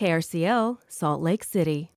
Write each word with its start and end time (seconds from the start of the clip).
KRCL, 0.00 0.78
Salt 0.88 1.20
Lake 1.20 1.44
City. 1.44 1.90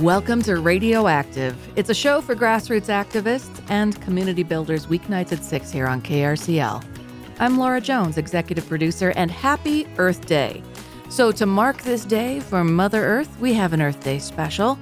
Welcome 0.00 0.42
to 0.42 0.60
Radioactive. 0.60 1.56
It's 1.74 1.90
a 1.90 1.94
show 1.94 2.20
for 2.20 2.36
grassroots 2.36 2.86
activists 2.86 3.60
and 3.68 4.00
community 4.02 4.44
builders 4.44 4.86
weeknights 4.86 5.32
at 5.32 5.42
6 5.42 5.72
here 5.72 5.88
on 5.88 6.00
KRCL. 6.00 6.84
I'm 7.40 7.58
Laura 7.58 7.80
Jones, 7.80 8.18
executive 8.18 8.68
producer, 8.68 9.12
and 9.16 9.32
happy 9.32 9.84
Earth 9.98 10.26
Day. 10.26 10.62
So, 11.12 11.30
to 11.32 11.44
mark 11.44 11.82
this 11.82 12.06
day 12.06 12.40
for 12.40 12.64
Mother 12.64 13.04
Earth, 13.04 13.38
we 13.38 13.52
have 13.52 13.74
an 13.74 13.82
Earth 13.82 14.02
Day 14.02 14.18
special. 14.18 14.78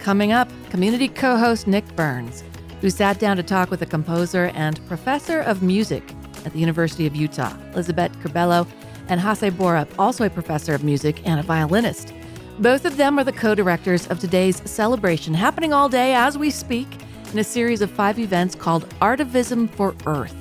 Coming 0.00 0.30
up, 0.30 0.46
community 0.68 1.08
co 1.08 1.38
host 1.38 1.66
Nick 1.66 1.86
Burns, 1.96 2.44
who 2.82 2.90
sat 2.90 3.18
down 3.18 3.38
to 3.38 3.42
talk 3.42 3.70
with 3.70 3.80
a 3.80 3.86
composer 3.86 4.50
and 4.54 4.86
professor 4.88 5.40
of 5.40 5.62
music 5.62 6.14
at 6.44 6.52
the 6.52 6.58
University 6.58 7.06
of 7.06 7.16
Utah, 7.16 7.56
Elisabet 7.72 8.12
Curbelo, 8.20 8.66
and 9.08 9.22
Hasse 9.22 9.50
Borup, 9.52 9.88
also 9.98 10.26
a 10.26 10.28
professor 10.28 10.74
of 10.74 10.84
music 10.84 11.26
and 11.26 11.40
a 11.40 11.42
violinist. 11.42 12.12
Both 12.58 12.84
of 12.84 12.98
them 12.98 13.18
are 13.18 13.24
the 13.24 13.32
co 13.32 13.54
directors 13.54 14.06
of 14.08 14.20
today's 14.20 14.60
celebration, 14.70 15.32
happening 15.32 15.72
all 15.72 15.88
day 15.88 16.14
as 16.14 16.36
we 16.36 16.50
speak 16.50 16.88
in 17.32 17.38
a 17.38 17.44
series 17.44 17.80
of 17.80 17.90
five 17.90 18.18
events 18.18 18.54
called 18.54 18.86
Artivism 19.00 19.70
for 19.70 19.94
Earth. 20.04 20.36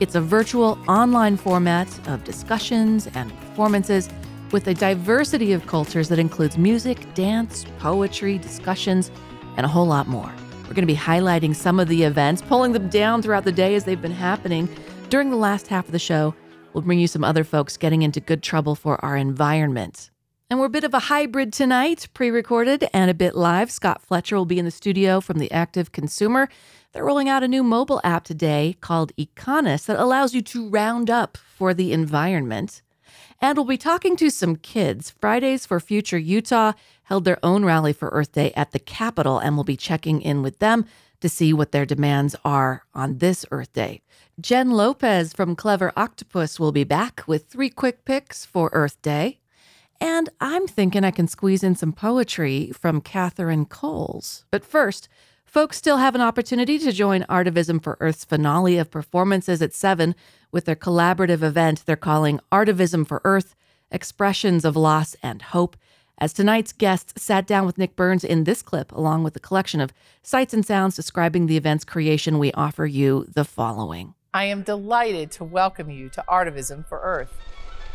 It's 0.00 0.16
a 0.16 0.20
virtual 0.20 0.80
online 0.88 1.36
format 1.36 1.88
of 2.08 2.24
discussions 2.24 3.06
and 3.14 3.30
performances 3.38 4.08
with 4.52 4.66
a 4.66 4.74
diversity 4.74 5.52
of 5.52 5.66
cultures 5.66 6.08
that 6.08 6.18
includes 6.18 6.58
music, 6.58 7.14
dance, 7.14 7.64
poetry, 7.78 8.38
discussions, 8.38 9.10
and 9.56 9.66
a 9.66 9.68
whole 9.68 9.86
lot 9.86 10.06
more. 10.06 10.32
We're 10.64 10.74
going 10.74 10.86
to 10.86 10.86
be 10.86 10.96
highlighting 10.96 11.54
some 11.54 11.80
of 11.80 11.88
the 11.88 12.02
events, 12.02 12.42
pulling 12.42 12.72
them 12.72 12.88
down 12.88 13.22
throughout 13.22 13.44
the 13.44 13.52
day 13.52 13.74
as 13.74 13.84
they've 13.84 14.00
been 14.00 14.12
happening. 14.12 14.68
During 15.08 15.30
the 15.30 15.36
last 15.36 15.68
half 15.68 15.86
of 15.86 15.92
the 15.92 15.98
show, 15.98 16.34
we'll 16.72 16.82
bring 16.82 16.98
you 16.98 17.06
some 17.06 17.24
other 17.24 17.44
folks 17.44 17.76
getting 17.76 18.02
into 18.02 18.20
good 18.20 18.42
trouble 18.42 18.74
for 18.74 19.02
our 19.04 19.16
environment. 19.16 20.10
And 20.50 20.58
we're 20.58 20.66
a 20.66 20.70
bit 20.70 20.84
of 20.84 20.94
a 20.94 20.98
hybrid 20.98 21.52
tonight, 21.52 22.08
pre 22.14 22.30
recorded 22.30 22.88
and 22.94 23.10
a 23.10 23.14
bit 23.14 23.34
live. 23.34 23.70
Scott 23.70 24.00
Fletcher 24.00 24.36
will 24.36 24.46
be 24.46 24.58
in 24.58 24.64
the 24.64 24.70
studio 24.70 25.20
from 25.20 25.38
the 25.38 25.50
Active 25.52 25.92
Consumer. 25.92 26.48
They're 26.92 27.04
rolling 27.04 27.28
out 27.28 27.42
a 27.42 27.48
new 27.48 27.62
mobile 27.62 28.00
app 28.02 28.24
today 28.24 28.76
called 28.80 29.12
Econis 29.16 29.84
that 29.86 29.98
allows 29.98 30.34
you 30.34 30.40
to 30.42 30.68
round 30.70 31.10
up 31.10 31.36
for 31.36 31.74
the 31.74 31.92
environment. 31.92 32.80
And 33.40 33.56
we'll 33.56 33.66
be 33.66 33.78
talking 33.78 34.16
to 34.16 34.30
some 34.30 34.56
kids. 34.56 35.10
Fridays 35.10 35.64
for 35.64 35.78
Future 35.78 36.18
Utah 36.18 36.72
held 37.04 37.24
their 37.24 37.38
own 37.42 37.64
rally 37.64 37.92
for 37.92 38.08
Earth 38.08 38.32
Day 38.32 38.52
at 38.56 38.72
the 38.72 38.78
Capitol, 38.78 39.38
and 39.38 39.54
we'll 39.54 39.64
be 39.64 39.76
checking 39.76 40.20
in 40.20 40.42
with 40.42 40.58
them 40.58 40.84
to 41.20 41.28
see 41.28 41.52
what 41.52 41.72
their 41.72 41.86
demands 41.86 42.34
are 42.44 42.84
on 42.94 43.18
this 43.18 43.46
Earth 43.50 43.72
Day. 43.72 44.02
Jen 44.40 44.70
Lopez 44.70 45.32
from 45.32 45.56
Clever 45.56 45.92
Octopus 45.96 46.60
will 46.60 46.72
be 46.72 46.84
back 46.84 47.22
with 47.26 47.46
three 47.46 47.70
quick 47.70 48.04
picks 48.04 48.44
for 48.44 48.70
Earth 48.72 49.00
Day. 49.02 49.40
And 50.00 50.28
I'm 50.40 50.68
thinking 50.68 51.02
I 51.02 51.10
can 51.10 51.26
squeeze 51.26 51.64
in 51.64 51.74
some 51.74 51.92
poetry 51.92 52.70
from 52.72 53.00
Katharine 53.00 53.66
Coles. 53.66 54.44
But 54.50 54.64
first, 54.64 55.08
folks 55.48 55.78
still 55.78 55.96
have 55.96 56.14
an 56.14 56.20
opportunity 56.20 56.78
to 56.78 56.92
join 56.92 57.22
Artivism 57.22 57.82
for 57.82 57.96
Earth's 58.00 58.24
finale 58.24 58.76
of 58.76 58.90
performances 58.90 59.62
at 59.62 59.72
7 59.72 60.14
with 60.52 60.66
their 60.66 60.76
collaborative 60.76 61.42
event 61.42 61.84
they're 61.86 61.96
calling 61.96 62.38
Artivism 62.52 63.06
for 63.06 63.22
Earth 63.24 63.54
Expressions 63.90 64.64
of 64.64 64.76
Loss 64.76 65.16
and 65.22 65.40
Hope. 65.40 65.76
As 66.18 66.34
tonight's 66.34 66.72
guests 66.72 67.22
sat 67.22 67.46
down 67.46 67.64
with 67.64 67.78
Nick 67.78 67.96
Burns 67.96 68.24
in 68.24 68.44
this 68.44 68.60
clip, 68.60 68.92
along 68.92 69.22
with 69.22 69.34
a 69.36 69.40
collection 69.40 69.80
of 69.80 69.92
sights 70.22 70.52
and 70.52 70.66
sounds 70.66 70.96
describing 70.96 71.46
the 71.46 71.56
event's 71.56 71.84
creation, 71.84 72.38
we 72.38 72.52
offer 72.52 72.84
you 72.84 73.24
the 73.32 73.44
following. 73.44 74.14
I 74.34 74.44
am 74.44 74.62
delighted 74.62 75.30
to 75.32 75.44
welcome 75.44 75.88
you 75.88 76.10
to 76.10 76.24
Artivism 76.28 76.86
for 76.86 77.00
Earth. 77.00 77.34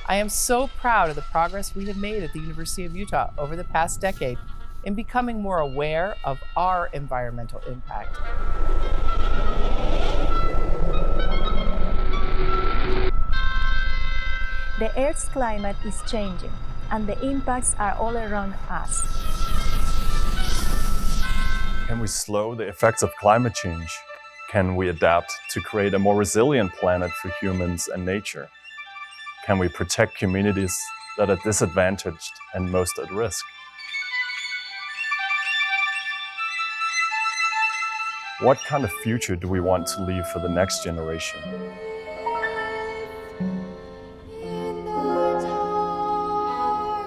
I 0.07 0.15
am 0.15 0.27
so 0.27 0.67
proud 0.67 1.09
of 1.09 1.15
the 1.15 1.21
progress 1.21 1.75
we 1.75 1.85
have 1.85 1.97
made 1.97 2.23
at 2.23 2.33
the 2.33 2.39
University 2.39 2.85
of 2.85 2.95
Utah 2.95 3.31
over 3.37 3.55
the 3.55 3.63
past 3.63 4.01
decade 4.01 4.37
in 4.83 4.95
becoming 4.95 5.41
more 5.41 5.59
aware 5.59 6.15
of 6.23 6.43
our 6.55 6.89
environmental 6.93 7.61
impact. 7.67 8.17
The 14.79 14.91
Earth's 14.97 15.29
climate 15.29 15.77
is 15.85 16.01
changing, 16.07 16.51
and 16.91 17.07
the 17.07 17.17
impacts 17.23 17.75
are 17.79 17.93
all 17.93 18.17
around 18.17 18.55
us. 18.69 19.01
Can 21.87 21.99
we 21.99 22.07
slow 22.07 22.55
the 22.55 22.67
effects 22.67 23.03
of 23.03 23.15
climate 23.15 23.53
change? 23.53 23.89
Can 24.49 24.75
we 24.75 24.89
adapt 24.89 25.31
to 25.51 25.61
create 25.61 25.93
a 25.93 25.99
more 25.99 26.15
resilient 26.15 26.73
planet 26.73 27.11
for 27.21 27.31
humans 27.39 27.87
and 27.87 28.05
nature? 28.05 28.49
Can 29.45 29.59
we 29.59 29.69
protect 29.69 30.17
communities 30.17 30.75
that 31.17 31.29
are 31.29 31.37
disadvantaged 31.43 32.31
and 32.53 32.71
most 32.71 32.97
at 32.99 33.11
risk? 33.11 33.45
What 38.43 38.61
kind 38.65 38.83
of 38.83 38.91
future 38.91 39.37
do 39.37 39.47
we 39.47 39.61
want 39.61 39.87
to 39.87 40.03
leave 40.03 40.27
for 40.27 40.39
the 40.39 40.49
next 40.49 40.83
generation? 40.83 41.39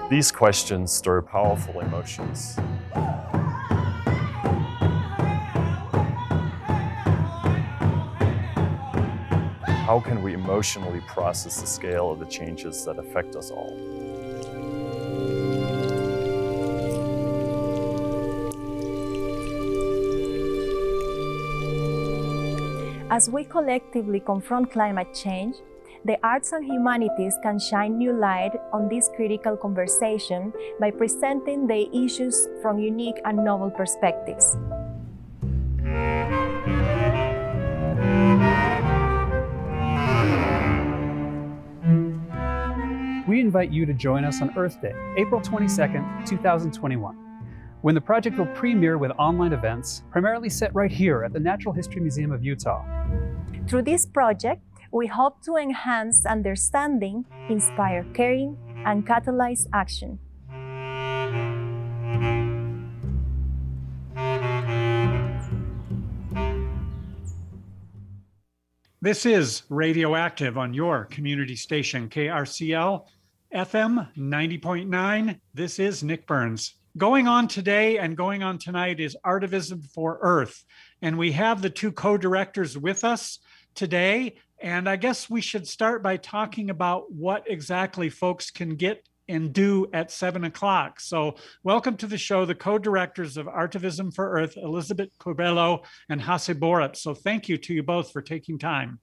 These 0.09 0.31
questions 0.31 0.91
stir 0.91 1.21
powerful 1.21 1.79
emotions. 1.81 2.55
How 9.85 10.01
can 10.03 10.23
we 10.23 10.33
emotionally 10.33 11.01
process 11.01 11.61
the 11.61 11.67
scale 11.67 12.09
of 12.09 12.17
the 12.17 12.25
changes 12.25 12.83
that 12.85 12.97
affect 12.97 13.35
us 13.35 13.51
all? 13.51 13.96
As 23.09 23.29
we 23.29 23.45
collectively 23.45 24.19
confront 24.19 24.69
climate 24.69 25.13
change, 25.13 25.55
the 26.03 26.17
arts 26.27 26.51
and 26.51 26.65
humanities 26.65 27.35
can 27.41 27.57
shine 27.57 27.97
new 27.97 28.11
light 28.11 28.51
on 28.73 28.89
this 28.89 29.09
critical 29.15 29.55
conversation 29.55 30.51
by 30.77 30.91
presenting 30.91 31.67
the 31.67 31.87
issues 31.95 32.49
from 32.61 32.79
unique 32.79 33.15
and 33.23 33.37
novel 33.37 33.71
perspectives. 33.71 34.57
We 43.25 43.39
invite 43.39 43.71
you 43.71 43.85
to 43.85 43.93
join 43.93 44.25
us 44.25 44.41
on 44.41 44.53
Earth 44.57 44.81
Day, 44.81 44.93
April 45.15 45.39
22nd, 45.39 46.25
2021 46.25 47.26
when 47.81 47.93
the 47.93 48.01
project 48.01 48.37
will 48.37 48.47
premiere 48.47 48.97
with 48.97 49.11
online 49.19 49.53
events, 49.53 50.03
primarily 50.11 50.49
set 50.49 50.73
right 50.73 50.91
here 50.91 51.23
at 51.23 51.33
the 51.33 51.39
Natural 51.39 51.73
History 51.73 52.01
Museum 52.01 52.31
of 52.31 52.43
Utah. 52.43 52.83
Through 53.67 53.83
this 53.83 54.05
project, 54.05 54.61
we 54.91 55.07
hope 55.07 55.43
to 55.43 55.57
enhance 55.57 56.25
understanding, 56.25 57.25
inspire 57.49 58.05
caring, 58.13 58.57
and 58.85 59.05
catalyze 59.05 59.67
action. 59.73 60.19
This 68.99 69.25
is 69.25 69.63
Radioactive 69.69 70.57
on 70.57 70.73
your 70.73 71.05
community 71.05 71.55
station, 71.55 72.09
KRCL 72.09 73.05
FM 73.53 74.07
90.9. 74.17 75.39
This 75.53 75.79
is 75.79 76.03
Nick 76.03 76.25
Burns. 76.25 76.73
Going 76.97 77.27
on 77.27 77.47
today 77.47 77.99
and 77.99 78.17
going 78.17 78.41
on 78.41 78.57
tonight 78.57 78.99
is 78.99 79.15
Artivism 79.23 79.85
for 79.93 80.17
Earth. 80.21 80.65
And 81.03 81.17
we 81.17 81.31
have 81.33 81.61
the 81.61 81.69
two 81.69 81.91
co 81.91 82.17
directors 82.17 82.75
with 82.75 83.03
us 83.03 83.37
today. 83.75 84.37
And 84.59 84.89
I 84.89 84.95
guess 84.95 85.29
we 85.29 85.41
should 85.41 85.67
start 85.67 86.01
by 86.01 86.17
talking 86.17 86.71
about 86.71 87.11
what 87.11 87.43
exactly 87.45 88.09
folks 88.09 88.49
can 88.49 88.75
get 88.75 89.07
and 89.27 89.53
do 89.53 89.87
at 89.93 90.09
seven 90.09 90.45
o'clock. 90.45 90.99
So, 90.99 91.35
welcome 91.61 91.97
to 91.97 92.07
the 92.07 92.17
show, 92.17 92.45
the 92.45 92.55
co 92.55 92.79
directors 92.79 93.37
of 93.37 93.45
Artivism 93.45 94.11
for 94.15 94.31
Earth, 94.31 94.57
Elisabet 94.57 95.11
Curbelo 95.19 95.83
and 96.09 96.19
Hasse 96.19 96.49
Borup. 96.49 96.95
So, 96.95 97.13
thank 97.13 97.47
you 97.47 97.57
to 97.57 97.73
you 97.75 97.83
both 97.83 98.11
for 98.11 98.23
taking 98.23 98.57
time. 98.57 98.99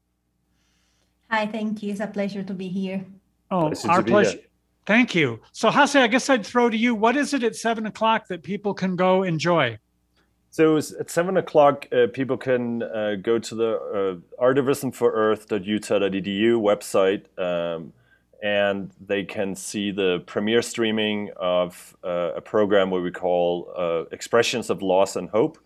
Hi, 1.31 1.47
thank 1.47 1.83
you. 1.83 1.93
It's 1.93 2.01
a 2.01 2.09
pleasure 2.09 2.43
to 2.43 2.55
be 2.55 2.67
here. 2.67 3.05
Oh, 3.53 3.69
pleasure 3.69 3.91
our 3.91 4.03
pleasure. 4.03 4.31
Here. 4.39 4.47
Thank 4.87 5.15
you. 5.15 5.41
So, 5.53 5.71
Hasse, 5.71 5.97
I 5.97 6.07
guess 6.07 6.29
I'd 6.29 6.45
throw 6.45 6.69
to 6.69 6.77
you. 6.77 6.95
What 6.95 7.17
is 7.17 7.33
it 7.33 7.43
at 7.43 7.57
seven 7.57 7.87
o'clock 7.87 8.29
that 8.29 8.43
people 8.43 8.75
can 8.75 8.97
go 8.97 9.23
enjoy? 9.23 9.79
So 10.55 10.77
at 10.77 11.11
seven 11.11 11.37
o'clock, 11.37 11.89
uh, 11.91 12.07
people 12.13 12.37
can 12.37 12.85
uh, 12.85 13.17
go 13.21 13.41
to 13.41 13.55
the 13.57 13.75
uh, 13.75 14.15
artivismforearth.utah.edu 14.41 16.61
website, 16.61 17.27
um, 17.43 17.93
and 18.41 18.93
they 19.05 19.25
can 19.25 19.57
see 19.57 19.91
the 19.91 20.23
premiere 20.27 20.63
streaming 20.63 21.31
of 21.35 21.97
uh, 22.05 22.35
a 22.37 22.41
program 22.41 22.93
where 22.93 23.03
we 23.03 23.11
call 23.11 23.73
uh, 23.77 24.05
Expressions 24.13 24.71
of 24.71 24.81
Loss 24.81 25.17
and 25.17 25.29
Hope. 25.29 25.59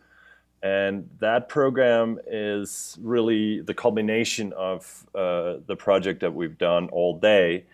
And 0.62 1.10
that 1.20 1.50
program 1.50 2.18
is 2.26 2.96
really 3.02 3.60
the 3.60 3.74
culmination 3.74 4.54
of 4.54 5.06
uh, 5.14 5.56
the 5.66 5.76
project 5.76 6.20
that 6.20 6.32
we've 6.32 6.56
done 6.56 6.88
all 6.88 7.18
day, 7.18 7.66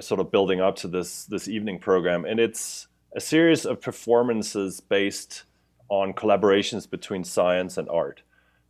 sort 0.00 0.20
of 0.20 0.30
building 0.30 0.60
up 0.60 0.76
to 0.76 0.88
this, 0.88 1.24
this 1.24 1.48
evening 1.48 1.78
program. 1.78 2.24
And 2.24 2.38
it's 2.38 2.88
a 3.14 3.20
series 3.20 3.64
of 3.64 3.80
performances 3.80 4.80
based 4.80 5.44
on 5.88 6.12
collaborations 6.12 6.88
between 6.88 7.24
science 7.24 7.78
and 7.78 7.88
art. 7.88 8.22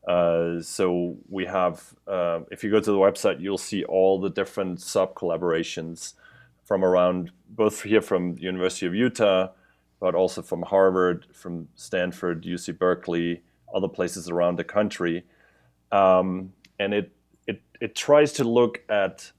Uh, 0.06 0.60
so 0.60 1.16
we 1.28 1.44
have, 1.46 1.94
uh, 2.06 2.40
if 2.52 2.62
you 2.62 2.70
go 2.70 2.78
to 2.78 2.90
the 2.90 2.96
website, 2.96 3.40
you'll 3.40 3.58
see 3.58 3.82
all 3.84 4.20
the 4.20 4.30
different 4.30 4.80
sub 4.80 5.14
collaborations 5.14 6.14
from 6.64 6.84
around, 6.84 7.32
both 7.48 7.82
here 7.82 8.00
from 8.00 8.36
the 8.36 8.42
University 8.42 8.86
of 8.86 8.94
Utah, 8.94 9.48
but 10.00 10.14
also 10.14 10.42
from 10.42 10.62
Harvard, 10.62 11.26
from 11.32 11.68
Stanford, 11.74 12.44
UC 12.44 12.78
Berkeley, 12.78 13.42
other 13.74 13.88
places 13.88 14.28
around 14.28 14.56
the 14.56 14.64
country. 14.64 15.24
Um, 15.90 16.52
and 16.78 16.94
it, 16.94 17.12
it, 17.46 17.62
it 17.80 17.96
tries 17.96 18.32
to 18.34 18.44
look 18.44 18.82
at 18.88 19.32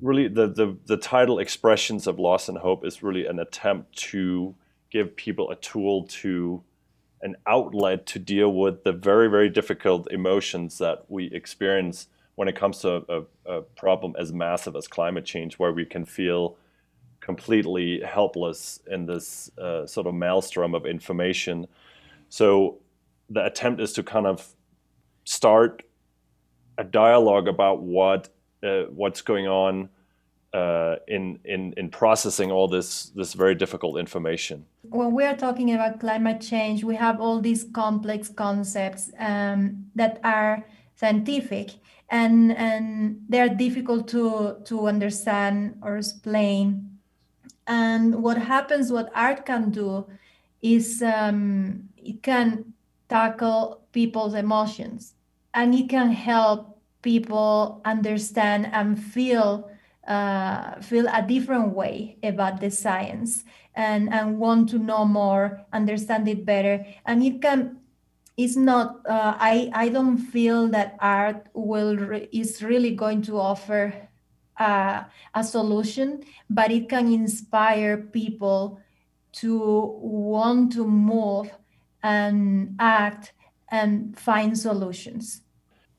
really 0.00 0.28
the, 0.28 0.46
the, 0.46 0.76
the 0.86 0.96
title 0.96 1.38
expressions 1.38 2.06
of 2.06 2.18
loss 2.18 2.48
and 2.48 2.58
hope 2.58 2.84
is 2.84 3.02
really 3.02 3.26
an 3.26 3.38
attempt 3.38 3.96
to 3.96 4.54
give 4.90 5.16
people 5.16 5.50
a 5.50 5.56
tool 5.56 6.04
to 6.04 6.62
an 7.22 7.36
outlet 7.46 8.06
to 8.06 8.18
deal 8.18 8.52
with 8.52 8.84
the 8.84 8.92
very, 8.92 9.28
very 9.28 9.48
difficult 9.48 10.10
emotions 10.12 10.78
that 10.78 11.04
we 11.08 11.26
experience 11.32 12.08
when 12.36 12.46
it 12.46 12.54
comes 12.54 12.78
to 12.78 13.04
a, 13.08 13.22
a, 13.52 13.62
problem 13.62 14.14
as 14.16 14.32
massive 14.32 14.76
as 14.76 14.86
climate 14.86 15.24
change, 15.24 15.58
where 15.58 15.72
we 15.72 15.84
can 15.84 16.04
feel 16.04 16.56
completely 17.18 18.00
helpless 18.00 18.78
in 18.88 19.06
this 19.06 19.50
uh, 19.58 19.84
sort 19.84 20.06
of 20.06 20.14
maelstrom 20.14 20.72
of 20.74 20.86
information. 20.86 21.66
So 22.28 22.78
the 23.28 23.44
attempt 23.44 23.80
is 23.80 23.92
to 23.94 24.04
kind 24.04 24.26
of 24.26 24.54
start 25.24 25.82
a 26.78 26.84
dialogue 26.84 27.48
about 27.48 27.82
what 27.82 28.28
uh, 28.62 28.82
what's 28.90 29.22
going 29.22 29.46
on 29.46 29.88
uh, 30.52 30.96
in, 31.06 31.38
in, 31.44 31.74
in 31.76 31.90
processing 31.90 32.50
all 32.50 32.68
this, 32.68 33.10
this 33.10 33.34
very 33.34 33.54
difficult 33.54 33.98
information? 33.98 34.64
When 34.82 35.12
we 35.12 35.24
are 35.24 35.36
talking 35.36 35.74
about 35.74 36.00
climate 36.00 36.40
change, 36.40 36.84
we 36.84 36.96
have 36.96 37.20
all 37.20 37.40
these 37.40 37.64
complex 37.72 38.28
concepts 38.28 39.10
um, 39.18 39.86
that 39.94 40.20
are 40.24 40.64
scientific 40.96 41.70
and, 42.10 42.56
and 42.56 43.20
they're 43.28 43.50
difficult 43.50 44.08
to, 44.08 44.56
to 44.64 44.86
understand 44.86 45.78
or 45.82 45.98
explain. 45.98 46.98
And 47.66 48.22
what 48.22 48.38
happens, 48.38 48.90
what 48.90 49.10
art 49.14 49.44
can 49.44 49.70
do, 49.70 50.06
is 50.62 51.02
um, 51.02 51.90
it 51.96 52.22
can 52.22 52.72
tackle 53.08 53.82
people's 53.92 54.34
emotions 54.34 55.14
and 55.54 55.74
it 55.74 55.88
can 55.88 56.10
help 56.10 56.77
people 57.02 57.80
understand 57.84 58.68
and 58.72 59.02
feel 59.02 59.70
uh, 60.08 60.80
feel 60.80 61.06
a 61.12 61.22
different 61.22 61.74
way 61.74 62.16
about 62.22 62.60
the 62.60 62.70
science 62.70 63.44
and, 63.74 64.12
and 64.12 64.38
want 64.38 64.68
to 64.70 64.78
know 64.78 65.04
more, 65.04 65.60
understand 65.70 66.26
it 66.26 66.46
better. 66.46 66.84
And 67.04 67.22
it 67.22 67.42
can, 67.42 67.76
it's 68.34 68.56
not, 68.56 69.06
uh, 69.06 69.34
I, 69.38 69.70
I 69.74 69.90
don't 69.90 70.16
feel 70.16 70.68
that 70.68 70.96
art 70.98 71.48
will 71.52 71.94
re- 71.96 72.28
is 72.32 72.62
really 72.62 72.94
going 72.94 73.20
to 73.22 73.38
offer 73.38 74.08
uh, 74.58 75.04
a 75.34 75.44
solution, 75.44 76.22
but 76.48 76.70
it 76.70 76.88
can 76.88 77.12
inspire 77.12 77.98
people 77.98 78.80
to 79.32 79.94
want 80.00 80.72
to 80.72 80.86
move 80.86 81.50
and 82.02 82.76
act 82.78 83.34
and 83.70 84.18
find 84.18 84.58
solutions. 84.58 85.42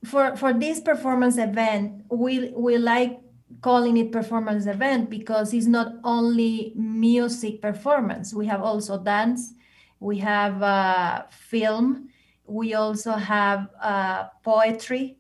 For, 0.06 0.36
for 0.38 0.54
this 0.54 0.80
performance 0.80 1.38
event, 1.38 2.04
we, 2.10 2.52
we 2.56 2.78
like 2.78 3.20
calling 3.62 3.98
it 3.98 4.12
performance 4.12 4.66
event 4.66 5.10
because 5.10 5.54
it's 5.54 5.66
not 5.66 5.94
only 6.04 6.74
music 6.76 7.62
performance. 7.62 8.34
We 8.34 8.46
have 8.48 8.62
also 8.62 8.98
dance, 8.98 9.54
we 10.00 10.18
have 10.20 10.64
uh, 10.64 11.24
film, 11.30 12.10
we 12.46 12.74
also 12.74 13.12
have 13.12 13.70
uh, 13.82 14.28
poetry. 14.44 15.18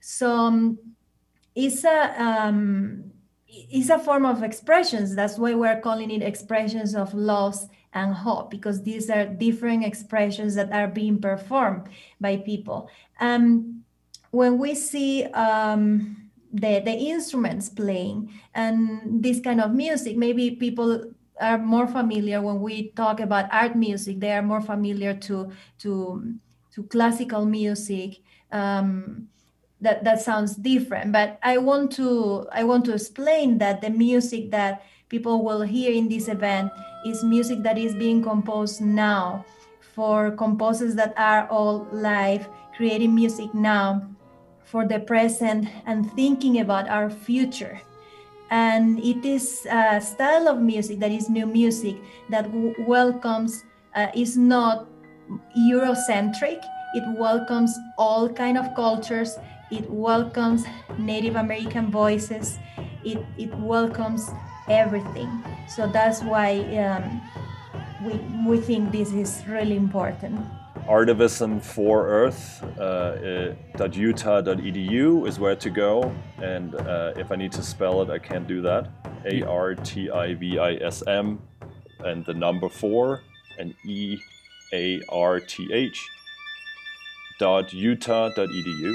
So 0.00 0.30
um, 0.30 0.78
it's 1.54 1.84
a 1.84 2.22
um, 2.22 3.10
it's 3.48 3.88
a 3.88 3.98
form 3.98 4.26
of 4.26 4.42
expressions. 4.42 5.14
That's 5.14 5.38
why 5.38 5.54
we're 5.54 5.80
calling 5.80 6.10
it 6.10 6.22
expressions 6.22 6.94
of 6.94 7.14
loss 7.14 7.66
and 7.92 8.12
hope 8.12 8.50
because 8.50 8.82
these 8.82 9.08
are 9.08 9.24
different 9.24 9.84
expressions 9.84 10.56
that 10.56 10.72
are 10.72 10.88
being 10.88 11.20
performed 11.20 11.88
by 12.20 12.38
people. 12.38 12.90
Um, 13.20 13.83
when 14.34 14.58
we 14.58 14.74
see 14.74 15.24
um, 15.26 16.16
the, 16.52 16.82
the 16.84 16.92
instruments 16.92 17.68
playing 17.68 18.32
and 18.54 19.22
this 19.22 19.40
kind 19.40 19.60
of 19.60 19.72
music. 19.72 20.16
Maybe 20.16 20.52
people 20.52 21.12
are 21.40 21.58
more 21.58 21.86
familiar 21.86 22.42
when 22.42 22.60
we 22.60 22.90
talk 22.90 23.20
about 23.20 23.52
art 23.52 23.76
music. 23.76 24.18
They 24.18 24.32
are 24.32 24.42
more 24.42 24.60
familiar 24.60 25.14
to 25.14 25.52
to 25.80 26.34
to 26.72 26.82
classical 26.84 27.46
music. 27.46 28.18
Um, 28.50 29.28
that 29.80 30.02
that 30.04 30.22
sounds 30.22 30.56
different, 30.56 31.12
but 31.12 31.38
I 31.42 31.58
want 31.58 31.92
to 31.92 32.46
I 32.52 32.64
want 32.64 32.86
to 32.86 32.94
explain 32.94 33.58
that 33.58 33.82
the 33.82 33.90
music 33.90 34.50
that 34.52 34.82
people 35.08 35.44
will 35.44 35.60
hear 35.60 35.92
in 35.92 36.08
this 36.08 36.28
event 36.28 36.72
is 37.04 37.22
music 37.22 37.62
that 37.64 37.76
is 37.76 37.94
being 37.94 38.22
composed 38.22 38.80
now 38.80 39.44
for 39.80 40.30
composers 40.30 40.94
that 40.94 41.12
are 41.18 41.46
all 41.48 41.86
live, 41.92 42.48
creating 42.76 43.14
music 43.14 43.52
now 43.52 44.13
for 44.74 44.84
the 44.84 44.98
present 44.98 45.68
and 45.86 46.10
thinking 46.18 46.58
about 46.58 46.88
our 46.88 47.08
future. 47.08 47.80
And 48.50 48.98
it 48.98 49.24
is 49.24 49.64
a 49.70 50.00
style 50.00 50.48
of 50.48 50.58
music 50.58 50.98
that 50.98 51.12
is 51.12 51.30
new 51.30 51.46
music 51.46 51.94
that 52.28 52.50
w- 52.50 52.74
welcomes, 52.82 53.62
uh, 53.94 54.08
is 54.16 54.36
not 54.36 54.88
Eurocentric. 55.56 56.58
It 56.98 57.04
welcomes 57.16 57.70
all 57.96 58.28
kind 58.28 58.58
of 58.58 58.74
cultures. 58.74 59.38
It 59.70 59.88
welcomes 59.88 60.64
Native 60.98 61.36
American 61.36 61.88
voices. 61.92 62.58
It, 63.04 63.24
it 63.38 63.54
welcomes 63.54 64.28
everything. 64.68 65.30
So 65.68 65.86
that's 65.86 66.20
why 66.20 66.58
um, 66.82 67.22
we, 68.02 68.14
we 68.50 68.58
think 68.58 68.90
this 68.90 69.12
is 69.12 69.44
really 69.46 69.76
important 69.76 70.40
artivism 70.88 71.62
for 71.62 72.06
earth 72.08 72.62
uh, 72.78 73.54
.utah.edu 73.92 75.26
is 75.26 75.38
where 75.38 75.56
to 75.56 75.70
go 75.70 76.14
and 76.38 76.74
uh, 76.74 77.12
if 77.16 77.30
i 77.32 77.36
need 77.36 77.52
to 77.52 77.62
spell 77.62 78.02
it 78.02 78.10
i 78.10 78.18
can't 78.18 78.46
do 78.46 78.60
that. 78.60 78.90
A-r-t-i-v-i-s-m 79.26 80.58
and 82.00 82.24
the 82.26 82.34
number 82.34 82.68
four 82.68 83.22
and 83.58 83.74
e-a-r-t-h 83.86 84.30
dot 87.38 87.72
utah.edu 87.72 88.94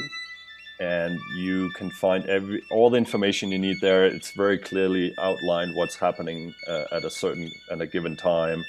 and 0.79 1.19
you 1.35 1.71
can 1.71 1.89
find 1.89 2.25
every 2.27 2.61
all 2.71 2.89
the 2.89 2.97
information 2.97 3.51
you 3.51 3.57
need 3.57 3.81
there. 3.81 4.05
It's 4.05 4.31
very 4.31 4.57
clearly 4.57 5.13
outlined 5.17 5.75
what's 5.75 5.97
happening 5.97 6.53
uh, 6.69 6.85
at 6.91 7.03
a 7.03 7.09
certain 7.09 7.51
at 7.71 7.81
a 7.81 7.87
given 7.87 8.15
time 8.15 8.63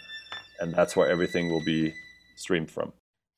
and 0.58 0.74
that's 0.74 0.96
where 0.96 1.08
everything 1.08 1.50
will 1.50 1.64
be 1.64 1.94
streamed 2.36 2.70
from 2.70 2.92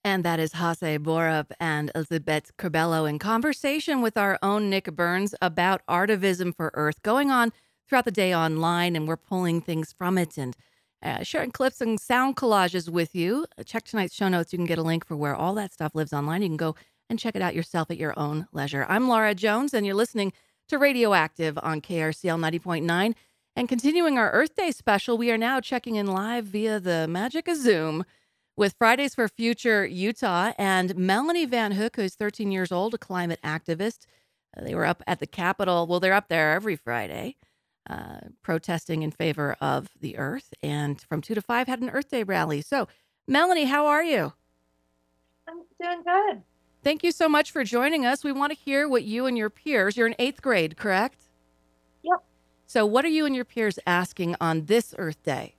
and 0.04 0.24
that 0.24 0.40
is 0.40 0.54
Hasse 0.54 0.98
Borup 0.98 1.52
and 1.60 1.90
Elisabet 1.94 2.50
Curbelo 2.58 3.08
in 3.08 3.18
conversation 3.18 4.02
with 4.02 4.16
our 4.16 4.38
own 4.42 4.68
Nick 4.68 4.94
Burns 4.96 5.34
about 5.40 5.82
artivism 5.88 6.54
for 6.54 6.70
Earth 6.74 7.02
going 7.02 7.30
on 7.30 7.52
throughout 7.88 8.04
the 8.04 8.10
day 8.10 8.34
online. 8.34 8.96
And 8.96 9.06
we're 9.06 9.16
pulling 9.16 9.60
things 9.60 9.94
from 9.96 10.18
it 10.18 10.36
and 10.36 10.56
uh, 11.02 11.22
sharing 11.22 11.50
clips 11.50 11.80
and 11.80 12.00
sound 12.00 12.36
collages 12.36 12.88
with 12.88 13.14
you. 13.14 13.46
Check 13.64 13.84
tonight's 13.84 14.14
show 14.14 14.28
notes. 14.28 14.52
You 14.52 14.58
can 14.58 14.66
get 14.66 14.78
a 14.78 14.82
link 14.82 15.06
for 15.06 15.16
where 15.16 15.36
all 15.36 15.54
that 15.54 15.72
stuff 15.72 15.94
lives 15.94 16.12
online. 16.12 16.42
You 16.42 16.48
can 16.48 16.56
go 16.56 16.74
and 17.08 17.18
check 17.18 17.36
it 17.36 17.42
out 17.42 17.54
yourself 17.54 17.90
at 17.90 17.98
your 17.98 18.18
own 18.18 18.48
leisure. 18.52 18.86
I'm 18.88 19.08
Laura 19.08 19.34
Jones, 19.34 19.74
and 19.74 19.84
you're 19.86 19.94
listening 19.94 20.32
to 20.68 20.78
Radioactive 20.78 21.58
on 21.62 21.80
KRCL 21.80 22.40
90.9. 22.40 23.14
And 23.54 23.68
continuing 23.68 24.16
our 24.16 24.30
Earth 24.30 24.54
Day 24.56 24.70
special, 24.70 25.18
we 25.18 25.30
are 25.30 25.38
now 25.38 25.60
checking 25.60 25.96
in 25.96 26.06
live 26.06 26.46
via 26.46 26.80
the 26.80 27.06
magic 27.06 27.48
of 27.48 27.56
Zoom 27.56 28.04
with 28.56 28.74
Fridays 28.78 29.14
for 29.14 29.28
Future 29.28 29.86
Utah 29.86 30.52
and 30.58 30.96
Melanie 30.96 31.46
Van 31.46 31.72
Hook, 31.72 31.96
who's 31.96 32.14
13 32.14 32.52
years 32.52 32.70
old, 32.70 32.94
a 32.94 32.98
climate 32.98 33.40
activist. 33.42 34.06
Uh, 34.56 34.64
they 34.64 34.74
were 34.74 34.84
up 34.84 35.02
at 35.06 35.20
the 35.20 35.26
Capitol. 35.26 35.86
Well, 35.86 36.00
they're 36.00 36.12
up 36.12 36.28
there 36.28 36.52
every 36.52 36.76
Friday, 36.76 37.36
uh, 37.88 38.20
protesting 38.42 39.02
in 39.02 39.10
favor 39.10 39.56
of 39.60 39.88
the 40.00 40.18
Earth. 40.18 40.52
And 40.62 41.00
from 41.00 41.22
two 41.22 41.34
to 41.34 41.42
five, 41.42 41.66
had 41.66 41.80
an 41.80 41.90
Earth 41.90 42.10
Day 42.10 42.22
rally. 42.22 42.60
So, 42.60 42.88
Melanie, 43.26 43.64
how 43.64 43.86
are 43.86 44.02
you? 44.02 44.32
I'm 45.48 45.62
doing 45.80 46.02
good. 46.04 46.42
Thank 46.84 47.04
you 47.04 47.12
so 47.12 47.28
much 47.28 47.52
for 47.52 47.64
joining 47.64 48.04
us. 48.04 48.24
We 48.24 48.32
want 48.32 48.52
to 48.52 48.58
hear 48.58 48.88
what 48.88 49.04
you 49.04 49.26
and 49.26 49.38
your 49.38 49.50
peers, 49.50 49.96
you're 49.96 50.06
in 50.06 50.16
eighth 50.18 50.42
grade, 50.42 50.76
correct? 50.76 51.22
Yep. 52.02 52.24
So, 52.66 52.84
what 52.84 53.04
are 53.04 53.08
you 53.08 53.24
and 53.24 53.34
your 53.34 53.44
peers 53.44 53.78
asking 53.86 54.34
on 54.40 54.66
this 54.66 54.94
Earth 54.98 55.22
Day? 55.22 55.54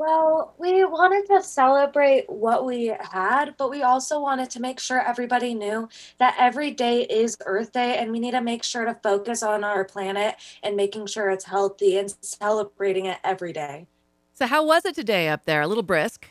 Well, 0.00 0.54
we 0.56 0.82
wanted 0.86 1.26
to 1.26 1.42
celebrate 1.42 2.24
what 2.30 2.64
we 2.64 2.86
had, 3.12 3.54
but 3.58 3.68
we 3.68 3.82
also 3.82 4.18
wanted 4.18 4.48
to 4.52 4.58
make 4.58 4.80
sure 4.80 4.98
everybody 4.98 5.52
knew 5.52 5.90
that 6.16 6.34
every 6.38 6.70
day 6.70 7.02
is 7.02 7.36
Earth 7.44 7.72
Day 7.72 7.98
and 7.98 8.10
we 8.10 8.18
need 8.18 8.30
to 8.30 8.40
make 8.40 8.64
sure 8.64 8.86
to 8.86 8.94
focus 9.02 9.42
on 9.42 9.62
our 9.62 9.84
planet 9.84 10.36
and 10.62 10.74
making 10.74 11.04
sure 11.04 11.28
it's 11.28 11.44
healthy 11.44 11.98
and 11.98 12.14
celebrating 12.22 13.04
it 13.04 13.18
every 13.24 13.52
day. 13.52 13.88
So, 14.32 14.46
how 14.46 14.64
was 14.64 14.86
it 14.86 14.94
today 14.94 15.28
up 15.28 15.44
there? 15.44 15.60
A 15.60 15.66
little 15.66 15.82
brisk, 15.82 16.26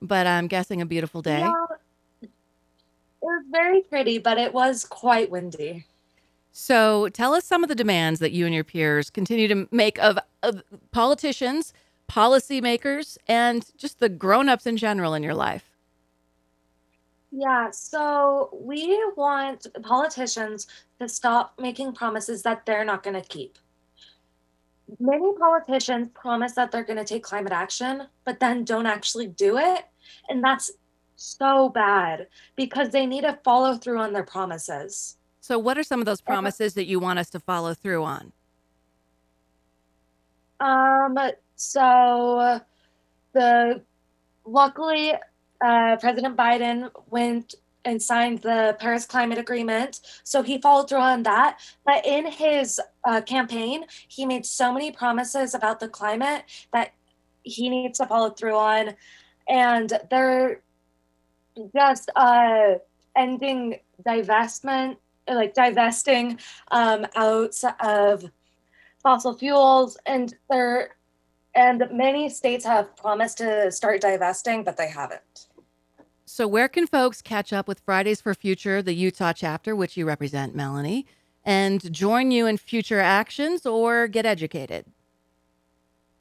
but 0.00 0.26
I'm 0.26 0.46
guessing 0.46 0.80
a 0.80 0.86
beautiful 0.86 1.20
day. 1.20 1.40
Yeah, 1.40 1.66
it 2.22 2.30
was 3.20 3.44
very 3.50 3.82
pretty, 3.82 4.16
but 4.16 4.38
it 4.38 4.54
was 4.54 4.86
quite 4.86 5.30
windy. 5.30 5.84
So, 6.52 7.10
tell 7.10 7.34
us 7.34 7.44
some 7.44 7.62
of 7.64 7.68
the 7.68 7.74
demands 7.74 8.18
that 8.20 8.32
you 8.32 8.46
and 8.46 8.54
your 8.54 8.64
peers 8.64 9.10
continue 9.10 9.46
to 9.48 9.68
make 9.70 9.98
of, 9.98 10.18
of 10.42 10.62
politicians, 10.90 11.74
policymakers, 12.08 13.18
and 13.26 13.64
just 13.76 13.98
the 13.98 14.08
grown-ups 14.08 14.66
in 14.66 14.76
general 14.76 15.14
in 15.14 15.22
your 15.22 15.34
life. 15.34 15.64
Yeah, 17.36 17.70
so 17.70 18.50
we 18.52 18.96
want 19.16 19.66
politicians 19.82 20.68
to 21.00 21.08
stop 21.08 21.54
making 21.58 21.94
promises 21.94 22.42
that 22.42 22.64
they're 22.64 22.84
not 22.84 23.02
going 23.02 23.20
to 23.20 23.28
keep. 23.28 23.58
Many 25.00 25.32
politicians 25.38 26.08
promise 26.14 26.52
that 26.52 26.70
they're 26.70 26.84
going 26.84 26.98
to 26.98 27.04
take 27.04 27.24
climate 27.24 27.52
action, 27.52 28.06
but 28.24 28.38
then 28.38 28.64
don't 28.64 28.86
actually 28.86 29.26
do 29.26 29.58
it. 29.58 29.84
And 30.28 30.44
that's 30.44 30.70
so 31.16 31.70
bad 31.70 32.28
because 32.54 32.90
they 32.90 33.06
need 33.06 33.22
to 33.22 33.38
follow 33.42 33.76
through 33.76 33.98
on 33.98 34.12
their 34.12 34.24
promises. 34.24 35.16
So, 35.40 35.58
what 35.58 35.76
are 35.76 35.82
some 35.82 36.00
of 36.00 36.06
those 36.06 36.22
Uh, 36.26 36.32
promises 36.32 36.74
that 36.74 36.86
you 36.86 37.00
want 37.00 37.18
us 37.18 37.30
to 37.30 37.40
follow 37.40 37.74
through 37.74 38.04
on? 38.04 38.32
Um, 40.60 41.18
so 41.56 42.60
the 43.32 43.82
luckily, 44.44 45.12
uh, 45.64 45.96
President 45.96 46.36
Biden 46.36 46.90
went 47.08 47.54
and 47.84 48.00
signed 48.00 48.38
the 48.38 48.76
Paris 48.80 49.04
Climate 49.04 49.38
Agreement, 49.38 50.00
so 50.22 50.42
he 50.42 50.58
followed 50.60 50.88
through 50.88 50.98
on 50.98 51.22
that. 51.24 51.60
But 51.84 52.06
in 52.06 52.26
his 52.26 52.80
uh, 53.04 53.20
campaign, 53.20 53.84
he 54.08 54.24
made 54.24 54.46
so 54.46 54.72
many 54.72 54.90
promises 54.90 55.54
about 55.54 55.80
the 55.80 55.88
climate 55.88 56.44
that 56.72 56.92
he 57.42 57.68
needs 57.68 57.98
to 57.98 58.06
follow 58.06 58.30
through 58.30 58.56
on, 58.56 58.94
and 59.48 59.92
they're 60.10 60.62
just 61.76 62.10
uh, 62.16 62.74
ending 63.16 63.80
divestment, 64.06 64.96
like 65.28 65.54
divesting 65.54 66.38
um, 66.70 67.06
out 67.16 67.54
of 67.80 68.30
fossil 69.02 69.34
fuels, 69.34 69.98
and 70.06 70.34
they're 70.50 70.90
and 71.54 71.84
many 71.92 72.28
states 72.28 72.64
have 72.64 72.96
promised 72.96 73.38
to 73.38 73.70
start 73.70 74.00
divesting, 74.00 74.64
but 74.64 74.76
they 74.76 74.88
haven't. 74.88 75.48
So, 76.26 76.48
where 76.48 76.68
can 76.68 76.86
folks 76.86 77.22
catch 77.22 77.52
up 77.52 77.68
with 77.68 77.80
Fridays 77.80 78.20
for 78.20 78.34
Future, 78.34 78.82
the 78.82 78.94
Utah 78.94 79.32
chapter, 79.32 79.76
which 79.76 79.96
you 79.96 80.06
represent, 80.06 80.54
Melanie, 80.54 81.06
and 81.44 81.92
join 81.92 82.30
you 82.30 82.46
in 82.46 82.56
future 82.56 83.00
actions 83.00 83.66
or 83.66 84.08
get 84.08 84.26
educated? 84.26 84.86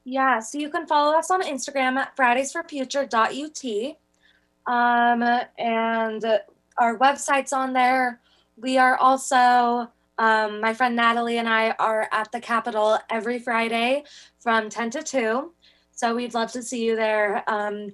Yeah, 0.04 0.40
so 0.40 0.58
you 0.58 0.70
can 0.70 0.86
follow 0.86 1.18
us 1.18 1.32
on 1.32 1.42
Instagram 1.42 1.96
at 1.96 2.16
fridaysforfuture.ut. 2.18 3.98
Um, 4.66 5.24
and 5.58 6.26
our 6.78 6.98
website's 6.98 7.54
on 7.54 7.74
there. 7.74 8.20
We 8.58 8.78
are 8.78 8.98
also, 8.98 9.90
um, 10.18 10.62
my 10.62 10.74
friend 10.74 10.96
Natalie 10.96 11.38
and 11.38 11.48
I 11.48 11.72
are 11.72 12.10
at 12.12 12.32
the 12.32 12.42
Capitol 12.42 13.00
every 13.10 13.40
Friday 13.40 14.04
from 14.44 14.70
10 14.70 14.92
to 14.92 15.02
2. 15.02 15.54
So 15.94 16.16
we'd 16.16 16.34
love 16.34 16.52
to 16.52 16.62
see 16.62 16.86
you 16.86 16.96
there. 16.96 17.50
Um, 17.50 17.94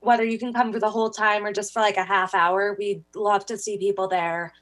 whether 0.00 0.24
you 0.24 0.38
can 0.38 0.52
come 0.52 0.72
for 0.72 0.78
the 0.78 0.90
whole 0.90 1.10
time 1.10 1.44
or 1.44 1.52
just 1.52 1.72
for 1.72 1.80
like 1.80 1.96
a 1.96 2.04
half 2.04 2.34
hour, 2.34 2.76
we'd 2.78 3.04
love 3.14 3.44
to 3.46 3.58
see 3.58 3.78
people 3.78 4.08
there. 4.08 4.52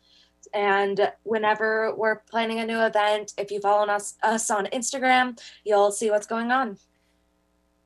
And 0.52 1.12
whenever 1.22 1.94
we're 1.94 2.16
planning 2.16 2.58
a 2.60 2.66
new 2.66 2.80
event, 2.80 3.32
if 3.38 3.50
you 3.50 3.60
follow 3.60 3.86
us, 3.86 4.16
us 4.22 4.50
on 4.50 4.66
Instagram, 4.66 5.38
you'll 5.64 5.92
see 5.92 6.10
what's 6.10 6.26
going 6.26 6.50
on. 6.50 6.78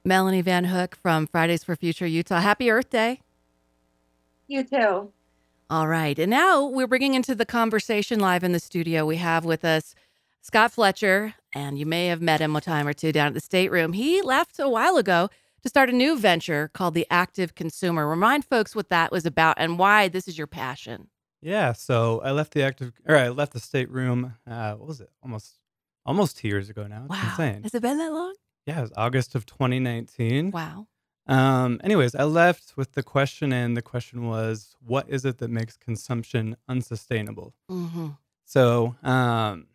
Melanie 0.05 0.43
Van 0.43 0.65
Hook 0.65 0.97
from 0.97 1.27
Fridays 1.27 1.65
for 1.65 1.77
Future 1.77 2.07
Utah. 2.07 2.41
Happy 2.41 2.71
Earth 2.71 2.91
Day. 2.91 3.21
You 4.47 4.65
too. 4.65 5.13
All 5.71 5.89
right. 5.89 6.19
And 6.19 6.31
now 6.31 6.65
we're 6.65 6.87
bringing 6.87 7.15
into 7.15 7.35
the 7.35 7.47
conversation 7.47 8.21
live 8.21 8.45
in 8.45 8.53
the 8.53 8.61
studio. 8.61 9.07
We 9.07 9.17
have 9.17 9.45
with 9.45 9.65
us 9.65 9.95
Scott 10.43 10.73
Fletcher, 10.73 11.35
and 11.55 11.79
you 11.79 11.87
may 11.87 12.07
have 12.09 12.21
met 12.21 12.41
him 12.41 12.55
a 12.57 12.61
time 12.61 12.87
or 12.87 12.93
two 12.93 13.13
down 13.13 13.29
at 13.29 13.35
the 13.35 13.41
stateroom. 13.41 13.93
He 13.93 14.21
left 14.23 14.59
a 14.59 14.69
while 14.69 14.97
ago 14.97 15.29
to 15.63 15.69
start 15.69 15.89
a 15.89 15.93
new 15.93 16.19
venture 16.19 16.71
called 16.75 16.95
The 16.95 17.07
Active 17.11 17.55
Consumer. 17.55 18.07
Remind 18.07 18.45
folks 18.45 18.75
what 18.77 18.91
that 18.91 19.11
was 19.13 19.25
about 19.25 19.57
and 19.59 19.79
why 19.79 20.09
this 20.09 20.29
is 20.29 20.37
your 20.37 20.47
passion. 20.47 21.09
Yeah, 21.41 21.73
so 21.73 22.21
I 22.25 22.31
left 22.33 22.53
the 22.55 22.63
active, 22.63 22.93
or 23.07 23.17
I 23.17 23.29
left 23.29 23.53
the 23.53 23.61
stateroom. 23.61 24.35
Uh, 24.47 24.75
what 24.75 24.89
was 24.89 25.01
it? 25.01 25.11
Almost, 25.23 25.59
almost 26.07 26.39
two 26.39 26.49
years 26.49 26.69
ago 26.71 26.87
now. 26.87 27.05
It's 27.05 27.11
Wow. 27.11 27.29
insane. 27.31 27.63
Has 27.63 27.75
it 27.75 27.83
been 27.83 27.99
that 27.99 28.13
long? 28.13 28.35
Yeah, 28.67 28.79
it 28.79 28.83
was 28.83 28.93
August 28.97 29.35
of 29.35 29.45
2019. 29.45 30.51
Wow. 30.51 30.87
Um, 31.27 31.81
anyways, 31.85 32.15
I 32.15 32.25
left 32.25 32.75
with 32.77 32.93
the 32.93 33.03
question, 33.03 33.53
and 33.53 33.77
the 33.77 33.83
question 33.83 34.27
was, 34.27 34.75
what 34.81 35.09
is 35.09 35.25
it 35.25 35.39
that 35.39 35.51
makes 35.51 35.77
consumption 35.77 36.57
unsustainable? 36.69 37.55
Mm-hmm. 37.71 38.09
So, 38.47 38.95
um, 39.03 39.67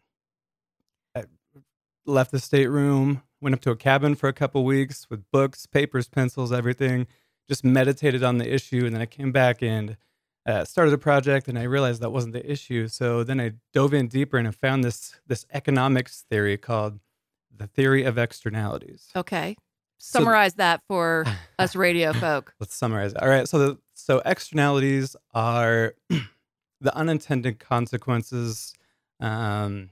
left 2.10 2.32
the 2.32 2.40
stateroom, 2.40 3.22
went 3.42 3.54
up 3.56 3.62
to 3.62 3.72
a 3.72 3.76
cabin 3.76 4.16
for 4.16 4.28
a 4.28 4.34
couple 4.34 4.64
weeks 4.66 5.10
with 5.10 5.24
books, 5.32 5.66
papers, 5.66 6.08
pencils, 6.08 6.52
everything. 6.52 7.08
Just 7.48 7.64
meditated 7.64 8.24
on 8.24 8.38
the 8.38 8.52
issue, 8.54 8.86
and 8.86 8.94
then 8.94 9.02
I 9.02 9.06
came 9.08 9.32
back 9.32 9.64
and 9.64 9.98
uh, 10.46 10.66
started 10.66 10.94
a 10.94 10.98
project, 10.98 11.48
and 11.48 11.58
I 11.58 11.64
realized 11.64 12.02
that 12.02 12.12
wasn't 12.12 12.34
the 12.34 12.52
issue. 12.52 12.88
So 12.88 13.24
then 13.24 13.40
I 13.40 13.54
dove 13.74 13.94
in 13.94 14.08
deeper, 14.08 14.38
and 14.38 14.48
I 14.48 14.52
found 14.52 14.84
this 14.84 15.20
this 15.28 15.46
economics 15.52 16.26
theory 16.30 16.58
called 16.58 17.00
the 17.56 17.68
theory 17.68 18.04
of 18.04 18.18
externalities. 18.18 19.10
Okay. 19.16 19.56
So- 19.98 20.20
Summarize 20.20 20.54
that 20.56 20.82
for 20.88 21.26
us 21.60 21.76
radio 21.76 22.14
folk. 22.14 22.54
Let's 22.60 22.76
summarize. 22.76 23.14
it. 23.14 23.22
All 23.22 23.28
right. 23.30 23.48
So 23.48 23.58
the 23.60 23.78
so 23.96 24.22
externalities 24.26 25.16
are 25.34 25.96
the 26.82 26.96
unintended 26.96 27.60
consequences 27.60 28.74
um, 29.20 29.90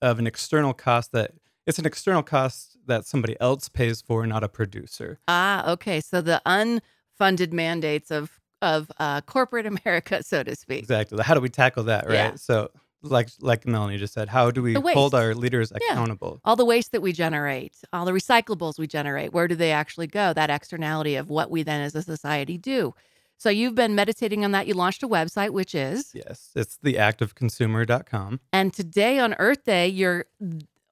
of 0.00 0.18
an 0.18 0.26
external 0.26 0.74
cost 0.74 1.12
that 1.12 1.32
it's 1.68 1.78
an 1.78 1.86
external 1.86 2.22
cost 2.22 2.76
that 2.86 3.04
somebody 3.06 3.36
else 3.40 3.68
pays 3.68 4.00
for, 4.02 4.26
not 4.26 4.42
a 4.42 4.48
producer. 4.48 5.20
Ah, 5.28 5.70
okay. 5.72 6.00
So 6.00 6.20
the 6.20 6.40
unfunded 6.46 7.52
mandates 7.52 8.10
of 8.10 8.40
of 8.60 8.90
uh, 8.98 9.20
corporate 9.20 9.66
America, 9.74 10.22
so 10.24 10.42
to 10.42 10.56
speak. 10.56 10.80
Exactly. 10.80 11.22
How 11.22 11.34
do 11.34 11.40
we 11.40 11.48
tackle 11.48 11.84
that? 11.84 12.06
Right. 12.06 12.14
Yeah. 12.14 12.34
So 12.34 12.70
like 13.02 13.28
like 13.40 13.66
Melanie 13.66 13.98
just 13.98 14.14
said, 14.14 14.28
how 14.28 14.50
do 14.50 14.62
we 14.62 14.74
hold 14.74 15.14
our 15.14 15.34
leaders 15.34 15.70
Yeah. 15.70 15.92
accountable? 15.92 16.40
All 16.44 16.56
the 16.56 16.64
waste 16.64 16.90
that 16.92 17.02
we 17.02 17.12
generate, 17.12 17.76
all 17.92 18.04
the 18.04 18.12
recyclables 18.12 18.78
we 18.78 18.86
generate, 18.88 19.32
where 19.32 19.46
do 19.46 19.54
they 19.54 19.70
actually 19.70 20.08
go? 20.08 20.32
That 20.32 20.50
externality 20.50 21.14
of 21.14 21.28
what 21.30 21.50
we 21.50 21.62
then 21.62 21.80
as 21.82 21.94
a 21.94 22.02
society 22.02 22.58
do. 22.58 22.94
So 23.40 23.50
you've 23.50 23.76
been 23.76 23.94
meditating 23.94 24.44
on 24.44 24.50
that. 24.50 24.66
You 24.66 24.74
launched 24.74 25.04
a 25.04 25.08
website, 25.08 25.50
which 25.50 25.72
is, 25.72 26.10
Yes, 26.12 26.50
it's 26.56 26.76
theactiveconsumer.com. 26.84 28.40
and 28.52 28.72
today 28.72 29.20
on 29.20 29.34
Earth 29.38 29.62
Day, 29.64 29.86
you're 29.86 30.24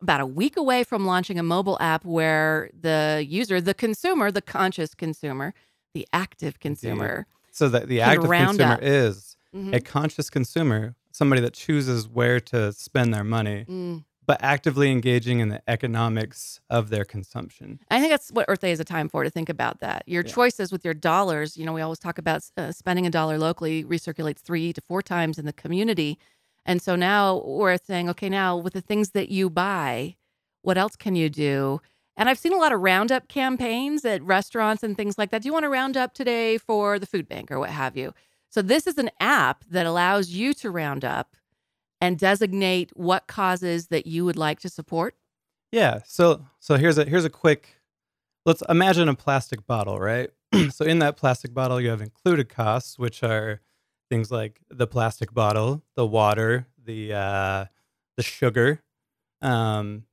about 0.06 0.20
a 0.20 0.26
week 0.26 0.56
away 0.56 0.84
from 0.84 1.04
launching 1.04 1.36
a 1.36 1.42
mobile 1.42 1.76
app 1.80 2.04
where 2.04 2.70
the 2.80 3.26
user, 3.28 3.60
the 3.60 3.74
consumer, 3.74 4.30
the 4.30 4.40
conscious 4.40 4.94
consumer, 4.94 5.52
the 5.94 6.06
active 6.12 6.60
consumer, 6.60 7.26
So 7.50 7.68
that 7.70 7.88
the 7.88 8.00
active 8.02 8.30
consumer 8.30 8.74
up. 8.74 8.80
is 8.82 9.36
Mhm. 9.52 9.74
a 9.74 9.80
conscious 9.80 10.30
consumer, 10.30 10.94
somebody 11.10 11.40
that 11.40 11.54
chooses 11.54 12.06
where 12.08 12.38
to 12.38 12.72
spend 12.72 13.12
their 13.12 13.24
money. 13.24 13.64
Mm. 13.68 14.04
but 14.28 14.42
actively 14.42 14.90
engaging 14.90 15.38
in 15.38 15.50
the 15.50 15.62
economics 15.68 16.58
of 16.68 16.90
their 16.90 17.04
consumption. 17.04 17.78
I 17.92 18.00
think 18.00 18.10
that's 18.10 18.30
what 18.32 18.44
Earth 18.48 18.58
Day 18.58 18.72
is 18.72 18.80
a 18.80 18.84
time 18.84 19.08
for 19.08 19.22
to 19.22 19.30
think 19.30 19.48
about 19.48 19.78
that. 19.78 20.02
Your 20.08 20.24
Yeah. 20.24 20.32
choices 20.32 20.72
with 20.72 20.84
your 20.84 20.94
dollars, 20.94 21.56
you 21.56 21.64
know, 21.64 21.72
we 21.72 21.80
always 21.80 22.00
talk 22.00 22.18
about 22.18 22.42
uh, 22.56 22.72
spending 22.72 23.06
a 23.06 23.10
dollar 23.10 23.38
locally 23.38 23.84
recirculates 23.84 24.40
three 24.40 24.72
to 24.72 24.80
four 24.80 25.00
times 25.00 25.38
in 25.38 25.44
the 25.46 25.52
community. 25.52 26.18
And 26.66 26.82
so 26.82 26.96
now 26.96 27.42
we're 27.46 27.78
saying, 27.78 28.10
okay, 28.10 28.28
now 28.28 28.56
with 28.56 28.74
the 28.74 28.80
things 28.80 29.10
that 29.10 29.30
you 29.30 29.48
buy, 29.48 30.16
what 30.62 30.76
else 30.76 30.96
can 30.96 31.14
you 31.14 31.30
do? 31.30 31.80
And 32.16 32.28
I've 32.28 32.38
seen 32.38 32.52
a 32.52 32.58
lot 32.58 32.72
of 32.72 32.80
roundup 32.80 33.28
campaigns 33.28 34.04
at 34.04 34.22
restaurants 34.22 34.82
and 34.82 34.96
things 34.96 35.16
like 35.16 35.30
that. 35.30 35.42
Do 35.42 35.48
you 35.48 35.52
want 35.52 35.62
to 35.62 35.68
round 35.68 35.96
up 35.96 36.12
today 36.12 36.58
for 36.58 36.98
the 36.98 37.06
food 37.06 37.28
bank 37.28 37.50
or 37.50 37.60
what 37.60 37.70
have 37.70 37.96
you? 37.96 38.12
So 38.50 38.62
this 38.62 38.86
is 38.86 38.98
an 38.98 39.10
app 39.20 39.64
that 39.70 39.86
allows 39.86 40.30
you 40.30 40.52
to 40.54 40.70
round 40.70 41.04
up 41.04 41.36
and 42.00 42.18
designate 42.18 42.90
what 42.94 43.26
causes 43.28 43.88
that 43.88 44.06
you 44.06 44.24
would 44.24 44.36
like 44.36 44.60
to 44.60 44.68
support. 44.68 45.14
Yeah. 45.70 46.00
So 46.04 46.46
so 46.58 46.76
here's 46.76 46.98
a 46.98 47.04
here's 47.04 47.24
a 47.24 47.30
quick 47.30 47.80
let's 48.44 48.62
imagine 48.68 49.08
a 49.08 49.14
plastic 49.14 49.66
bottle, 49.66 49.98
right? 49.98 50.30
so 50.70 50.84
in 50.84 50.98
that 51.00 51.16
plastic 51.16 51.52
bottle 51.54 51.80
you 51.80 51.90
have 51.90 52.00
included 52.00 52.48
costs, 52.48 52.98
which 52.98 53.22
are 53.22 53.60
things 54.10 54.30
like 54.30 54.60
the 54.70 54.86
plastic 54.86 55.32
bottle, 55.34 55.82
the 55.94 56.06
water, 56.06 56.66
the 56.84 57.12
uh 57.14 57.64
the 58.16 58.22
sugar. 58.22 58.82
um, 59.42 60.04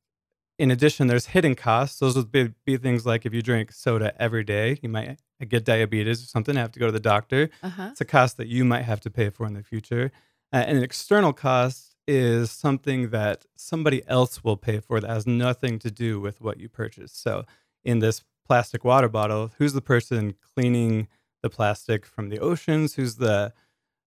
in 0.60 0.70
addition, 0.72 1.08
there's 1.08 1.28
hidden 1.28 1.56
costs. 1.56 2.00
Those 2.00 2.16
would 2.16 2.32
be, 2.32 2.54
be 2.66 2.78
things 2.78 3.06
like 3.06 3.26
if 3.26 3.34
you 3.34 3.42
drink 3.42 3.72
soda 3.72 4.14
every 4.22 4.44
day, 4.44 4.78
you 4.82 4.90
might 4.90 5.20
get 5.48 5.66
diabetes 5.66 6.24
or 6.24 6.28
something, 6.28 6.56
have 6.56 6.72
to 6.74 6.80
go 6.80 6.86
to 6.86 6.92
the 6.92 7.00
doctor. 7.00 7.50
Uh-huh. 7.64 7.90
It's 7.92 8.02
a 8.02 8.06
cost 8.06 8.38
that 8.38 8.48
you 8.48 8.64
might 8.64 8.84
have 8.84 9.02
to 9.02 9.10
pay 9.10 9.30
for 9.30 9.48
in 9.48 9.54
the 9.56 9.64
future. 9.64 10.12
Uh, 10.54 10.64
and 10.68 10.78
an 10.78 10.84
external 10.84 11.34
cost 11.34 11.96
is 12.08 12.52
something 12.52 13.10
that 13.10 13.46
somebody 13.56 14.04
else 14.08 14.44
will 14.44 14.58
pay 14.58 14.80
for 14.80 15.00
that 15.00 15.10
has 15.10 15.26
nothing 15.26 15.80
to 15.80 15.90
do 15.90 16.20
with 16.20 16.40
what 16.40 16.60
you 16.60 16.70
purchase. 16.70 17.12
So 17.12 17.46
in 17.84 18.00
this 18.00 18.24
plastic 18.48 18.84
water 18.84 19.10
bottle, 19.10 19.52
who's 19.58 19.74
the 19.74 19.82
person 19.82 20.36
cleaning 20.54 21.08
the 21.42 21.50
plastic 21.50 22.06
from 22.06 22.30
the 22.30 22.40
oceans? 22.40 22.96
Who's 22.96 23.16
the 23.16 23.54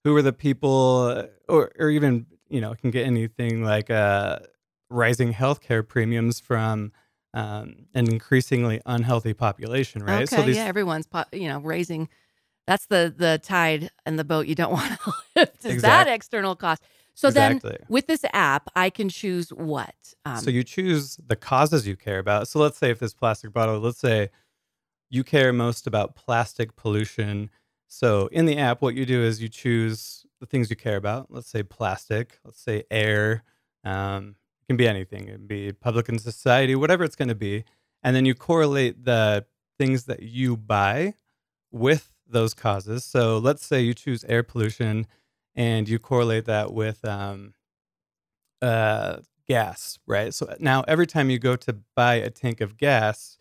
who 0.07 0.17
are 0.17 0.23
the 0.23 0.33
people 0.33 1.13
uh, 1.17 1.27
or 1.49 1.73
or 1.79 1.91
even, 1.91 2.27
you 2.49 2.61
know, 2.61 2.75
can 2.75 2.93
get 2.93 3.07
anything 3.07 3.65
like 3.65 3.91
uh 3.91 4.39
rising 4.89 5.35
healthcare 5.35 5.87
premiums 5.87 6.39
from 6.39 6.93
um, 7.35 7.87
an 7.93 8.09
increasingly 8.09 8.81
unhealthy 8.87 9.35
population, 9.35 10.05
right? 10.05 10.23
Okay, 10.23 10.37
so 10.37 10.43
these, 10.43 10.57
yeah, 10.57 10.65
everyone's 10.65 11.07
po- 11.07 11.25
you 11.33 11.49
know 11.49 11.59
raising. 11.59 12.09
That's 12.69 12.87
the 12.87 13.13
the 13.17 13.41
tide 13.43 13.91
and 14.07 14.17
the 14.17 14.25
boat 14.25 14.47
you 14.47 14.55
don't 14.55 14.73
want 14.81 14.93
to 15.01 15.13
lift. 15.35 15.65
Is 15.65 15.83
that 15.83 16.07
external 16.07 16.55
cost? 16.55 16.83
So 17.15 17.29
Exactly. 17.29 17.71
then, 17.71 17.87
with 17.89 18.07
this 18.07 18.25
app, 18.33 18.71
I 18.77 18.91
can 18.91 19.09
choose 19.09 19.49
what. 19.51 19.95
Um, 20.25 20.37
so 20.37 20.51
you 20.51 20.63
choose 20.63 21.19
the 21.27 21.37
causes 21.37 21.87
you 21.87 21.97
care 21.97 22.21
about. 22.21 22.47
So 22.47 22.61
let's 22.61 22.79
say 22.79 22.91
if 22.91 23.01
this 23.01 23.13
plastic 23.13 23.53
bottle, 23.53 23.81
let's 23.81 23.99
say 23.99 24.31
you 25.11 25.25
care 25.25 25.53
most 25.53 25.87
about 25.87 26.15
plastic 26.15 26.77
pollution. 26.77 27.51
So 27.87 28.27
in 28.29 28.47
the 28.47 28.59
app, 28.59 28.83
what 28.83 28.95
you 28.95 29.07
do 29.07 29.23
is 29.23 29.41
you 29.41 29.49
choose 29.49 30.27
the 30.41 30.47
things 30.47 30.71
you 30.71 30.77
care 30.77 30.97
about. 30.97 31.27
Let's 31.31 31.49
say 31.49 31.63
plastic. 31.63 32.39
Let's 32.45 32.61
say 32.61 32.85
air. 32.91 33.43
Um, 33.85 34.37
it 34.61 34.67
can 34.67 34.77
be 34.77 34.89
anything. 34.89 35.29
It 35.29 35.33
can 35.33 35.47
be 35.47 35.73
public 35.73 36.09
and 36.09 36.21
society, 36.21 36.75
whatever 36.75 37.05
it's 37.05 37.17
going 37.17 37.29
to 37.29 37.35
be. 37.35 37.65
And 38.03 38.15
then 38.15 38.25
you 38.25 38.35
correlate 38.35 39.05
the 39.05 39.47
things 39.79 40.05
that 40.05 40.23
you 40.23 40.57
buy 40.57 41.15
with 41.71 42.13
those 42.29 42.55
causes. 42.55 43.05
So 43.05 43.39
let's 43.39 43.65
say 43.65 43.81
you 43.81 43.95
choose 43.95 44.25
air 44.25 44.43
pollution 44.43 45.07
and 45.55 45.89
you 45.89 45.99
correlate 45.99 46.45
that 46.47 46.73
with 46.73 47.05
um, 47.05 47.55
uh, 48.61 49.19
gas, 49.47 49.99
right? 50.07 50.35
So 50.35 50.55
now 50.59 50.85
every 50.89 51.07
time 51.07 51.31
you 51.31 51.39
go 51.39 51.57
to 51.57 51.77
buy 51.95 52.15
a 52.15 52.31
tank 52.31 52.61
of 52.61 52.77
gas, 52.77 53.39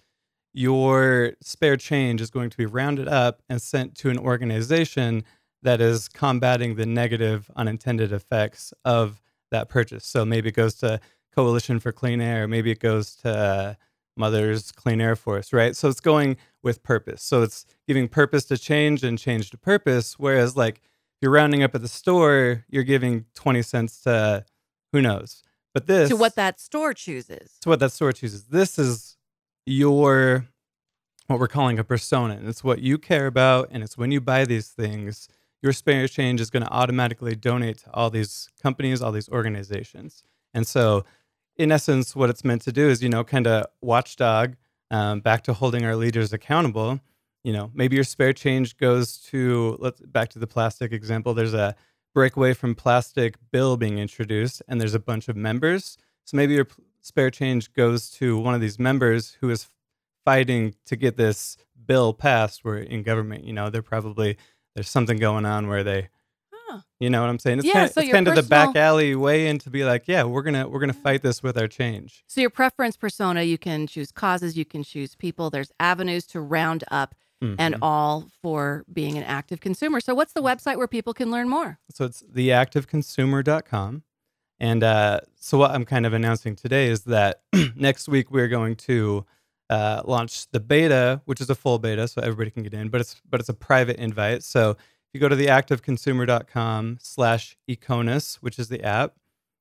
your 0.56 1.34
spare 1.42 1.76
change 1.76 2.22
is 2.22 2.30
going 2.30 2.50
to 2.50 2.56
be 2.56 2.66
rounded 2.66 3.10
up 3.10 3.42
and 3.50 3.62
sent 3.62 3.94
to 3.94 4.10
an 4.10 4.18
organization 4.18 5.26
that 5.64 5.82
is 5.82 6.08
combating 6.08 6.76
the 6.76 6.86
negative 6.86 7.52
unintended 7.58 8.14
effects 8.14 8.74
of 8.86 9.22
that 9.52 9.68
purchase. 9.68 10.06
So 10.06 10.24
maybe 10.24 10.50
it 10.50 10.56
goes 10.56 10.76
to 10.76 11.02
Coalition 11.34 11.82
for 11.82 11.92
Clean 11.92 12.22
Air, 12.22 12.48
maybe 12.48 12.72
it 12.72 12.80
goes 12.80 13.16
to 13.18 13.30
uh, 13.30 13.74
Mother's 14.16 14.72
Clean 14.72 15.02
Air 15.02 15.18
Force, 15.18 15.52
right? 15.52 15.76
So 15.76 15.90
it's 15.90 16.00
going 16.00 16.38
with 16.64 16.84
purpose. 16.84 17.22
So 17.22 17.42
it's 17.44 17.66
giving 17.86 18.08
purpose 18.08 18.46
to 18.46 18.58
change 18.58 19.04
and 19.04 19.20
change 19.20 19.50
to 19.50 19.58
purpose. 19.58 20.18
Whereas, 20.18 20.56
like, 20.56 20.78
if 20.78 21.18
you're 21.22 21.32
rounding 21.32 21.64
up 21.64 21.76
at 21.76 21.82
the 21.82 21.90
store, 21.90 22.64
you're 22.70 22.84
giving 22.84 23.26
20 23.36 23.62
cents 23.62 24.00
to 24.04 24.46
who 24.94 25.02
knows. 25.02 25.44
But 25.74 25.88
this 25.88 26.08
to 26.08 26.16
what 26.16 26.36
that 26.36 26.62
store 26.62 26.94
chooses. 26.94 27.58
to 27.60 27.68
what 27.68 27.82
that 27.82 27.92
store 27.92 28.14
chooses. 28.14 28.46
This 28.46 28.80
is 28.80 29.15
your 29.66 30.48
what 31.28 31.40
we're 31.40 31.48
calling 31.48 31.80
a 31.80 31.84
persona. 31.84 32.36
And 32.36 32.48
it's 32.48 32.64
what 32.64 32.80
you 32.80 32.98
care 32.98 33.28
about, 33.28 33.70
and 33.72 33.84
it's 33.84 33.98
when 33.98 34.12
you 34.12 34.22
buy 34.22 34.46
these 34.46 34.68
things, 34.68 35.28
your 35.62 35.74
spare 35.74 36.08
change 36.08 36.40
is 36.40 36.52
going 36.52 36.64
to 36.64 36.72
automatically 36.72 37.36
donate 37.36 37.80
to 37.80 37.92
all 37.94 38.10
these 38.10 38.50
companies, 38.62 39.02
all 39.02 39.12
these 39.12 39.30
organizations. 39.30 40.24
And 40.54 40.68
so, 40.68 41.04
in 41.58 41.72
essence, 41.72 42.16
what 42.16 42.30
it's 42.30 42.44
meant 42.44 42.62
to 42.64 42.72
do 42.72 42.88
is, 42.90 43.02
you 43.02 43.10
know, 43.10 43.24
kind 43.24 43.48
of 43.48 43.66
watchdog 43.82 44.56
um, 44.92 45.22
back 45.22 45.44
to 45.44 45.54
holding 45.54 45.86
our 45.86 45.96
leaders 45.96 46.34
accountable. 46.34 47.00
You 47.44 47.54
know, 47.54 47.72
maybe 47.74 47.96
your 47.96 48.04
spare 48.04 48.34
change 48.34 48.78
goes 48.78 49.18
to 49.30 49.78
let's 49.80 50.02
back 50.02 50.30
to 50.30 50.40
the 50.40 50.48
plastic 50.48 50.92
example. 50.92 51.34
There's 51.34 51.54
a 51.54 51.76
breakaway 52.14 52.54
from 52.54 52.76
plastic 52.76 53.36
bill 53.52 53.78
being 53.78 53.98
introduced, 53.98 54.62
and 54.68 54.80
there's 54.80 54.94
a 54.94 55.00
bunch 55.00 55.28
of 55.28 55.36
members. 55.36 55.98
So 56.26 56.38
maybe 56.38 56.54
your 56.54 56.68
spare 57.06 57.30
change 57.30 57.72
goes 57.74 58.10
to 58.10 58.38
one 58.38 58.56
of 58.56 58.62
these 58.62 58.80
members 58.80 59.38
who 59.40 59.50
is 59.50 59.68
fighting 60.26 60.74
to 60.88 60.96
get 60.96 61.18
this 61.18 61.58
bill 61.86 62.14
passed. 62.14 62.66
Where 62.66 62.78
in 62.78 63.04
government, 63.04 63.44
you 63.44 63.54
know, 63.54 63.70
they're 63.70 63.82
probably 63.82 64.38
there's 64.74 64.90
something 64.90 65.18
going 65.18 65.46
on 65.46 65.68
where 65.68 65.84
they, 65.84 66.10
Huh. 66.52 66.80
you 67.00 67.10
know 67.12 67.22
what 67.22 67.30
I'm 67.30 67.38
saying? 67.40 67.60
It's 67.60 67.68
Yeah, 67.68 67.74
kind 67.74 67.86
of, 67.86 67.92
so 67.94 68.02
it's 68.02 68.12
kind 68.12 68.28
of 68.28 68.36
the 68.36 68.44
back 68.44 68.76
alley 68.76 69.16
way 69.16 69.48
in 69.48 69.60
to 69.60 69.70
be 69.70 69.86
like, 69.86 70.08
yeah, 70.08 70.24
we're 70.24 70.42
gonna 70.42 70.68
we're 70.68 70.80
gonna 70.80 70.94
fight 70.94 71.22
this 71.22 71.44
with 71.44 71.58
our 71.58 71.68
change. 71.68 72.24
So 72.28 72.42
your 72.42 72.50
preference 72.50 72.98
persona, 72.98 73.44
you 73.44 73.58
can 73.60 73.86
choose 73.88 74.12
causes, 74.12 74.58
you 74.58 74.66
can 74.66 74.84
choose 74.84 75.16
people. 75.16 75.50
There's 75.52 75.72
avenues 75.80 76.26
to 76.28 76.42
round 76.42 76.84
up, 76.90 77.14
and 77.42 77.76
Mhm. 77.76 77.80
all 77.84 78.26
for 78.42 78.84
being 78.92 79.18
an 79.18 79.24
active 79.24 79.60
consumer. 79.60 80.00
So 80.02 80.16
what's 80.16 80.34
the 80.34 80.42
website 80.42 80.78
where 80.78 80.88
people 80.88 81.14
can 81.14 81.30
learn 81.30 81.48
more? 81.48 81.78
So 81.92 82.06
it's 82.06 82.24
theactiveconsumer.com. 82.24 84.04
And 84.60 84.84
uh, 84.84 85.22
so 85.36 85.58
what 85.58 85.72
I'm 85.72 85.86
kind 85.86 86.06
of 86.06 86.14
announcing 86.14 86.56
today 86.56 86.88
is 86.88 87.04
that 87.04 87.42
next 87.76 88.08
week 88.08 88.32
we're 88.32 88.48
going 88.48 88.76
to 88.78 89.26
uh, 89.70 90.02
launch 90.06 90.50
the 90.52 90.60
beta, 90.60 91.22
which 91.26 91.42
is 91.42 91.50
a 91.50 91.56
full 91.56 91.80
beta, 91.80 92.08
so 92.08 92.22
everybody 92.22 92.52
can 92.52 92.64
get 92.64 92.74
in, 92.74 92.90
but 92.90 93.02
it's 93.02 93.22
but 93.30 93.40
it's 93.40 93.50
a 93.50 93.54
private 93.54 93.98
invite. 93.98 94.44
So 94.44 94.72
if 94.72 94.78
you 95.14 95.20
go 95.20 95.30
to 95.30 95.36
theactiveconsumer.com 95.36 97.00
slash 97.02 97.58
Econus, 97.70 98.36
which 98.38 98.60
is 98.60 98.70
the 98.70 98.84
app, 98.84 99.16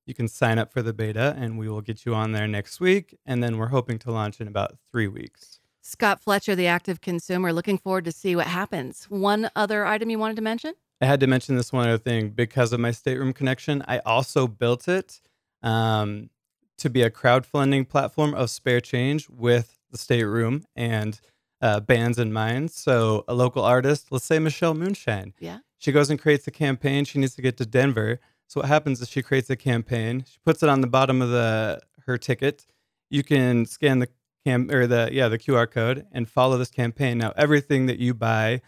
you 0.07 0.15
can 0.15 0.29
sign 0.29 0.59
up 0.59 0.73
for 0.73 0.83
the 0.83 0.93
beta 0.93 1.35
and 1.39 1.59
we 1.59 1.69
will 1.69 1.81
get 1.81 2.05
you 2.05 2.15
on 2.15 2.33
there 2.33 2.47
next 2.47 2.81
week. 2.81 3.17
And 3.25 3.43
then 3.43 3.57
we're 3.57 3.69
hoping 3.69 3.99
to 4.01 4.11
launch 4.11 4.41
in 4.41 4.49
about 4.49 4.77
three 4.91 5.09
weeks. 5.09 5.61
Scott 5.81 6.21
Fletcher, 6.21 6.55
the 6.55 6.67
active 6.67 7.01
consumer, 7.01 7.53
looking 7.53 7.79
forward 7.79 8.05
to 8.07 8.13
see 8.13 8.35
what 8.35 8.47
happens. 8.47 9.05
One 9.05 9.51
other 9.55 9.85
item 9.85 10.11
you 10.11 10.19
wanted 10.19 10.37
to 10.37 10.43
mention? 10.43 10.75
I 11.05 11.07
had 11.07 11.21
to 11.21 11.27
mention 11.27 11.57
this 11.57 11.71
one 11.71 11.87
other 11.87 11.99
thing 11.99 12.31
because 12.31 12.73
of 12.73 12.81
my 12.81 12.91
stateroom 12.91 13.35
connection. 13.35 13.85
I 13.87 13.99
also 14.07 14.47
built 14.47 14.89
it 14.89 15.21
um, 15.63 16.31
to 16.79 16.89
be 16.89 17.03
a 17.03 17.11
crowdfunding 17.11 17.87
platform 17.91 18.33
of 18.33 18.49
spare 18.49 18.81
change 18.81 19.29
with 19.29 19.79
the 19.91 19.99
stateroom 19.99 20.65
and 20.75 21.21
uh, 21.61 21.81
bands 21.81 22.19
in 22.19 22.33
mind. 22.33 22.71
So, 22.71 23.23
a 23.29 23.35
local 23.35 23.63
artist, 23.63 24.07
let's 24.13 24.25
say 24.25 24.39
Michelle 24.39 24.73
Moonshine, 24.73 25.35
Yeah. 25.41 25.59
she 25.77 25.93
goes 25.93 26.09
and 26.09 26.19
creates 26.19 26.47
a 26.47 26.51
campaign. 26.51 27.05
She 27.05 27.19
needs 27.19 27.35
to 27.35 27.43
get 27.43 27.59
to 27.59 27.67
Denver. 27.67 28.19
So, 28.47 28.61
what 28.63 28.69
happens 28.69 29.03
is 29.03 29.11
she 29.11 29.21
creates 29.21 29.51
a 29.51 29.57
campaign. 29.57 30.25
She 30.27 30.39
puts 30.43 30.63
it 30.63 30.71
on 30.71 30.81
the 30.81 30.87
bottom 30.87 31.21
of 31.21 31.29
the 31.29 31.81
her 32.07 32.17
ticket. 32.17 32.65
You 33.11 33.23
can 33.23 33.67
scan 33.67 33.99
the 33.99 34.09
cam 34.47 34.71
or 34.71 34.87
the 34.87 35.11
yeah 35.13 35.29
the 35.29 35.39
QR 35.39 35.71
code 35.71 36.07
and 36.13 36.27
follow 36.27 36.57
this 36.57 36.71
campaign. 36.71 37.19
Now, 37.19 37.35
everything 37.37 37.85
that 37.87 37.99
you 37.99 38.15
buy 38.15 38.63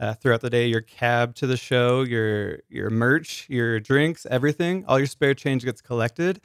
uh, 0.00 0.14
throughout 0.14 0.40
the 0.40 0.50
day, 0.50 0.66
your 0.66 0.80
cab 0.80 1.34
to 1.36 1.46
the 1.46 1.56
show, 1.56 2.02
your 2.02 2.60
your 2.68 2.90
merch, 2.90 3.46
your 3.48 3.80
drinks, 3.80 4.26
everything, 4.30 4.84
all 4.86 4.98
your 4.98 5.06
spare 5.06 5.34
change 5.34 5.64
gets 5.64 5.80
collected, 5.80 6.40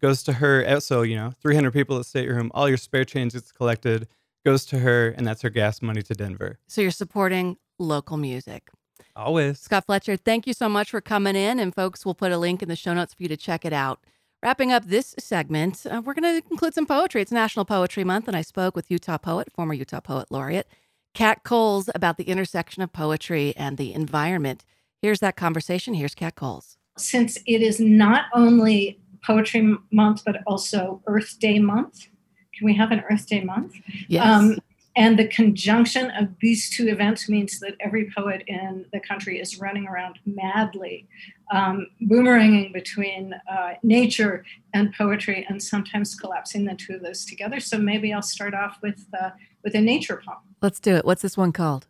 goes 0.00 0.22
to 0.24 0.34
her. 0.34 0.64
uh, 0.66 0.80
So 0.80 1.02
you 1.02 1.16
know, 1.16 1.32
300 1.42 1.72
people 1.72 1.96
at 1.96 2.00
the 2.00 2.04
stateroom, 2.04 2.50
all 2.54 2.68
your 2.68 2.78
spare 2.78 3.04
change 3.04 3.32
gets 3.32 3.52
collected, 3.52 4.08
goes 4.44 4.64
to 4.66 4.78
her, 4.78 5.08
and 5.08 5.26
that's 5.26 5.42
her 5.42 5.50
gas 5.50 5.82
money 5.82 6.02
to 6.02 6.14
Denver. 6.14 6.58
So 6.66 6.80
you're 6.80 6.90
supporting 6.90 7.56
local 7.78 8.16
music. 8.16 8.68
Always. 9.16 9.60
Scott 9.60 9.86
Fletcher, 9.86 10.16
thank 10.16 10.46
you 10.46 10.52
so 10.54 10.68
much 10.68 10.90
for 10.90 11.00
coming 11.00 11.36
in. 11.36 11.60
And 11.60 11.74
folks, 11.74 12.04
we'll 12.04 12.14
put 12.14 12.32
a 12.32 12.38
link 12.38 12.62
in 12.62 12.68
the 12.68 12.74
show 12.76 12.94
notes 12.94 13.14
for 13.14 13.22
you 13.22 13.28
to 13.28 13.36
check 13.36 13.64
it 13.64 13.72
out. 13.72 14.00
Wrapping 14.42 14.72
up 14.72 14.86
this 14.86 15.14
segment, 15.18 15.86
uh, 15.86 16.02
we're 16.04 16.14
going 16.14 16.42
to 16.42 16.46
include 16.50 16.74
some 16.74 16.84
poetry. 16.84 17.22
It's 17.22 17.32
National 17.32 17.64
Poetry 17.64 18.02
Month, 18.04 18.28
and 18.28 18.36
I 18.36 18.42
spoke 18.42 18.74
with 18.76 18.90
Utah 18.90 19.16
poet, 19.18 19.50
former 19.52 19.72
Utah 19.72 20.00
Poet 20.00 20.26
Laureate, 20.30 20.66
Kat 21.14 21.44
Coles, 21.44 21.88
about 21.94 22.18
the 22.18 22.24
intersection 22.24 22.82
of 22.82 22.92
poetry 22.92 23.54
and 23.56 23.78
the 23.78 23.94
environment. 23.94 24.64
Here's 25.00 25.20
that 25.20 25.36
conversation. 25.36 25.94
Here's 25.94 26.14
Kat 26.14 26.34
Coles. 26.34 26.76
since 26.96 27.36
it 27.46 27.60
is 27.62 27.80
not 27.80 28.26
only 28.34 29.00
Poetry 29.24 29.76
Month, 29.90 30.22
but 30.24 30.36
also 30.46 31.02
Earth 31.06 31.38
Day 31.38 31.58
Month. 31.58 32.08
Can 32.54 32.66
we 32.66 32.74
have 32.74 32.92
an 32.92 33.02
Earth 33.10 33.26
Day 33.26 33.42
Month? 33.42 33.74
Yes. 34.08 34.24
Um, 34.26 34.58
and 34.96 35.18
the 35.18 35.26
conjunction 35.26 36.10
of 36.12 36.28
these 36.40 36.70
two 36.70 36.86
events 36.88 37.28
means 37.28 37.58
that 37.60 37.74
every 37.80 38.12
poet 38.16 38.44
in 38.46 38.86
the 38.92 39.00
country 39.00 39.40
is 39.40 39.58
running 39.58 39.88
around 39.88 40.20
madly, 40.24 41.08
um, 41.50 41.88
boomeranging 42.02 42.72
between 42.72 43.34
uh, 43.50 43.72
nature 43.82 44.44
and 44.72 44.94
poetry, 44.94 45.44
and 45.48 45.60
sometimes 45.60 46.14
collapsing 46.14 46.64
the 46.64 46.74
two 46.76 46.94
of 46.94 47.02
those 47.02 47.24
together. 47.24 47.58
So 47.58 47.76
maybe 47.76 48.12
I'll 48.12 48.22
start 48.22 48.54
off 48.54 48.78
with 48.82 49.04
uh, 49.20 49.30
with 49.64 49.74
a 49.74 49.80
nature 49.80 50.22
poem. 50.24 50.38
Let's 50.60 50.80
do 50.80 50.94
it. 50.96 51.04
What's 51.04 51.22
this 51.22 51.36
one 51.36 51.52
called? 51.52 51.86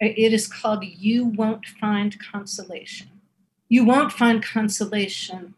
It 0.00 0.32
is 0.32 0.46
called 0.46 0.84
You 0.84 1.24
Won't 1.24 1.66
Find 1.66 2.16
Consolation. 2.20 3.08
You 3.68 3.84
won't 3.84 4.12
find 4.12 4.42
consolation, 4.42 5.54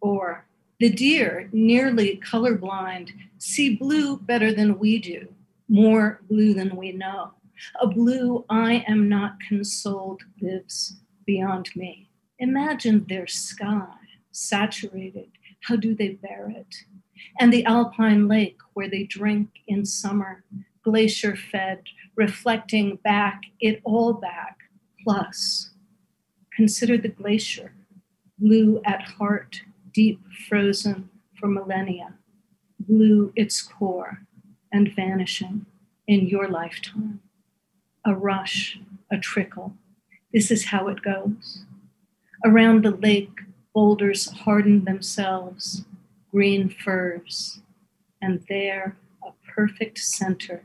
or 0.00 0.44
the 0.80 0.90
deer, 0.90 1.48
nearly 1.52 2.20
colorblind, 2.24 3.10
see 3.38 3.76
blue 3.76 4.18
better 4.18 4.52
than 4.52 4.78
we 4.78 4.98
do, 4.98 5.28
more 5.68 6.20
blue 6.28 6.52
than 6.52 6.76
we 6.76 6.92
know. 6.92 7.32
A 7.80 7.86
blue 7.86 8.44
I 8.50 8.84
am 8.86 9.08
not 9.08 9.40
consoled 9.48 10.22
lives 10.40 10.96
beyond 11.24 11.70
me. 11.74 12.10
Imagine 12.38 13.06
their 13.08 13.26
sky, 13.26 13.94
saturated. 14.32 15.30
How 15.62 15.76
do 15.76 15.94
they 15.94 16.10
bear 16.10 16.50
it? 16.50 16.74
and 17.38 17.52
the 17.52 17.64
alpine 17.64 18.28
lake 18.28 18.58
where 18.74 18.88
they 18.88 19.04
drink 19.04 19.48
in 19.66 19.84
summer, 19.84 20.44
glacier 20.84 21.34
fed, 21.34 21.82
reflecting 22.16 22.96
back, 23.02 23.42
it 23.60 23.80
all 23.84 24.12
back, 24.12 24.58
plus. 25.02 25.70
Consider 26.54 26.96
the 26.98 27.08
glacier, 27.08 27.72
blue 28.38 28.80
at 28.84 29.02
heart, 29.02 29.62
deep 29.92 30.20
frozen 30.48 31.08
for 31.38 31.48
millennia, 31.48 32.14
blue 32.78 33.32
its 33.34 33.60
core 33.62 34.20
and 34.72 34.94
vanishing 34.94 35.66
in 36.06 36.26
your 36.26 36.48
lifetime. 36.48 37.20
A 38.04 38.14
rush, 38.14 38.78
a 39.10 39.18
trickle. 39.18 39.74
This 40.32 40.50
is 40.50 40.66
how 40.66 40.88
it 40.88 41.02
goes. 41.02 41.64
Around 42.44 42.84
the 42.84 42.90
lake, 42.90 43.40
boulders 43.74 44.30
harden 44.30 44.84
themselves, 44.84 45.84
green 46.30 46.68
firs, 46.68 47.60
and 48.20 48.44
there, 48.48 48.96
a 49.24 49.30
perfect 49.54 49.98
center, 49.98 50.64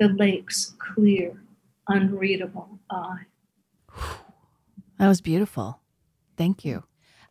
the 0.00 0.08
lake's 0.08 0.74
clear, 0.78 1.40
unreadable 1.86 2.80
eye. 2.90 3.26
That 4.98 5.08
was 5.08 5.20
beautiful. 5.20 5.78
Thank 6.36 6.64
you. 6.64 6.82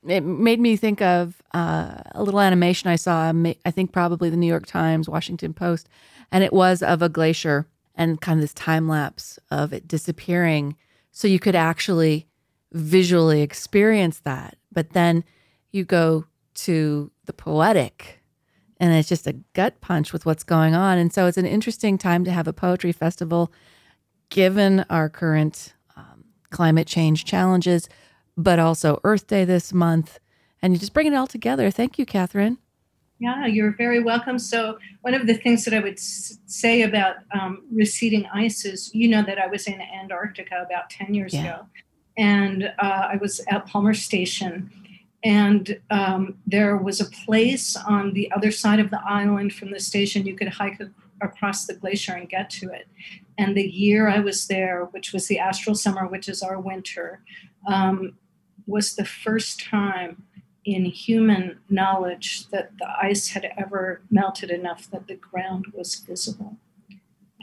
It 0.07 0.21
made 0.21 0.61
me 0.61 0.77
think 0.77 1.01
of 1.01 1.41
uh, 1.53 1.95
a 2.11 2.23
little 2.23 2.39
animation 2.39 2.89
I 2.89 2.95
saw, 2.95 3.33
I 3.65 3.71
think 3.71 3.91
probably 3.91 4.29
the 4.29 4.37
New 4.37 4.47
York 4.47 4.65
Times, 4.65 5.09
Washington 5.09 5.53
Post, 5.53 5.89
and 6.31 6.43
it 6.43 6.53
was 6.53 6.81
of 6.81 7.01
a 7.01 7.09
glacier 7.09 7.67
and 7.95 8.21
kind 8.21 8.37
of 8.39 8.41
this 8.41 8.53
time 8.53 8.87
lapse 8.87 9.39
of 9.51 9.73
it 9.73 9.87
disappearing. 9.87 10.77
So 11.11 11.27
you 11.27 11.39
could 11.39 11.55
actually 11.55 12.27
visually 12.71 13.41
experience 13.41 14.19
that. 14.21 14.57
But 14.71 14.91
then 14.91 15.25
you 15.71 15.83
go 15.83 16.27
to 16.53 17.11
the 17.25 17.33
poetic 17.33 18.18
and 18.79 18.93
it's 18.93 19.09
just 19.09 19.27
a 19.27 19.33
gut 19.53 19.81
punch 19.81 20.13
with 20.13 20.25
what's 20.25 20.43
going 20.43 20.73
on. 20.73 20.97
And 20.97 21.13
so 21.13 21.27
it's 21.27 21.37
an 21.37 21.45
interesting 21.45 21.97
time 21.97 22.23
to 22.23 22.31
have 22.31 22.47
a 22.47 22.53
poetry 22.53 22.91
festival 22.91 23.51
given 24.29 24.85
our 24.89 25.09
current 25.09 25.73
um, 25.97 26.25
climate 26.49 26.87
change 26.87 27.25
challenges, 27.25 27.89
but 28.37 28.59
also 28.59 28.99
Earth 29.03 29.27
Day 29.27 29.43
this 29.43 29.73
month. 29.73 30.19
And 30.61 30.73
you 30.73 30.79
just 30.79 30.93
bring 30.93 31.07
it 31.07 31.13
all 31.13 31.27
together. 31.27 31.71
Thank 31.71 31.97
you, 31.97 32.05
Katharine. 32.05 32.57
Yeah, 33.19 33.45
you're 33.47 33.73
very 33.73 34.01
welcome. 34.01 34.39
So, 34.39 34.79
one 35.01 35.13
of 35.13 35.27
the 35.27 35.33
things 35.33 35.65
that 35.65 35.73
I 35.73 35.79
would 35.79 35.99
say 35.99 36.83
about 36.83 37.15
um, 37.37 37.63
receding 37.69 38.25
ice 38.33 38.63
is 38.63 38.93
you 38.95 39.09
know 39.09 39.23
that 39.23 39.37
I 39.37 39.47
was 39.47 39.67
in 39.67 39.81
Antarctica 39.81 40.63
about 40.65 40.89
10 40.89 41.13
years 41.13 41.33
yeah. 41.33 41.41
ago, 41.41 41.65
and 42.17 42.71
uh, 42.79 43.07
I 43.11 43.17
was 43.17 43.41
at 43.49 43.65
Palmer 43.65 43.93
Station. 43.93 44.71
And 45.23 45.79
um, 45.89 46.37
there 46.47 46.77
was 46.77 47.01
a 47.01 47.05
place 47.05 47.75
on 47.75 48.13
the 48.13 48.31
other 48.31 48.51
side 48.51 48.79
of 48.79 48.89
the 48.89 49.01
island 49.05 49.53
from 49.53 49.71
the 49.71 49.79
station 49.79 50.25
you 50.25 50.35
could 50.35 50.47
hike 50.47 50.81
across 51.21 51.65
the 51.65 51.73
glacier 51.73 52.13
and 52.13 52.29
get 52.29 52.49
to 52.51 52.71
it. 52.71 52.87
And 53.37 53.55
the 53.55 53.67
year 53.67 54.07
I 54.07 54.19
was 54.19 54.47
there, 54.47 54.85
which 54.91 55.11
was 55.11 55.27
the 55.27 55.39
astral 55.39 55.75
summer, 55.75 56.07
which 56.07 56.29
is 56.29 56.41
our 56.41 56.59
winter, 56.59 57.21
um, 57.67 58.17
was 58.65 58.95
the 58.95 59.05
first 59.05 59.61
time 59.61 60.23
in 60.65 60.85
human 60.85 61.59
knowledge 61.69 62.47
that 62.49 62.71
the 62.77 62.87
ice 63.01 63.29
had 63.29 63.51
ever 63.57 64.01
melted 64.11 64.51
enough 64.51 64.89
that 64.91 65.07
the 65.07 65.15
ground 65.15 65.65
was 65.73 65.95
visible 65.95 66.57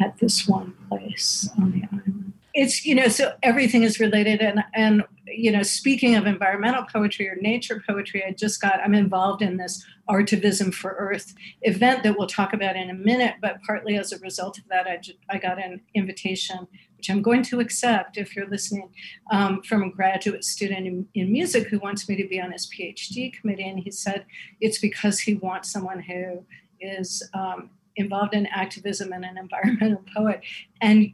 at 0.00 0.18
this 0.18 0.46
one 0.46 0.74
place 0.88 1.48
on 1.58 1.72
the 1.72 1.82
island. 1.90 2.25
It's, 2.58 2.86
you 2.86 2.94
know, 2.94 3.08
so 3.08 3.34
everything 3.42 3.82
is 3.82 4.00
related. 4.00 4.40
And, 4.40 4.64
and, 4.74 5.02
you 5.26 5.52
know, 5.52 5.62
speaking 5.62 6.16
of 6.16 6.26
environmental 6.26 6.84
poetry 6.90 7.28
or 7.28 7.36
nature 7.36 7.82
poetry, 7.86 8.24
I 8.26 8.32
just 8.32 8.62
got, 8.62 8.80
I'm 8.82 8.94
involved 8.94 9.42
in 9.42 9.58
this 9.58 9.84
Artivism 10.08 10.72
for 10.72 10.92
Earth 10.92 11.34
event 11.62 12.02
that 12.02 12.16
we'll 12.16 12.26
talk 12.26 12.54
about 12.54 12.74
in 12.74 12.88
a 12.88 12.94
minute. 12.94 13.34
But 13.42 13.62
partly 13.66 13.98
as 13.98 14.10
a 14.12 14.18
result 14.20 14.56
of 14.56 14.64
that, 14.70 14.86
I, 14.86 14.96
just, 14.96 15.18
I 15.28 15.36
got 15.36 15.62
an 15.62 15.82
invitation 15.94 16.66
which 16.96 17.10
I'm 17.10 17.20
going 17.20 17.42
to 17.44 17.60
accept 17.60 18.16
if 18.16 18.34
you're 18.34 18.48
listening, 18.48 18.88
um, 19.30 19.62
from 19.62 19.82
a 19.82 19.90
graduate 19.90 20.44
student 20.44 20.86
in, 20.86 21.06
in, 21.14 21.30
music 21.30 21.68
who 21.68 21.78
wants 21.78 22.08
me 22.08 22.16
to 22.16 22.26
be 22.26 22.40
on 22.40 22.52
his 22.52 22.66
PhD 22.66 23.32
committee. 23.38 23.68
And 23.68 23.78
he 23.78 23.90
said 23.90 24.24
it's 24.62 24.78
because 24.78 25.20
he 25.20 25.34
wants 25.34 25.70
someone 25.70 26.00
who 26.00 26.42
is 26.80 27.22
um, 27.34 27.70
involved 27.96 28.34
in 28.34 28.46
activism 28.46 29.12
and 29.12 29.24
an 29.24 29.36
environmental 29.38 30.02
poet. 30.16 30.40
And 30.80 31.12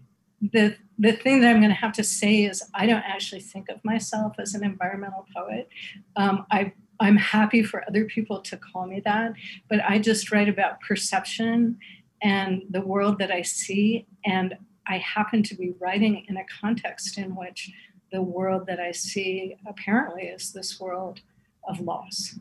the 0.50 0.76
the 0.98 1.12
thing 1.12 1.40
that 1.40 1.48
I'm 1.48 1.60
going 1.60 1.70
to 1.70 1.74
have 1.74 1.92
to 1.94 2.04
say 2.04 2.44
is 2.44 2.62
I 2.74 2.86
don't 2.86 3.02
actually 3.02 3.40
think 3.40 3.68
of 3.68 3.84
myself 3.84 4.34
as 4.38 4.54
an 4.54 4.64
environmental 4.64 5.26
poet. 5.34 5.68
Um, 6.16 6.46
I 6.50 6.72
I'm 7.00 7.16
happy 7.16 7.62
for 7.62 7.84
other 7.88 8.04
people 8.04 8.40
to 8.42 8.56
call 8.56 8.86
me 8.86 9.00
that, 9.04 9.32
but 9.68 9.80
I 9.88 9.98
just 9.98 10.30
write 10.30 10.48
about 10.48 10.80
perception 10.80 11.78
and 12.22 12.62
the 12.70 12.80
world 12.80 13.18
that 13.18 13.32
I 13.32 13.42
see, 13.42 14.06
and 14.24 14.54
I 14.86 14.98
happen 14.98 15.42
to 15.44 15.54
be 15.56 15.74
writing 15.80 16.24
in 16.28 16.36
a 16.36 16.44
context 16.60 17.18
in 17.18 17.34
which 17.34 17.70
the 18.12 18.22
world 18.22 18.66
that 18.66 18.78
I 18.78 18.92
see 18.92 19.56
apparently 19.66 20.24
is 20.24 20.52
this 20.52 20.78
world 20.78 21.20
of 21.68 21.80
loss. 21.80 22.38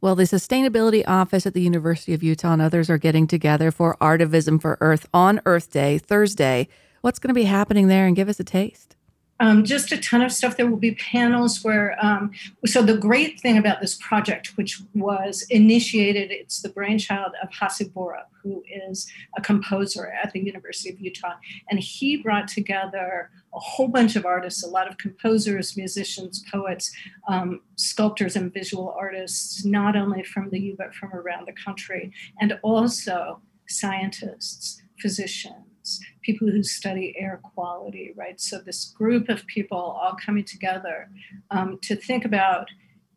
Well, 0.00 0.14
the 0.14 0.24
Sustainability 0.24 1.02
Office 1.08 1.44
at 1.44 1.54
the 1.54 1.60
University 1.60 2.14
of 2.14 2.22
Utah 2.22 2.52
and 2.52 2.62
others 2.62 2.88
are 2.88 2.98
getting 2.98 3.26
together 3.26 3.72
for 3.72 3.96
Artivism 4.00 4.62
for 4.62 4.78
Earth 4.80 5.08
on 5.12 5.40
Earth 5.44 5.72
Day, 5.72 5.98
Thursday. 5.98 6.68
What's 7.08 7.18
going 7.18 7.28
to 7.28 7.34
be 7.34 7.44
happening 7.44 7.88
there 7.88 8.06
and 8.06 8.14
give 8.14 8.28
us 8.28 8.38
a 8.38 8.44
taste? 8.44 8.94
um, 9.40 9.64
just 9.64 9.92
a 9.92 9.98
ton 9.98 10.20
of 10.20 10.32
stuff. 10.32 10.56
There 10.56 10.66
will 10.66 10.76
be 10.76 10.94
panels 10.96 11.62
where, 11.62 11.96
um, 12.04 12.32
so 12.66 12.82
the 12.82 12.98
great 12.98 13.40
thing 13.40 13.56
about 13.56 13.80
this 13.80 13.94
project, 13.94 14.56
which 14.56 14.82
was 14.94 15.46
initiated, 15.48 16.30
it's 16.30 16.60
the 16.60 16.68
brainchild 16.68 17.32
of 17.42 17.48
Hasse 17.52 17.84
Borup, 17.84 18.26
who 18.42 18.62
is 18.68 19.10
a 19.36 19.40
composer 19.40 20.12
at 20.22 20.32
the 20.32 20.40
University 20.40 20.90
of 20.90 21.00
Utah. 21.00 21.34
And 21.70 21.78
he 21.78 22.16
brought 22.16 22.48
together 22.48 23.30
a 23.54 23.58
whole 23.58 23.88
bunch 23.88 24.16
of 24.16 24.26
artists, 24.26 24.64
a 24.64 24.68
lot 24.68 24.88
of 24.88 24.98
composers, 24.98 25.76
musicians, 25.76 26.44
poets, 26.50 26.92
um, 27.28 27.60
sculptors, 27.76 28.34
and 28.34 28.52
visual 28.52 28.94
artists, 28.98 29.64
not 29.64 29.96
only 29.96 30.24
from 30.24 30.50
the 30.50 30.58
U, 30.60 30.74
but 30.76 30.94
from 30.94 31.14
around 31.14 31.46
the 31.46 31.54
country, 31.54 32.12
and 32.40 32.58
also 32.62 33.40
scientists, 33.68 34.82
physicians 35.00 35.67
people 36.28 36.50
who 36.50 36.62
study 36.62 37.14
air 37.18 37.40
quality, 37.42 38.12
right? 38.14 38.38
So, 38.38 38.58
this 38.58 38.84
group 38.84 39.30
of 39.30 39.46
people 39.46 39.78
all 39.78 40.14
coming 40.22 40.44
together 40.44 41.08
um, 41.50 41.78
to 41.84 41.96
think 41.96 42.26
about 42.26 42.66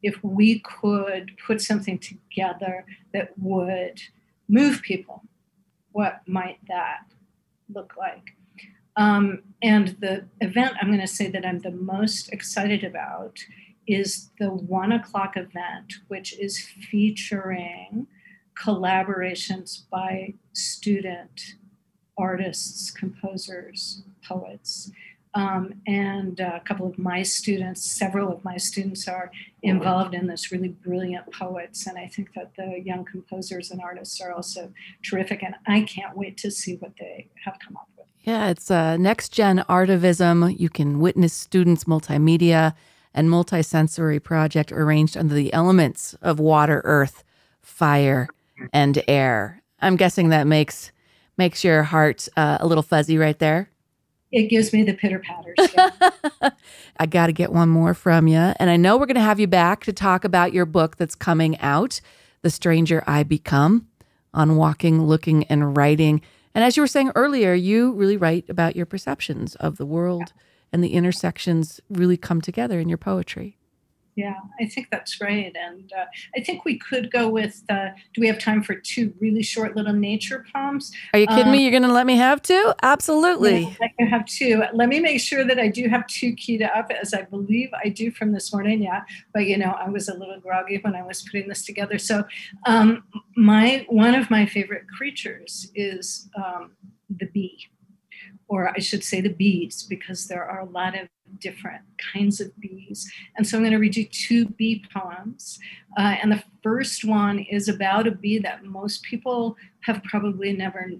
if 0.01 0.15
we 0.23 0.59
could 0.61 1.31
put 1.45 1.59
something 1.59 1.99
together 1.99 2.85
that 3.13 3.37
would 3.37 4.01
move 4.47 4.81
people, 4.81 5.23
what 5.91 6.21
might 6.25 6.59
that 6.69 7.01
look 7.75 7.95
like? 7.97 8.37
Um, 8.95 9.43
and 9.61 9.89
the 9.99 10.25
event 10.39 10.75
I'm 10.79 10.87
going 10.87 11.01
to 11.01 11.07
say 11.19 11.27
that 11.31 11.45
I'm 11.45 11.59
the 11.59 11.71
most 11.71 12.31
excited 12.31 12.85
about 12.85 13.39
is 13.87 14.29
the 14.39 14.51
one 14.51 14.93
o'clock 14.93 15.35
event, 15.35 15.95
which 16.07 16.39
is 16.39 16.59
featuring 16.89 18.07
collaborations 18.57 19.89
by 19.89 20.35
student 20.53 21.55
artists, 22.21 22.91
composers, 22.91 24.03
poets. 24.27 24.91
Um, 25.33 25.75
and 25.87 26.41
uh, 26.41 26.51
a 26.55 26.59
couple 26.59 26.87
of 26.87 26.99
my 26.99 27.23
students, 27.23 27.81
several 27.81 28.31
of 28.31 28.43
my 28.43 28.57
students 28.57 29.07
are 29.07 29.31
involved 29.63 30.13
in 30.13 30.27
this 30.27 30.51
really 30.51 30.69
brilliant 30.69 31.31
poets. 31.31 31.87
And 31.87 31.97
I 31.97 32.07
think 32.07 32.33
that 32.33 32.51
the 32.57 32.81
young 32.83 33.05
composers 33.05 33.71
and 33.71 33.81
artists 33.81 34.19
are 34.19 34.33
also 34.33 34.73
terrific. 35.03 35.41
And 35.41 35.55
I 35.67 35.81
can't 35.81 36.17
wait 36.17 36.37
to 36.39 36.51
see 36.51 36.75
what 36.75 36.93
they 36.99 37.29
have 37.45 37.57
come 37.65 37.77
up 37.77 37.87
with. 37.97 38.07
Yeah, 38.23 38.49
it's 38.49 38.69
a 38.69 38.97
next 38.97 39.29
gen 39.29 39.63
artivism. 39.69 40.59
You 40.59 40.69
can 40.69 40.99
witness 40.99 41.33
students' 41.33 41.85
multimedia 41.85 42.73
and 43.13 43.29
multisensory 43.29 44.21
project 44.21 44.71
arranged 44.71 45.17
under 45.17 45.33
the 45.33 45.53
elements 45.53 46.13
of 46.21 46.39
water, 46.39 46.81
earth, 46.83 47.23
fire, 47.61 48.27
and 48.73 49.01
air. 49.07 49.61
I'm 49.79 49.95
guessing 49.95 50.29
that 50.29 50.45
makes 50.45 50.91
makes 51.37 51.63
your 51.63 51.83
heart 51.83 52.27
uh, 52.37 52.57
a 52.59 52.67
little 52.67 52.83
fuzzy 52.83 53.17
right 53.17 53.37
there? 53.39 53.69
It 54.31 54.49
gives 54.49 54.71
me 54.71 54.83
the 54.83 54.93
pitter 54.93 55.19
patters. 55.19 55.55
Yeah. 55.75 56.51
I 56.97 57.05
got 57.05 57.27
to 57.27 57.33
get 57.33 57.51
one 57.51 57.67
more 57.67 57.93
from 57.93 58.27
you. 58.27 58.37
And 58.37 58.69
I 58.69 58.77
know 58.77 58.95
we're 58.95 59.05
going 59.05 59.15
to 59.15 59.21
have 59.21 59.39
you 59.39 59.47
back 59.47 59.83
to 59.85 59.93
talk 59.93 60.23
about 60.23 60.53
your 60.53 60.65
book 60.65 60.95
that's 60.95 61.15
coming 61.15 61.59
out, 61.59 61.99
The 62.41 62.49
Stranger 62.49 63.03
I 63.05 63.23
Become 63.23 63.87
on 64.33 64.55
Walking, 64.55 65.03
Looking, 65.03 65.43
and 65.45 65.75
Writing. 65.75 66.21
And 66.55 66.63
as 66.63 66.77
you 66.77 66.83
were 66.83 66.87
saying 66.87 67.11
earlier, 67.15 67.53
you 67.53 67.91
really 67.93 68.17
write 68.17 68.49
about 68.49 68.75
your 68.75 68.85
perceptions 68.85 69.55
of 69.55 69.77
the 69.77 69.85
world 69.85 70.33
yeah. 70.35 70.43
and 70.71 70.83
the 70.83 70.93
intersections 70.93 71.81
really 71.89 72.17
come 72.17 72.39
together 72.39 72.79
in 72.79 72.87
your 72.87 72.97
poetry. 72.97 73.57
Yeah, 74.21 74.35
I 74.59 74.65
think 74.65 74.87
that's 74.91 75.19
right. 75.19 75.55
And 75.55 75.91
uh, 75.93 76.05
I 76.35 76.41
think 76.41 76.63
we 76.63 76.77
could 76.77 77.11
go 77.11 77.27
with 77.27 77.63
uh, 77.69 77.89
do 78.13 78.21
we 78.21 78.27
have 78.27 78.39
time 78.39 78.61
for 78.61 78.75
two 78.75 79.13
really 79.19 79.41
short 79.41 79.75
little 79.75 79.93
nature 79.93 80.45
poems? 80.53 80.91
Are 81.13 81.19
you 81.19 81.27
kidding 81.27 81.45
Um, 81.45 81.51
me? 81.51 81.63
You're 81.63 81.71
going 81.71 81.89
to 81.91 81.91
let 81.91 82.05
me 82.05 82.17
have 82.17 82.41
two? 82.41 82.73
Absolutely. 82.83 83.61
Yeah, 83.61 83.75
I 83.81 83.89
can 83.97 84.07
have 84.07 84.25
two. 84.25 84.63
Let 84.73 84.89
me 84.89 84.99
make 84.99 85.19
sure 85.19 85.43
that 85.43 85.59
I 85.59 85.67
do 85.69 85.87
have 85.89 86.05
two 86.05 86.33
keyed 86.35 86.61
up, 86.61 86.91
as 87.01 87.13
I 87.13 87.23
believe 87.23 87.69
I 87.83 87.89
do 87.89 88.11
from 88.11 88.31
this 88.31 88.53
morning. 88.53 88.83
Yeah, 88.83 89.01
but 89.33 89.45
you 89.47 89.57
know, 89.57 89.71
I 89.71 89.89
was 89.89 90.07
a 90.07 90.13
little 90.13 90.39
groggy 90.39 90.77
when 90.81 90.95
I 90.95 91.03
was 91.03 91.23
putting 91.23 91.47
this 91.47 91.65
together. 91.65 91.97
So, 91.97 92.23
um, 92.65 93.03
my 93.35 93.85
one 93.89 94.13
of 94.13 94.29
my 94.29 94.45
favorite 94.45 94.85
creatures 94.87 95.71
is 95.73 96.29
um, 96.35 96.71
the 97.09 97.25
bee, 97.25 97.67
or 98.51 98.69
I 98.75 98.79
should 98.79 99.01
say 99.01 99.21
the 99.21 99.29
bees, 99.29 99.83
because 99.83 100.27
there 100.27 100.43
are 100.43 100.59
a 100.59 100.65
lot 100.65 100.93
of 100.99 101.07
different 101.39 101.83
kinds 102.13 102.41
of 102.41 102.51
bees. 102.59 103.09
And 103.37 103.47
so 103.47 103.55
I'm 103.55 103.63
going 103.63 103.71
to 103.71 103.77
read 103.77 103.95
you 103.95 104.05
two 104.05 104.49
bee 104.49 104.83
poems. 104.93 105.57
Uh, 105.97 106.15
and 106.21 106.29
the 106.29 106.43
first 106.61 107.05
one 107.05 107.39
is 107.39 107.69
about 107.69 108.07
a 108.07 108.11
bee 108.11 108.39
that 108.39 108.65
most 108.65 109.03
people 109.03 109.55
have 109.85 110.03
probably 110.03 110.51
never 110.51 110.91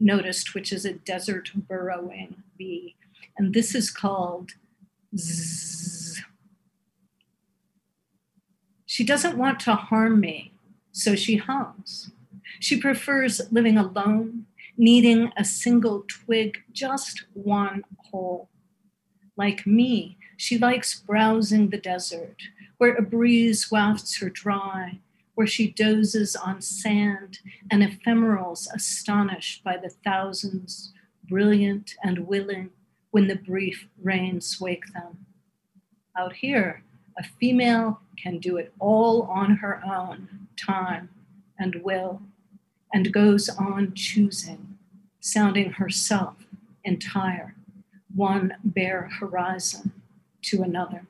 noticed, 0.00 0.54
which 0.54 0.72
is 0.72 0.86
a 0.86 0.94
desert 0.94 1.50
burrowing 1.54 2.42
bee. 2.56 2.96
And 3.36 3.52
this 3.52 3.74
is 3.74 3.90
called 3.90 4.52
Zzz. 5.14 6.22
She 8.86 9.04
doesn't 9.04 9.36
want 9.36 9.60
to 9.60 9.74
harm 9.74 10.18
me, 10.18 10.54
so 10.92 11.14
she 11.14 11.36
hums. 11.36 12.12
She 12.58 12.80
prefers 12.80 13.42
living 13.52 13.76
alone, 13.76 14.46
needing 14.80 15.30
a 15.36 15.44
single 15.44 16.04
twig, 16.08 16.56
just 16.72 17.24
one 17.34 17.84
hole. 18.10 18.48
Like 19.36 19.66
me, 19.66 20.16
she 20.38 20.56
likes 20.56 21.00
browsing 21.00 21.68
the 21.68 21.76
desert, 21.76 22.36
where 22.78 22.94
a 22.94 23.02
breeze 23.02 23.70
wafts 23.70 24.16
her 24.20 24.30
dry, 24.30 24.98
where 25.34 25.46
she 25.46 25.70
dozes 25.70 26.34
on 26.34 26.62
sand 26.62 27.40
and 27.70 27.82
ephemerals 27.82 28.68
astonished 28.74 29.62
by 29.62 29.76
the 29.76 29.90
thousands, 30.02 30.94
brilliant 31.28 31.94
and 32.02 32.26
willing, 32.26 32.70
when 33.10 33.28
the 33.28 33.36
brief 33.36 33.86
rains 34.02 34.62
wake 34.62 34.90
them. 34.94 35.26
Out 36.16 36.32
here, 36.32 36.82
a 37.18 37.24
female 37.38 38.00
can 38.16 38.38
do 38.38 38.56
it 38.56 38.72
all 38.78 39.24
on 39.24 39.56
her 39.56 39.82
own 39.84 40.48
time 40.56 41.10
and 41.58 41.82
will, 41.84 42.22
and 42.94 43.12
goes 43.12 43.50
on 43.50 43.92
choosing, 43.94 44.69
sounding 45.20 45.72
herself 45.72 46.34
entire, 46.84 47.54
one 48.14 48.54
bare 48.64 49.10
horizon 49.20 49.92
to 50.42 50.62
another. 50.62 51.06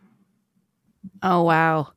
Oh 1.22 1.42
wow, 1.42 1.92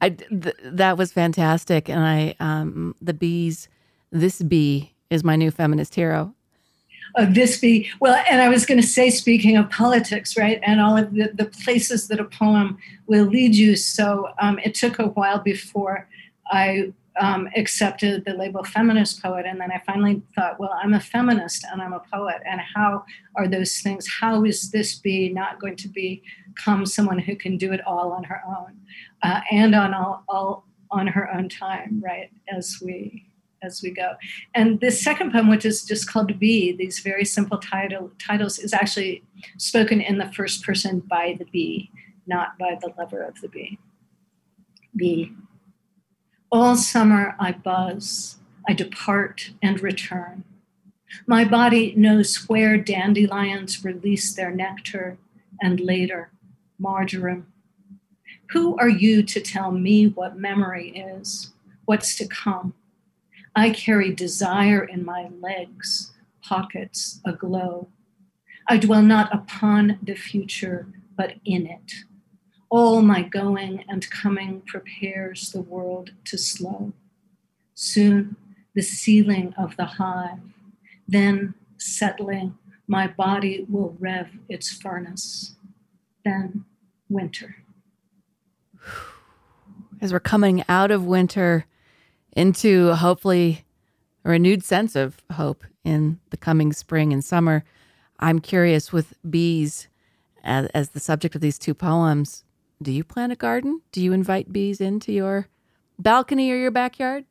I 0.00 0.10
th- 0.10 0.56
that 0.64 0.96
was 0.96 1.12
fantastic, 1.12 1.88
and 1.88 2.00
I 2.00 2.34
um 2.40 2.94
the 3.00 3.14
bees. 3.14 3.68
This 4.10 4.42
bee 4.42 4.94
is 5.10 5.24
my 5.24 5.36
new 5.36 5.50
feminist 5.50 5.94
hero. 5.94 6.34
Uh, 7.14 7.26
this 7.28 7.58
be 7.58 7.90
well, 8.00 8.22
and 8.30 8.40
I 8.40 8.48
was 8.48 8.64
going 8.64 8.80
to 8.80 8.86
say, 8.86 9.10
speaking 9.10 9.56
of 9.56 9.68
politics, 9.70 10.36
right, 10.36 10.58
and 10.62 10.80
all 10.80 10.96
of 10.96 11.12
the, 11.12 11.30
the 11.34 11.44
places 11.44 12.08
that 12.08 12.18
a 12.18 12.24
poem 12.24 12.78
will 13.06 13.26
lead 13.26 13.54
you. 13.54 13.76
So 13.76 14.28
um, 14.40 14.58
it 14.64 14.74
took 14.74 14.98
a 14.98 15.08
while 15.08 15.38
before 15.38 16.08
I 16.46 16.92
um, 17.20 17.48
accepted 17.56 18.24
the 18.24 18.34
label 18.34 18.64
feminist 18.64 19.22
poet, 19.22 19.46
and 19.46 19.60
then 19.60 19.70
I 19.70 19.82
finally 19.86 20.22
thought, 20.34 20.58
well, 20.58 20.74
I'm 20.82 20.94
a 20.94 21.00
feminist 21.00 21.64
and 21.70 21.82
I'm 21.82 21.92
a 21.92 22.02
poet, 22.12 22.40
and 22.46 22.60
how 22.74 23.04
are 23.36 23.48
those 23.48 23.80
things? 23.80 24.08
How 24.20 24.44
is 24.44 24.70
this 24.70 24.98
bee 24.98 25.28
not 25.28 25.60
going 25.60 25.76
to 25.76 25.88
become 25.88 26.86
someone 26.86 27.18
who 27.18 27.36
can 27.36 27.56
do 27.56 27.72
it 27.72 27.86
all 27.86 28.12
on 28.12 28.24
her 28.24 28.42
own, 28.46 28.78
uh, 29.22 29.40
and 29.50 29.74
on 29.74 29.94
all, 29.94 30.24
all 30.28 30.64
on 30.90 31.06
her 31.06 31.32
own 31.32 31.48
time, 31.48 32.02
right? 32.04 32.30
As 32.48 32.78
we 32.82 33.26
as 33.62 33.80
we 33.82 33.90
go. 33.90 34.14
And 34.54 34.80
this 34.80 35.00
second 35.00 35.32
poem, 35.32 35.48
which 35.48 35.64
is 35.64 35.84
just 35.84 36.10
called 36.10 36.38
Bee, 36.38 36.72
these 36.72 36.98
very 36.98 37.24
simple 37.24 37.58
title, 37.58 38.10
titles, 38.18 38.58
is 38.58 38.74
actually 38.74 39.22
spoken 39.56 40.00
in 40.00 40.18
the 40.18 40.32
first 40.32 40.64
person 40.64 41.00
by 41.00 41.36
the 41.38 41.44
bee, 41.46 41.90
not 42.26 42.58
by 42.58 42.76
the 42.80 42.92
lover 42.98 43.22
of 43.22 43.40
the 43.40 43.48
bee. 43.48 43.78
Bee. 44.96 45.32
All 46.54 46.76
summer 46.76 47.34
I 47.40 47.52
buzz, 47.52 48.36
I 48.68 48.74
depart 48.74 49.52
and 49.62 49.80
return. 49.80 50.44
My 51.26 51.46
body 51.46 51.94
knows 51.96 52.46
where 52.46 52.76
dandelions 52.76 53.82
release 53.82 54.34
their 54.34 54.50
nectar 54.50 55.16
and 55.62 55.80
later, 55.80 56.30
marjoram. 56.78 57.46
Who 58.50 58.76
are 58.76 58.90
you 58.90 59.22
to 59.22 59.40
tell 59.40 59.70
me 59.72 60.08
what 60.08 60.38
memory 60.38 60.90
is, 60.90 61.54
what's 61.86 62.16
to 62.16 62.28
come? 62.28 62.74
I 63.56 63.70
carry 63.70 64.14
desire 64.14 64.84
in 64.84 65.06
my 65.06 65.30
legs, 65.40 66.12
pockets 66.42 67.22
aglow. 67.24 67.88
I 68.68 68.76
dwell 68.76 69.00
not 69.00 69.34
upon 69.34 70.00
the 70.02 70.16
future, 70.16 70.86
but 71.16 71.36
in 71.46 71.66
it. 71.66 71.92
All 72.74 73.02
my 73.02 73.20
going 73.20 73.84
and 73.86 74.08
coming 74.08 74.62
prepares 74.62 75.52
the 75.52 75.60
world 75.60 76.12
to 76.24 76.38
slow. 76.38 76.94
Soon, 77.74 78.36
the 78.74 78.80
ceiling 78.80 79.52
of 79.58 79.76
the 79.76 79.84
hive, 79.84 80.38
then 81.06 81.52
settling, 81.76 82.56
my 82.86 83.06
body 83.06 83.66
will 83.68 83.94
rev 84.00 84.30
its 84.48 84.72
furnace. 84.72 85.54
Then, 86.24 86.64
winter. 87.10 87.56
As 90.00 90.10
we're 90.10 90.20
coming 90.20 90.64
out 90.66 90.90
of 90.90 91.04
winter 91.04 91.66
into 92.34 92.94
hopefully 92.94 93.66
a 94.24 94.30
renewed 94.30 94.64
sense 94.64 94.96
of 94.96 95.20
hope 95.32 95.64
in 95.84 96.20
the 96.30 96.38
coming 96.38 96.72
spring 96.72 97.12
and 97.12 97.22
summer. 97.22 97.64
I'm 98.18 98.38
curious 98.38 98.94
with 98.94 99.12
bees 99.28 99.88
as, 100.42 100.68
as, 100.68 100.88
the 100.90 101.00
subject 101.00 101.34
of 101.34 101.42
these 101.42 101.58
two 101.58 101.74
poems. 101.74 102.41
Do 102.82 102.90
you 102.90 103.04
plant 103.04 103.32
a 103.32 103.36
garden? 103.36 103.82
Do 103.92 104.02
you 104.02 104.12
invite 104.12 104.52
bees 104.52 104.80
into 104.80 105.12
your 105.12 105.48
balcony 105.98 106.50
or 106.50 106.56
your 106.56 106.70
backyard? 106.70 107.24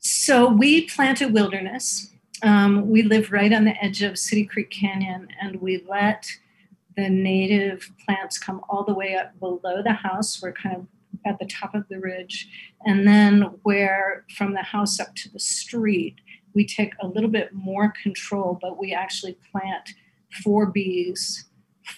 So 0.00 0.48
we 0.48 0.86
plant 0.86 1.22
a 1.22 1.28
wilderness. 1.28 2.10
Um, 2.42 2.88
we 2.90 3.02
live 3.02 3.32
right 3.32 3.52
on 3.52 3.64
the 3.64 3.82
edge 3.82 4.02
of 4.02 4.18
City 4.18 4.44
Creek 4.44 4.70
Canyon, 4.70 5.28
and 5.40 5.60
we 5.60 5.84
let 5.88 6.26
the 6.96 7.08
native 7.08 7.90
plants 8.04 8.38
come 8.38 8.62
all 8.68 8.84
the 8.84 8.94
way 8.94 9.14
up 9.14 9.38
below 9.38 9.82
the 9.82 9.92
house. 9.92 10.42
We're 10.42 10.52
kind 10.52 10.76
of 10.76 10.86
at 11.24 11.38
the 11.38 11.46
top 11.46 11.74
of 11.74 11.88
the 11.88 11.98
ridge. 11.98 12.48
And 12.84 13.06
then 13.06 13.42
where 13.62 14.24
from 14.36 14.54
the 14.54 14.62
house 14.62 14.98
up 15.00 15.14
to 15.16 15.32
the 15.32 15.38
street, 15.38 16.16
we 16.54 16.66
take 16.66 16.92
a 17.00 17.06
little 17.06 17.30
bit 17.30 17.52
more 17.52 17.94
control, 18.02 18.58
but 18.60 18.78
we 18.78 18.92
actually 18.92 19.38
plant 19.50 19.94
for 20.42 20.66
bees, 20.66 21.46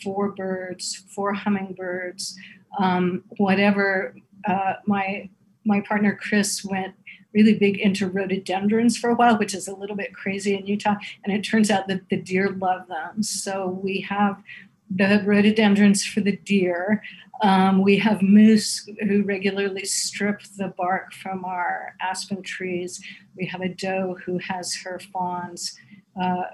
for 0.03 0.31
birds, 0.31 1.05
for 1.15 1.33
hummingbirds, 1.33 2.37
um, 2.79 3.25
whatever. 3.37 4.15
Uh, 4.47 4.75
my 4.87 5.29
my 5.65 5.81
partner 5.81 6.19
Chris 6.21 6.65
went 6.65 6.95
really 7.33 7.55
big 7.55 7.79
into 7.79 8.09
rhododendrons 8.09 8.97
for 8.97 9.11
a 9.11 9.15
while, 9.15 9.39
which 9.39 9.55
is 9.55 9.67
a 9.67 9.75
little 9.75 9.97
bit 9.97 10.15
crazy 10.15 10.55
in 10.55 10.67
Utah. 10.67 10.95
And 11.25 11.35
it 11.35 11.43
turns 11.43 11.71
out 11.71 11.89
that 11.89 12.09
the 12.09 12.17
deer 12.17 12.51
love 12.51 12.87
them. 12.87 13.23
So 13.23 13.67
we 13.83 14.01
have 14.03 14.43
the 14.89 15.23
rhododendrons 15.25 16.05
for 16.05 16.21
the 16.21 16.37
deer. 16.37 17.03
Um, 17.43 17.83
we 17.83 17.99
have 17.99 18.23
moose 18.23 18.89
who 19.09 19.25
regularly 19.25 19.85
strip 19.85 20.43
the 20.57 20.69
bark 20.69 21.13
from 21.13 21.45
our 21.45 21.97
aspen 22.01 22.43
trees. 22.43 23.03
We 23.37 23.47
have 23.47 23.61
a 23.61 23.69
doe 23.69 24.17
who 24.25 24.39
has 24.39 24.75
her 24.77 25.01
fawns 25.13 25.77
uh, 26.21 26.45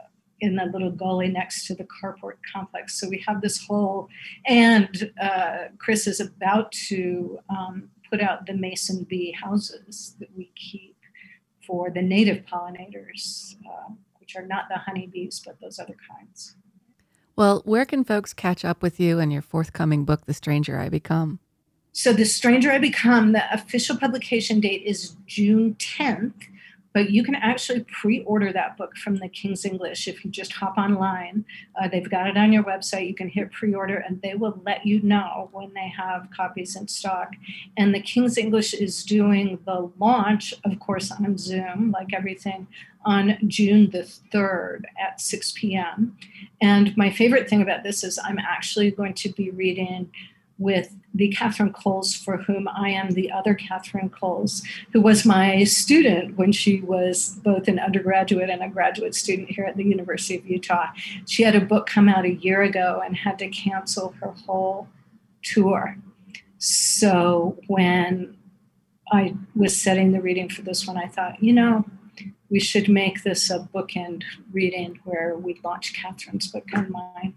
in 0.40 0.56
the 0.56 0.66
little 0.66 0.90
gully 0.90 1.28
next 1.28 1.66
to 1.66 1.74
the 1.74 1.84
carport 1.84 2.36
complex. 2.52 2.98
So 2.98 3.08
we 3.08 3.22
have 3.26 3.40
this 3.40 3.64
whole, 3.64 4.08
and 4.46 5.12
uh, 5.20 5.68
Chris 5.78 6.06
is 6.06 6.20
about 6.20 6.72
to 6.88 7.38
um, 7.48 7.90
put 8.10 8.20
out 8.20 8.46
the 8.46 8.54
mason 8.54 9.04
bee 9.04 9.32
houses 9.32 10.16
that 10.18 10.28
we 10.36 10.50
keep 10.56 10.96
for 11.66 11.90
the 11.90 12.02
native 12.02 12.44
pollinators, 12.46 13.54
uh, 13.66 13.92
which 14.18 14.34
are 14.34 14.46
not 14.46 14.64
the 14.68 14.78
honeybees, 14.78 15.42
but 15.44 15.60
those 15.60 15.78
other 15.78 15.96
kinds. 16.08 16.56
Well, 17.36 17.62
where 17.64 17.84
can 17.84 18.04
folks 18.04 18.34
catch 18.34 18.64
up 18.64 18.82
with 18.82 18.98
you 19.00 19.18
and 19.18 19.32
your 19.32 19.42
forthcoming 19.42 20.04
book, 20.04 20.26
The 20.26 20.34
Stranger 20.34 20.78
I 20.78 20.88
Become? 20.88 21.38
So, 21.92 22.12
The 22.12 22.24
Stranger 22.24 22.70
I 22.70 22.78
Become, 22.78 23.32
the 23.32 23.52
official 23.52 23.96
publication 23.96 24.60
date 24.60 24.82
is 24.84 25.16
June 25.26 25.74
10th, 25.74 26.34
but 26.92 27.10
you 27.10 27.22
can 27.22 27.34
actually 27.34 27.84
pre 27.84 28.22
order 28.22 28.52
that 28.52 28.76
book 28.76 28.96
from 28.96 29.16
the 29.16 29.28
King's 29.28 29.64
English 29.64 30.08
if 30.08 30.24
you 30.24 30.30
just 30.30 30.52
hop 30.52 30.76
online. 30.76 31.44
Uh, 31.80 31.88
they've 31.88 32.10
got 32.10 32.26
it 32.26 32.36
on 32.36 32.52
your 32.52 32.64
website. 32.64 33.08
You 33.08 33.14
can 33.14 33.28
hit 33.28 33.52
pre 33.52 33.74
order 33.74 33.96
and 33.96 34.20
they 34.22 34.34
will 34.34 34.60
let 34.64 34.84
you 34.84 35.00
know 35.02 35.48
when 35.52 35.72
they 35.74 35.88
have 35.96 36.28
copies 36.36 36.76
in 36.76 36.88
stock. 36.88 37.32
And 37.76 37.94
the 37.94 38.00
King's 38.00 38.38
English 38.38 38.74
is 38.74 39.04
doing 39.04 39.58
the 39.66 39.90
launch, 39.98 40.52
of 40.64 40.78
course, 40.80 41.12
on 41.12 41.38
Zoom, 41.38 41.92
like 41.92 42.12
everything, 42.12 42.66
on 43.04 43.38
June 43.46 43.90
the 43.90 44.02
3rd 44.32 44.82
at 44.98 45.20
6 45.20 45.52
p.m. 45.56 46.16
And 46.60 46.94
my 46.96 47.10
favorite 47.10 47.48
thing 47.48 47.62
about 47.62 47.82
this 47.82 48.04
is 48.04 48.18
I'm 48.22 48.38
actually 48.38 48.90
going 48.90 49.14
to 49.14 49.30
be 49.30 49.50
reading 49.50 50.10
with 50.60 50.94
the 51.14 51.28
Catherine 51.28 51.72
Coles, 51.72 52.14
for 52.14 52.36
whom 52.36 52.68
I 52.68 52.90
am 52.90 53.10
the 53.10 53.32
other 53.32 53.54
Catherine 53.54 54.10
Coles, 54.10 54.62
who 54.92 55.00
was 55.00 55.26
my 55.26 55.64
student 55.64 56.36
when 56.36 56.52
she 56.52 56.82
was 56.82 57.40
both 57.42 57.66
an 57.66 57.80
undergraduate 57.80 58.50
and 58.50 58.62
a 58.62 58.68
graduate 58.68 59.14
student 59.14 59.50
here 59.50 59.64
at 59.64 59.76
the 59.76 59.84
University 59.84 60.36
of 60.36 60.46
Utah. 60.46 60.86
She 61.26 61.42
had 61.42 61.56
a 61.56 61.60
book 61.60 61.86
come 61.86 62.08
out 62.08 62.26
a 62.26 62.34
year 62.34 62.62
ago 62.62 63.02
and 63.04 63.16
had 63.16 63.38
to 63.40 63.48
cancel 63.48 64.14
her 64.20 64.34
whole 64.46 64.86
tour. 65.42 65.96
So 66.58 67.58
when 67.66 68.36
I 69.10 69.34
was 69.56 69.76
setting 69.76 70.12
the 70.12 70.20
reading 70.20 70.48
for 70.48 70.62
this 70.62 70.86
one, 70.86 70.98
I 70.98 71.08
thought, 71.08 71.42
you 71.42 71.54
know, 71.54 71.86
we 72.50 72.60
should 72.60 72.88
make 72.88 73.22
this 73.22 73.50
a 73.50 73.68
bookend 73.74 74.24
reading 74.52 75.00
where 75.04 75.36
we 75.36 75.58
launch 75.64 75.94
Catherine's 75.94 76.48
book 76.48 76.66
and 76.72 76.90
mine 76.90 77.34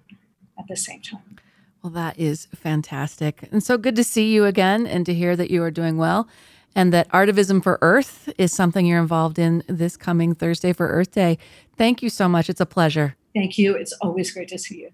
at 0.59 0.67
the 0.67 0.75
same 0.75 1.01
time. 1.01 1.37
Well, 1.83 1.91
that 1.91 2.17
is 2.17 2.47
fantastic. 2.55 3.49
And 3.51 3.61
so 3.61 3.77
good 3.77 3.97
to 3.97 4.05
see 4.05 4.33
you 4.33 4.45
again 4.45 4.87
and 4.87 5.05
to 5.05 5.13
hear 5.13 5.35
that 5.35 5.51
you 5.51 5.61
are 5.63 5.71
doing 5.71 5.97
well 5.97 6.29
and 6.75 6.93
that 6.93 7.09
Artivism 7.09 7.61
for 7.61 7.77
Earth 7.81 8.29
is 8.37 8.53
something 8.53 8.85
you're 8.85 9.01
involved 9.01 9.37
in 9.37 9.63
this 9.67 9.97
coming 9.97 10.33
Thursday 10.33 10.71
for 10.71 10.87
Earth 10.87 11.11
Day. 11.11 11.37
Thank 11.77 12.01
you 12.01 12.09
so 12.09 12.29
much. 12.29 12.49
It's 12.49 12.61
a 12.61 12.65
pleasure. 12.65 13.17
Thank 13.35 13.57
you. 13.57 13.75
It's 13.75 13.91
always 14.01 14.31
great 14.31 14.47
to 14.49 14.57
see 14.57 14.79
you. 14.79 14.89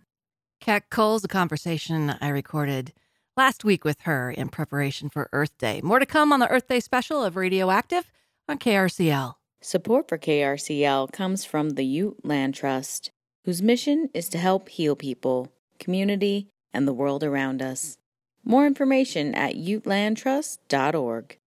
Kat 0.60 0.90
Coles, 0.90 1.24
a 1.24 1.28
conversation 1.28 2.16
I 2.20 2.30
recorded 2.30 2.92
last 3.38 3.64
week 3.64 3.86
with 3.86 4.02
her 4.02 4.32
in 4.32 4.50
preparation 4.50 5.10
for 5.10 5.30
Earth 5.32 5.58
Day. 5.60 5.82
More 5.84 6.00
to 6.00 6.08
come 6.08 6.34
on 6.34 6.40
the 6.40 6.50
Earth 6.50 6.68
Day 6.68 6.80
special 6.80 7.24
of 7.24 7.36
Radioactive 7.36 8.12
on 8.48 8.58
KRCL. 8.58 9.36
Support 9.62 10.10
for 10.10 10.18
KRCL 10.18 11.12
comes 11.12 11.46
from 11.46 11.72
the 11.72 11.86
Ute 11.86 12.26
Land 12.26 12.56
Trust, 12.56 13.12
whose 13.46 13.62
mission 13.62 14.10
is 14.14 14.28
to 14.30 14.38
help 14.38 14.70
heal 14.70 14.96
people, 14.96 15.52
community, 15.80 16.50
and 16.74 16.88
the 16.88 16.94
world 16.94 17.24
around 17.24 17.62
us. 17.62 17.98
More 18.44 18.66
information 18.66 19.36
at 19.36 19.56
utelandtrust.org. 19.56 21.38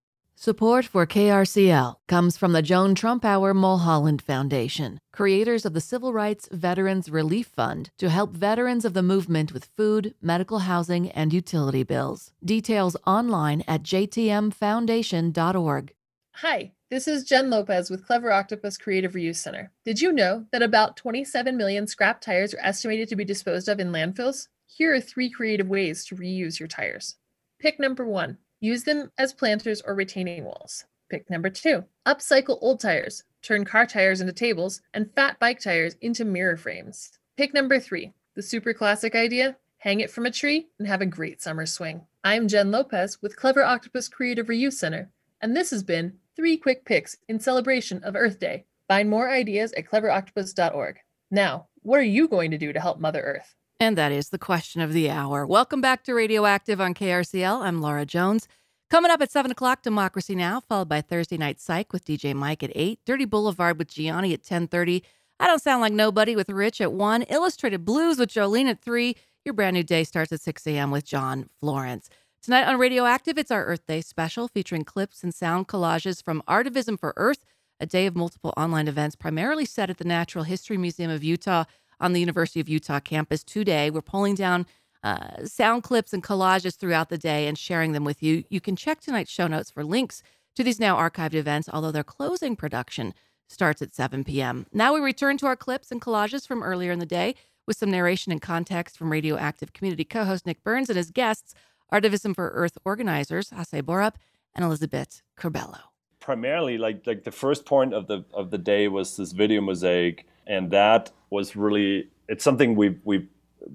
Support 0.42 0.85
for 0.87 1.06
KRCL 1.06 1.94
comes 2.08 2.37
from 2.37 2.52
the 2.52 2.62
Joan 2.62 2.96
Trumpauer 2.96 3.54
Mulholland 3.54 4.22
Foundation, 4.22 4.98
creators 5.12 5.64
of 5.64 5.72
the 5.72 5.80
Civil 5.80 6.12
Rights 6.12 6.48
Veterans 6.50 7.08
Relief 7.08 7.46
Fund, 7.46 7.90
to 7.98 8.11
help 8.11 8.32
veterans 8.32 8.85
of 8.85 8.92
the 8.92 9.04
movement 9.04 9.52
with 9.52 9.70
food, 9.76 10.16
medical 10.20 10.58
housing, 10.58 11.12
and 11.12 11.32
utility 11.32 11.85
bills. 11.85 12.32
Details 12.44 12.96
online 13.06 13.62
at 13.68 13.85
jtmfoundation.org. 13.85 15.94
Hi, 16.37 16.72
this 16.90 17.06
is 17.06 17.24
Jen 17.24 17.48
Lopez 17.48 17.88
with 17.88 18.04
Clever 18.04 18.32
Octopus 18.32 18.76
Creative 18.76 19.12
Reuse 19.12 19.37
Center. 19.37 19.70
Did 19.85 20.00
you 20.00 20.12
know 20.12 20.46
that 20.50 20.62
about 20.62 20.96
27 20.96 21.56
million 21.56 21.87
scrap 21.87 22.20
tires 22.20 22.52
are 22.52 22.61
estimated 22.61 23.08
to 23.11 23.16
be 23.16 23.24
disposed 23.24 23.68
of 23.68 23.78
in 23.78 23.92
landfills? 23.92 24.48
Here 24.74 24.94
are 24.94 25.02
three 25.02 25.28
creative 25.28 25.68
ways 25.68 26.02
to 26.06 26.16
reuse 26.16 26.58
your 26.58 26.66
tires. 26.66 27.16
Pick 27.58 27.78
number 27.78 28.06
one 28.06 28.38
use 28.58 28.85
them 28.85 29.12
as 29.18 29.35
planters 29.35 29.82
or 29.82 29.94
retaining 29.94 30.44
walls. 30.44 30.87
Pick 31.11 31.28
number 31.28 31.50
two 31.50 31.85
upcycle 32.06 32.56
old 32.62 32.80
tires, 32.80 33.24
turn 33.42 33.66
car 33.66 33.85
tires 33.85 34.22
into 34.22 34.32
tables, 34.32 34.80
and 34.94 35.12
fat 35.14 35.38
bike 35.38 35.61
tires 35.61 35.96
into 36.00 36.24
mirror 36.24 36.56
frames. 36.56 37.12
Pick 37.37 37.52
number 37.52 37.78
three 37.78 38.14
the 38.35 38.40
super 38.40 38.72
classic 38.72 39.14
idea 39.14 39.56
hang 39.76 40.00
it 40.00 40.11
from 40.11 40.24
a 40.24 40.30
tree 40.30 40.68
and 40.78 40.88
have 40.88 41.02
a 41.02 41.06
great 41.06 41.42
summer 41.42 41.66
swing. 41.66 42.06
I'm 42.24 42.48
Jen 42.48 42.70
Lopez 42.70 43.20
with 43.20 43.37
Clever 43.37 43.62
Octopus 43.62 44.08
Creative 44.08 44.46
Reuse 44.46 44.74
Center, 44.74 45.11
and 45.42 45.54
this 45.54 45.70
has 45.70 45.82
been 45.82 46.14
three 46.35 46.56
quick 46.56 46.87
picks 46.87 47.18
in 47.28 47.40
celebration 47.40 48.02
of 48.04 48.16
Earth 48.16 48.38
Day. 48.38 48.64
Find 48.88 49.11
more 49.11 49.28
ideas 49.28 49.74
at 49.74 49.85
cleveroctopus.org. 49.85 51.00
Now, 51.30 51.66
what 51.82 52.00
are 52.00 52.04
you 52.04 52.26
going 52.26 52.52
to 52.52 52.58
do 52.58 52.72
to 52.72 52.80
help 52.80 53.00
Mother 53.00 53.20
Earth? 53.20 53.54
And 53.83 53.99
that 53.99 54.12
is 54.12 54.29
the 54.29 54.38
question 54.38 54.81
of 54.81 54.92
the 54.92 55.11
hour. 55.11 55.45
Welcome 55.45 55.81
back 55.81 56.05
to 56.05 56.14
Radioactive 56.14 56.81
on 56.81 56.95
KRCL. 56.95 57.62
I'm 57.62 57.81
Laura 57.81 58.07
Jones. 58.07 58.47
Coming 58.90 59.11
up 59.11 59.21
at 59.21 59.33
7 59.33 59.51
o'clock, 59.51 59.83
Democracy 59.83 60.37
Now!, 60.37 60.61
followed 60.61 60.88
by 60.88 61.01
Thursday 61.01 61.37
Night 61.37 61.59
Psych 61.61 61.92
with 61.92 62.05
DJ 62.05 62.33
Mike 62.33 62.62
at 62.62 62.71
8, 62.77 63.01
Dirty 63.05 63.25
Boulevard 63.25 63.81
with 63.81 63.88
Gianni 63.88 64.33
at 64.35 64.45
10.30, 64.45 65.03
I 65.40 65.49
Don't 65.49 65.61
Sound 65.61 65.81
Like 65.81 65.92
Nobody 65.92 66.37
with 66.37 66.49
Rich 66.49 66.81
at 66.81 66.92
1, 66.92 67.23
Illustrated 67.23 67.85
Blues 67.85 68.21
with 68.21 68.29
Jolene 68.29 68.71
at 68.71 68.81
3. 68.81 69.16
Your 69.45 69.53
brand 69.53 69.75
new 69.75 69.83
day 69.83 70.05
starts 70.05 70.31
at 70.31 70.40
6 70.40 70.64
a.m. 70.68 70.92
with 70.92 71.05
John 71.05 71.49
Florence. 71.59 72.09
Tonight 72.40 72.68
on 72.68 72.79
Radioactive, 72.79 73.37
it's 73.37 73.51
our 73.51 73.64
Earth 73.64 73.85
Day 73.88 74.01
special 74.01 74.47
featuring 74.47 74.85
clips 74.85 75.25
and 75.25 75.35
sound 75.35 75.66
collages 75.66 76.23
from 76.23 76.40
Artivism 76.49 77.01
for 77.01 77.14
Earth, 77.16 77.45
a 77.81 77.87
day 77.87 78.07
of 78.07 78.14
multiple 78.14 78.55
online 78.57 78.87
events 78.87 79.16
primarily 79.16 79.64
set 79.64 79.90
at 79.90 79.99
the 79.99 80.05
Natural 80.05 80.45
History 80.45 80.79
Museum 80.79 81.11
of 81.11 81.25
Utah 81.25 81.64
on 82.00 82.12
the 82.12 82.20
University 82.20 82.61
of 82.61 82.68
Utah 82.68 83.00
campus 83.00 83.44
today. 83.44 83.90
We're 83.90 84.02
pulling 84.02 84.35
down 84.35 84.66
uh, 85.02 85.44
sound 85.46 85.83
clips 85.83 86.12
and 86.12 86.22
collages 86.22 86.76
throughout 86.76 87.09
the 87.09 87.18
day 87.18 87.46
and 87.46 87.59
sharing 87.59 87.92
them 87.92 88.05
with 88.05 88.22
you. 88.22 88.44
You 88.50 88.61
can 88.61 88.76
check 88.76 89.00
tonight's 89.00 89.31
show 89.31 89.46
notes 89.46 89.70
for 89.70 89.85
links 89.85 90.22
to 90.57 90.62
these 90.62 90.78
now 90.78 90.96
archived 90.96 91.35
events, 91.35 91.68
although 91.72 91.90
their 91.90 92.05
closing 92.05 92.57
production 92.57 93.14
starts 93.48 93.83
at 93.83 93.94
7 93.94 94.24
p.m. 94.24 94.66
Now 94.72 94.94
we 94.94 95.00
return 95.00 95.37
to 95.38 95.46
our 95.46 95.57
clips 95.57 95.90
and 95.90 96.00
collages 96.00 96.46
from 96.46 96.62
earlier 96.62 96.92
in 96.92 96.98
the 96.98 97.07
day 97.07 97.35
with 97.66 97.76
some 97.76 97.90
narration 97.90 98.33
and 98.33 98.40
context 98.40 98.96
from 98.96 99.12
Radioactive 99.12 99.72
community 99.72 100.05
co 100.05 100.24
host 100.24 100.46
Nick 100.46 100.62
Burns 100.64 100.88
and 100.88 100.96
his 100.96 101.11
guests, 101.11 101.55
Artivism 101.92 102.35
for 102.35 102.48
Earth 102.50 102.78
organizers 102.85 103.50
Hasse 103.50 103.83
Borup 103.83 104.14
and 104.55 104.64
Elisabet 104.64 105.22
Curbelo. 105.38 105.78
Primarily, 106.20 106.78
like 106.78 107.07
like 107.07 107.24
the 107.24 107.33
first 107.33 107.66
point 107.66 107.92
of 107.92 108.07
the 108.07 108.24
of 108.33 108.50
the 108.50 108.59
day 108.59 108.88
was 108.88 109.16
this 109.16 109.33
video 109.33 109.61
mosaic 109.61 110.26
and 110.46 110.70
that 110.70 111.11
was 111.31 111.57
really 111.57 112.09
it's 112.28 112.44
something 112.44 112.76
we 112.76 112.96
we 113.05 113.28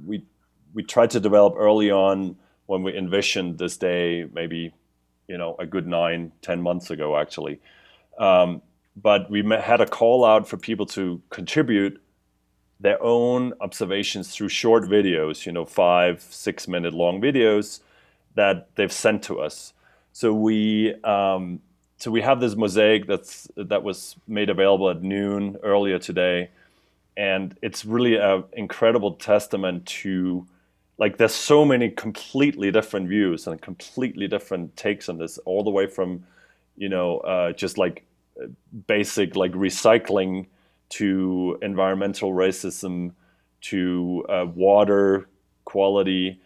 we 0.06 0.24
we 0.74 0.84
tried 0.84 1.10
to 1.12 1.20
develop 1.20 1.56
early 1.58 1.92
on 1.92 2.36
when 2.68 2.84
we 2.84 2.96
envisioned 2.96 3.58
this 3.58 3.78
day 3.78 4.28
maybe 4.34 4.74
you 5.28 5.38
know 5.38 5.56
a 5.60 5.66
good 5.66 5.88
nine 5.88 6.32
ten 6.42 6.62
months 6.62 6.90
ago 6.90 7.18
actually. 7.18 7.60
Um, 8.18 8.62
but 8.96 9.30
we 9.30 9.44
had 9.44 9.80
a 9.80 9.86
call 9.86 10.26
out 10.26 10.48
for 10.48 10.58
people 10.58 10.88
to 10.88 11.22
contribute 11.30 12.02
their 12.80 13.02
own 13.02 13.54
observations 13.62 14.34
through 14.36 14.50
short 14.50 14.84
videos 14.84 15.46
you 15.46 15.52
know 15.52 15.66
five 15.66 16.22
six 16.22 16.68
minute 16.68 16.94
long 16.94 17.22
videos 17.22 17.82
that 18.36 18.70
they've 18.76 18.92
sent 18.92 19.24
to 19.24 19.40
us. 19.40 19.74
So 20.14 20.34
we 20.34 20.96
um, 21.04 21.60
so 21.98 22.12
we 22.12 22.22
have 22.22 22.40
this 22.40 22.56
mosaic 22.56 23.08
that's 23.08 23.48
that 23.56 23.84
was 23.84 24.16
made 24.28 24.50
available 24.50 24.90
at 24.90 25.02
noon 25.02 25.58
earlier 25.64 26.00
today 26.00 26.50
and 27.18 27.58
it's 27.62 27.84
really 27.84 28.16
an 28.16 28.44
incredible 28.54 29.14
testament 29.14 29.86
to 29.88 30.48
like 31.00 31.18
there's 31.18 31.36
so 31.36 31.66
many 31.66 31.90
completely 31.90 32.72
different 32.72 33.10
views 33.10 33.48
and 33.48 33.62
completely 33.62 34.28
different 34.28 34.76
takes 34.78 35.10
on 35.10 35.18
this 35.18 35.38
all 35.40 35.64
the 35.64 35.70
way 35.70 35.88
from 35.88 36.24
you 36.78 36.88
know 36.88 37.18
uh, 37.20 37.52
just 37.52 37.78
like 37.78 38.06
basic 38.88 39.36
like 39.36 39.52
recycling 39.52 40.46
to 40.90 41.58
environmental 41.62 42.32
racism 42.32 43.12
to 43.62 44.26
uh, 44.30 44.46
water 44.56 45.28
quality. 45.66 46.40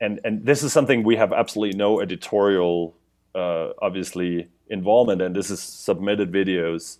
And 0.00 0.20
and 0.24 0.44
this 0.44 0.62
is 0.62 0.72
something 0.72 1.04
we 1.04 1.16
have 1.16 1.32
absolutely 1.32 1.78
no 1.78 2.00
editorial 2.00 2.94
uh, 3.34 3.70
obviously 3.80 4.48
involvement 4.68 5.20
and 5.20 5.36
this 5.36 5.50
is 5.50 5.60
submitted 5.60 6.32
videos 6.32 6.98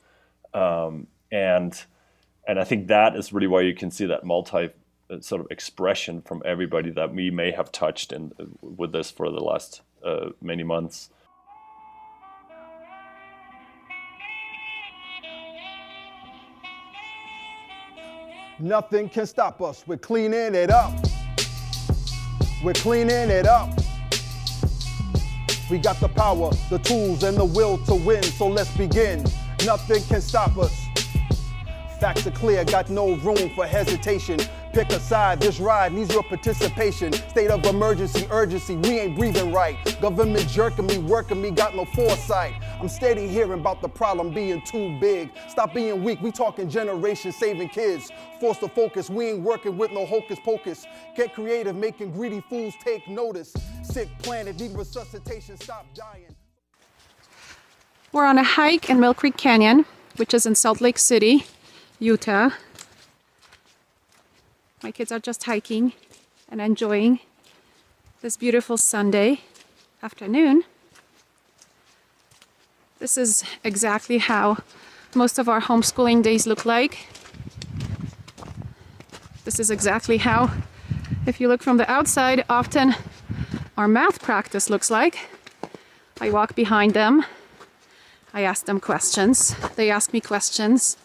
um, 0.52 1.06
and 1.32 1.84
and 2.46 2.58
I 2.58 2.64
think 2.64 2.88
that 2.88 3.16
is 3.16 3.32
really 3.32 3.46
why 3.46 3.62
you 3.62 3.74
can 3.74 3.90
see 3.90 4.06
that 4.06 4.24
multi 4.24 4.70
uh, 5.10 5.20
sort 5.20 5.40
of 5.40 5.46
expression 5.50 6.22
from 6.22 6.42
everybody 6.44 6.90
that 6.90 7.14
we 7.14 7.30
may 7.30 7.50
have 7.50 7.72
touched 7.72 8.12
in 8.12 8.32
uh, 8.38 8.44
with 8.62 8.92
this 8.92 9.10
for 9.10 9.30
the 9.30 9.40
last 9.40 9.82
uh, 10.04 10.30
many 10.40 10.62
months. 10.62 11.10
Nothing 18.60 19.08
can 19.08 19.26
stop 19.26 19.60
us. 19.60 19.84
We're 19.86 19.96
cleaning 19.96 20.54
it 20.54 20.70
up. 20.70 20.92
We're 22.62 22.72
cleaning 22.72 23.30
it 23.30 23.46
up. 23.46 23.70
We 25.70 25.78
got 25.78 25.98
the 25.98 26.08
power, 26.08 26.50
the 26.70 26.78
tools, 26.78 27.24
and 27.24 27.36
the 27.36 27.44
will 27.44 27.78
to 27.86 27.94
win. 27.94 28.22
So 28.22 28.46
let's 28.46 28.74
begin. 28.76 29.24
Nothing 29.64 30.02
can 30.04 30.20
stop 30.20 30.56
us. 30.56 30.83
Facts 32.00 32.26
are 32.26 32.32
clear, 32.32 32.64
got 32.64 32.90
no 32.90 33.14
room 33.16 33.50
for 33.54 33.66
hesitation. 33.66 34.38
Pick 34.72 34.90
a 34.90 34.98
side, 34.98 35.40
this 35.40 35.60
ride 35.60 35.92
needs 35.92 36.12
your 36.12 36.24
participation. 36.24 37.12
State 37.12 37.50
of 37.50 37.64
emergency, 37.64 38.26
urgency, 38.30 38.74
we 38.76 38.98
ain't 38.98 39.16
breathing 39.16 39.52
right. 39.52 39.76
Government 40.00 40.48
jerking 40.48 40.86
me, 40.86 40.98
working 40.98 41.40
me, 41.40 41.52
got 41.52 41.76
no 41.76 41.84
foresight. 41.84 42.54
I'm 42.80 42.88
steady 42.88 43.28
hearing 43.28 43.60
about 43.60 43.80
the 43.80 43.88
problem 43.88 44.34
being 44.34 44.60
too 44.62 44.98
big. 44.98 45.30
Stop 45.48 45.74
being 45.74 46.02
weak, 46.02 46.20
we 46.20 46.32
talking 46.32 46.68
generations 46.68 47.36
saving 47.36 47.68
kids. 47.68 48.10
Force 48.40 48.58
to 48.58 48.68
focus, 48.68 49.08
we 49.08 49.28
ain't 49.28 49.42
working 49.42 49.78
with 49.78 49.92
no 49.92 50.04
hocus 50.04 50.38
pocus. 50.44 50.84
Get 51.16 51.34
creative, 51.34 51.76
making 51.76 52.12
greedy 52.12 52.42
fools 52.50 52.74
take 52.84 53.06
notice. 53.08 53.54
Sick 53.84 54.08
planet, 54.18 54.58
need 54.58 54.72
resuscitation, 54.72 55.56
stop 55.56 55.86
dying. 55.94 56.34
We're 58.12 58.26
on 58.26 58.38
a 58.38 58.44
hike 58.44 58.90
in 58.90 58.98
Mill 59.00 59.14
Creek 59.14 59.36
Canyon, 59.36 59.86
which 60.16 60.34
is 60.34 60.46
in 60.46 60.54
Salt 60.54 60.80
Lake 60.80 60.98
City, 60.98 61.44
Utah. 62.04 62.50
My 64.82 64.90
kids 64.90 65.10
are 65.10 65.18
just 65.18 65.44
hiking 65.44 65.94
and 66.50 66.60
enjoying 66.60 67.20
this 68.20 68.36
beautiful 68.36 68.76
Sunday 68.76 69.40
afternoon. 70.02 70.64
This 72.98 73.16
is 73.16 73.42
exactly 73.64 74.18
how 74.18 74.58
most 75.14 75.38
of 75.38 75.48
our 75.48 75.62
homeschooling 75.62 76.22
days 76.22 76.46
look 76.46 76.66
like. 76.66 77.06
This 79.46 79.58
is 79.58 79.70
exactly 79.70 80.18
how, 80.18 80.50
if 81.26 81.40
you 81.40 81.48
look 81.48 81.62
from 81.62 81.78
the 81.78 81.90
outside, 81.90 82.44
often 82.50 82.96
our 83.78 83.88
math 83.88 84.20
practice 84.20 84.68
looks 84.68 84.90
like. 84.90 85.20
I 86.20 86.28
walk 86.28 86.54
behind 86.54 86.92
them, 86.92 87.24
I 88.34 88.42
ask 88.42 88.66
them 88.66 88.78
questions, 88.78 89.56
they 89.76 89.90
ask 89.90 90.12
me 90.12 90.20
questions. 90.20 90.98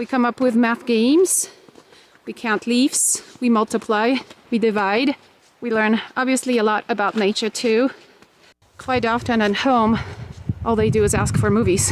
We 0.00 0.06
come 0.06 0.24
up 0.24 0.40
with 0.40 0.56
math 0.56 0.86
games, 0.86 1.50
we 2.24 2.32
count 2.32 2.66
leaves, 2.66 3.22
we 3.38 3.50
multiply, 3.50 4.16
we 4.50 4.58
divide. 4.58 5.14
We 5.60 5.70
learn 5.70 6.00
obviously 6.16 6.56
a 6.56 6.62
lot 6.62 6.86
about 6.88 7.16
nature 7.16 7.50
too. 7.50 7.90
Quite 8.78 9.04
often 9.04 9.42
at 9.42 9.56
home, 9.56 9.98
all 10.64 10.74
they 10.74 10.88
do 10.88 11.04
is 11.04 11.12
ask 11.12 11.36
for 11.36 11.50
movies. 11.50 11.90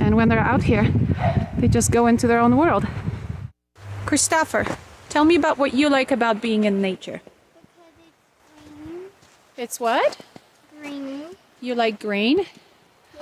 And 0.00 0.16
when 0.16 0.28
they're 0.28 0.40
out 0.40 0.64
here, 0.64 0.92
they 1.58 1.68
just 1.68 1.92
go 1.92 2.08
into 2.08 2.26
their 2.26 2.40
own 2.40 2.56
world. 2.56 2.88
Christopher, 4.04 4.66
tell 5.10 5.24
me 5.24 5.36
about 5.36 5.58
what 5.58 5.74
you 5.74 5.88
like 5.88 6.10
about 6.10 6.42
being 6.42 6.64
in 6.64 6.82
nature. 6.82 7.20
It's 9.56 9.78
what? 9.78 10.18
Green. 10.80 11.36
You 11.60 11.76
like 11.76 12.00
green? 12.00 12.46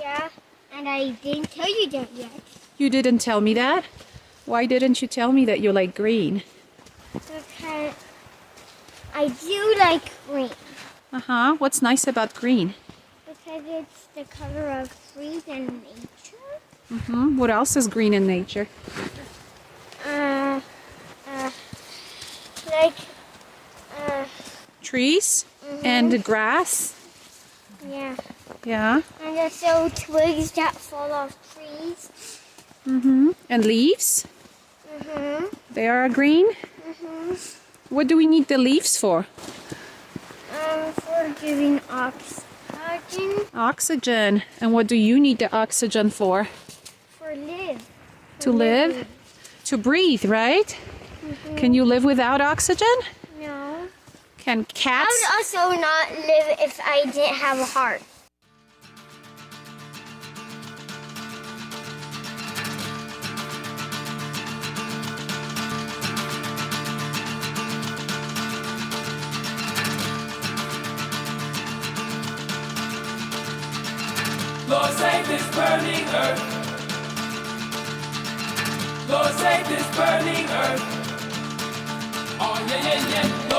Yeah, 0.01 0.29
and 0.73 0.89
I 0.89 1.11
didn't 1.11 1.51
tell 1.51 1.69
you 1.69 1.87
that 1.91 2.11
yet. 2.15 2.58
You 2.79 2.89
didn't 2.89 3.19
tell 3.19 3.41
me 3.41 3.53
that? 3.55 3.83
Why 4.45 4.65
didn't 4.65 5.01
you 5.01 5.07
tell 5.07 5.33
me 5.33 5.43
that 5.43 5.59
you 5.59 5.73
like 5.73 5.93
green? 5.93 6.43
Because 7.11 7.93
I 9.13 9.27
do 9.27 9.75
like 9.77 10.05
green. 10.27 10.49
Uh 11.11 11.19
huh. 11.19 11.55
What's 11.59 11.81
nice 11.81 12.07
about 12.07 12.33
green? 12.33 12.75
Because 13.27 13.63
it's 13.67 14.07
the 14.15 14.23
color 14.23 14.69
of 14.79 14.87
trees 15.13 15.43
and 15.47 15.83
nature. 15.83 16.37
Mm 16.89 17.01
hmm. 17.01 17.37
What 17.37 17.49
else 17.49 17.75
is 17.75 17.87
green 17.89 18.13
in 18.13 18.25
nature? 18.25 18.69
Uh, 20.07 20.61
uh, 21.27 21.51
like, 22.71 22.95
uh, 23.99 24.23
Trees 24.81 25.45
Mhm. 25.67 25.85
and 25.85 26.23
grass. 26.23 26.93
yeah. 27.85 28.15
Yeah. 28.63 29.01
And 29.21 29.37
also 29.37 29.89
twigs 29.89 30.51
that 30.51 30.75
fall 30.75 31.11
off 31.11 31.35
trees. 31.53 32.38
Mm 32.89 33.01
hmm. 33.01 33.29
And 33.49 33.65
leaves. 33.65 34.25
Mm-hmm. 34.91 35.45
They 35.73 35.87
are 35.87 36.09
green. 36.09 36.47
Mm-hmm. 36.51 37.95
What 37.95 38.07
do 38.07 38.17
we 38.17 38.25
need 38.25 38.47
the 38.47 38.57
leaves 38.57 38.97
for? 38.97 39.27
Um, 40.51 40.93
for 40.93 41.35
giving 41.41 41.81
oxygen 41.89 42.49
Oxygen. 43.53 44.43
And 44.61 44.73
what 44.73 44.87
do 44.87 44.95
you 44.95 45.19
need 45.19 45.39
the 45.39 45.53
oxygen 45.55 46.09
for? 46.09 46.47
for 47.17 47.35
live. 47.35 47.85
To 48.39 48.51
live? 48.51 49.07
To 49.65 49.77
breathe, 49.77 50.25
right? 50.25 50.77
Mhm. 51.25 51.57
Can 51.57 51.73
you 51.73 51.85
live 51.85 52.03
without 52.03 52.41
oxygen? 52.41 52.95
No. 53.39 53.87
Can 54.37 54.65
cats? 54.65 55.09
I 55.09 55.13
would 55.15 55.31
also 55.37 55.81
not 55.81 56.11
live 56.11 56.47
if 56.59 56.79
I 56.83 57.05
didn't 57.05 57.35
have 57.35 57.59
a 57.59 57.65
heart. 57.65 58.01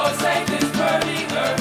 Lord, 0.01 0.15
save 0.15 0.47
this 0.47 0.71
burning 0.71 1.31
earth. 1.33 1.60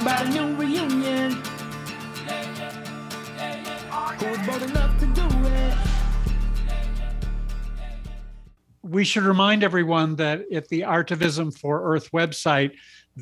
About 0.00 0.26
a 0.26 0.30
new 0.30 0.54
reunion. 0.56 1.32
Who 4.18 4.26
was 4.26 4.46
bold 4.46 4.62
enough 4.62 4.98
to 5.00 5.06
do 5.06 5.26
it? 5.48 5.74
we 8.82 9.04
should 9.04 9.24
remind 9.24 9.62
everyone 9.62 10.16
that 10.16 10.50
at 10.50 10.66
the 10.68 10.80
Artivism 10.80 11.56
for 11.56 11.94
Earth 11.94 12.10
website, 12.12 12.72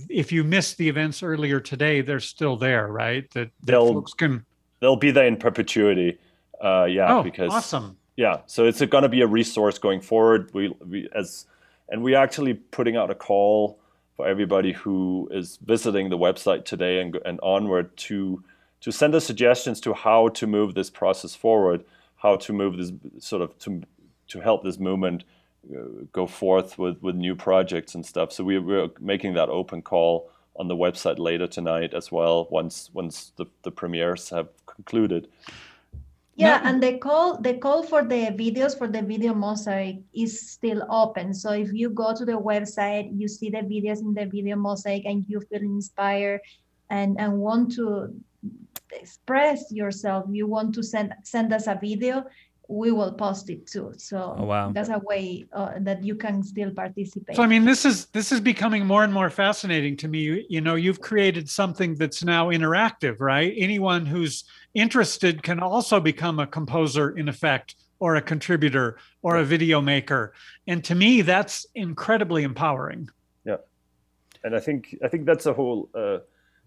if 0.09 0.31
you 0.31 0.45
missed 0.45 0.79
the 0.79 0.89
events 0.89 1.24
earlier 1.24 1.59
today, 1.59 2.03
they're 2.03 2.20
still 2.20 2.57
there, 2.57 2.87
right? 2.87 3.29
That, 3.33 3.51
that 3.61 3.66
They'll 3.66 3.93
folks 3.93 4.14
can. 4.14 4.45
they'll 4.81 4.95
be 4.97 5.11
there 5.11 5.27
in 5.27 5.37
perpetuity. 5.37 6.18
Uh, 6.62 6.85
yeah, 6.85 7.16
Oh, 7.16 7.22
because 7.22 7.51
awesome. 7.51 7.97
Yeah, 8.16 8.43
so 8.47 8.64
it's 8.64 8.81
going 8.81 9.03
to 9.03 9.09
be 9.09 9.22
a 9.22 9.27
resource 9.27 9.79
going 9.79 10.01
forward. 10.01 10.51
We, 10.55 10.68
we 10.87 11.09
as 11.14 11.47
and 11.89 12.03
we're 12.03 12.16
actually 12.16 12.55
putting 12.55 12.97
out 12.97 13.11
a 13.11 13.14
call 13.14 13.81
for 14.17 14.27
everybody 14.27 14.73
who 14.73 15.29
is 15.31 15.59
visiting 15.64 16.09
the 16.09 16.19
website 16.19 16.64
today 16.64 17.01
and, 17.01 17.19
and 17.25 17.39
onward 17.43 17.97
to 17.97 18.43
to 18.81 18.93
send 18.93 19.14
us 19.14 19.25
suggestions 19.25 19.81
to 19.81 19.95
how 19.95 20.29
to 20.29 20.47
move 20.47 20.75
this 20.75 20.91
process 20.91 21.35
forward, 21.35 21.85
how 22.17 22.37
to 22.37 22.53
move 22.53 22.77
this 22.77 22.93
sort 23.19 23.43
of 23.43 23.59
to 23.59 23.83
to 24.29 24.41
help 24.41 24.64
this 24.64 24.79
movement 24.79 25.25
uh, 25.75 26.05
go 26.12 26.27
forth 26.27 26.79
with 26.79 27.03
with 27.03 27.14
new 27.14 27.35
projects 27.35 27.95
and 27.95 28.05
stuff. 28.05 28.33
So 28.33 28.45
we, 28.45 28.59
we're 28.59 28.89
making 29.01 29.35
that 29.35 29.49
open 29.49 29.83
call 29.83 30.31
on 30.57 30.69
the 30.69 30.77
website 30.77 31.19
later 31.19 31.47
tonight 31.47 31.93
as 31.95 32.11
well. 32.11 32.49
Once 32.51 32.91
once 32.93 33.33
the, 33.37 33.47
the 33.62 33.71
premieres 33.71 34.31
have 34.31 34.49
concluded. 34.67 35.29
Yeah, 36.37 36.61
and 36.64 36.82
the 36.82 36.99
call 36.99 37.41
the 37.41 37.55
call 37.55 37.82
for 37.82 38.05
the 38.05 38.28
videos 38.37 38.76
for 38.76 38.89
the 38.89 39.01
video 39.01 39.32
mosaic 39.32 40.01
is 40.14 40.51
still 40.51 40.84
open. 40.91 41.32
So 41.32 41.53
if 41.53 41.72
you 41.72 41.89
go 41.89 42.14
to 42.14 42.26
the 42.26 42.39
website, 42.39 43.09
you 43.16 43.26
see 43.26 43.49
the 43.49 43.64
videos 43.64 44.01
in 44.01 44.12
the 44.12 44.26
video 44.26 44.57
mosaic 44.57 45.07
and 45.07 45.24
you 45.26 45.41
feel 45.41 45.62
inspired 45.62 46.43
and, 46.91 47.18
and 47.18 47.39
want 47.39 47.72
to 47.76 48.12
express 48.93 49.72
yourself, 49.72 50.26
you 50.30 50.47
want 50.47 50.74
to 50.74 50.82
send 50.82 51.14
send 51.24 51.55
us 51.55 51.66
a 51.68 51.78
video, 51.80 52.24
we 52.69 52.91
will 52.91 53.12
post 53.12 53.49
it 53.51 53.67
too. 53.67 53.93
So 53.97 54.37
Oh, 54.39 54.45
wow. 54.45 54.73
that's 54.73 54.89
a 54.89 54.99
way 54.99 55.47
uh, 55.53 55.75
that 55.81 56.03
you 56.03 56.14
can 56.14 56.43
still 56.43 56.71
participate. 56.71 57.37
So 57.37 57.43
I 57.43 57.47
mean, 57.47 57.64
this 57.64 57.85
is 57.85 58.07
this 58.07 58.33
is 58.33 58.41
becoming 58.41 58.87
more 58.87 59.05
and 59.05 59.12
more 59.12 59.31
fascinating 59.31 59.97
to 59.99 60.09
me. 60.09 60.21
You, 60.21 60.45
you 60.49 60.61
know, 60.61 60.75
you've 60.75 61.01
created 61.01 61.49
something 61.49 61.95
that's 61.95 62.25
now 62.25 62.49
interactive, 62.51 63.21
right? 63.21 63.55
Anyone 63.57 64.07
who's 64.07 64.45
interested 64.75 65.43
can 65.43 65.61
also 65.61 66.01
become 66.01 66.39
a 66.41 66.47
composer, 66.47 67.11
in 67.17 67.29
effect, 67.29 67.77
or 67.99 68.17
a 68.17 68.23
contributor, 68.23 68.99
or 69.23 69.37
a 69.37 69.45
video 69.45 69.81
maker. 69.81 70.33
And 70.67 70.83
to 70.85 70.95
me, 70.95 71.23
that's 71.23 71.67
incredibly 71.75 72.43
empowering. 72.43 73.09
Yeah, 73.45 73.57
and 74.45 74.55
I 74.57 74.61
think 74.61 74.97
I 75.05 75.09
think 75.09 75.25
that's 75.27 75.47
a 75.47 75.53
whole 75.53 75.89
uh, 75.95 76.19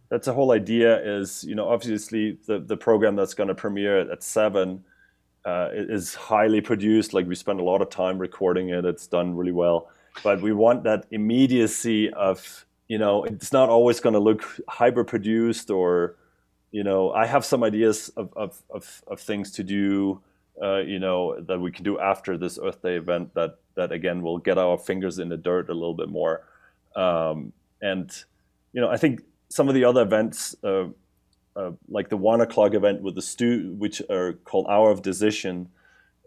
that's 0.10 0.28
a 0.28 0.34
whole 0.34 0.52
idea. 0.54 1.00
Is 1.20 1.44
you 1.44 1.56
know 1.56 1.68
obviously 1.68 2.38
the 2.48 2.60
the 2.60 2.78
program 2.78 3.16
that's 3.16 3.34
going 3.34 3.50
to 3.50 3.56
premiere 3.56 4.00
at, 4.00 4.10
at 4.10 4.24
seven 4.24 4.84
uh, 5.46 5.70
is 5.74 6.16
highly 6.16 6.62
produced. 6.62 7.14
Like 7.14 7.28
we 7.28 7.36
spend 7.36 7.60
a 7.60 7.64
lot 7.64 7.82
of 7.82 7.90
time 7.90 8.18
recording 8.18 8.70
it. 8.70 8.86
It's 8.86 9.08
done 9.08 9.36
really 9.36 9.52
well, 9.52 9.90
but 10.24 10.42
we 10.42 10.54
want 10.54 10.84
that 10.84 11.06
immediacy 11.12 12.12
of 12.14 12.66
you 12.88 12.98
know 12.98 13.24
it's 13.24 13.54
not 13.54 13.70
always 13.70 14.00
going 14.00 14.14
to 14.14 14.20
look 14.20 14.44
hyper 14.68 15.04
produced 15.04 15.70
or 15.70 16.16
you 16.72 16.84
know 16.84 17.12
I 17.12 17.26
have 17.26 17.46
some 17.46 17.64
ideas 17.64 18.10
of 18.18 18.34
of 18.36 18.62
of, 18.70 19.04
of 19.08 19.20
things 19.20 19.52
to 19.52 19.64
do. 19.64 20.22
Uh, 20.62 20.80
you 20.80 21.00
know 21.00 21.40
that 21.40 21.60
we 21.60 21.72
can 21.72 21.86
do 21.86 21.98
after 22.00 22.38
this 22.38 22.60
Earth 22.62 22.82
Day 22.82 22.96
event. 22.96 23.34
That 23.34 23.60
that 23.76 23.92
again 23.92 24.22
will 24.22 24.38
get 24.38 24.58
our 24.58 24.78
fingers 24.78 25.20
in 25.20 25.30
the 25.30 25.38
dirt 25.38 25.70
a 25.70 25.74
little 25.74 25.94
bit 25.94 26.10
more. 26.10 26.46
Um, 26.96 27.54
and 27.82 28.12
you 28.74 28.82
know, 28.82 28.90
I 28.90 28.98
think 28.98 29.22
some 29.50 29.68
of 29.68 29.76
the 29.76 29.84
other 29.84 30.02
events, 30.02 30.56
uh, 30.64 30.86
uh, 31.60 31.72
like 31.90 32.08
the 32.10 32.18
one 32.18 32.42
o'clock 32.42 32.74
event 32.74 33.02
with 33.02 33.16
the 33.16 33.22
stu, 33.22 33.76
which 33.78 34.02
are 34.10 34.34
called 34.50 34.66
Hour 34.70 34.92
of 34.92 35.02
Decision, 35.02 35.70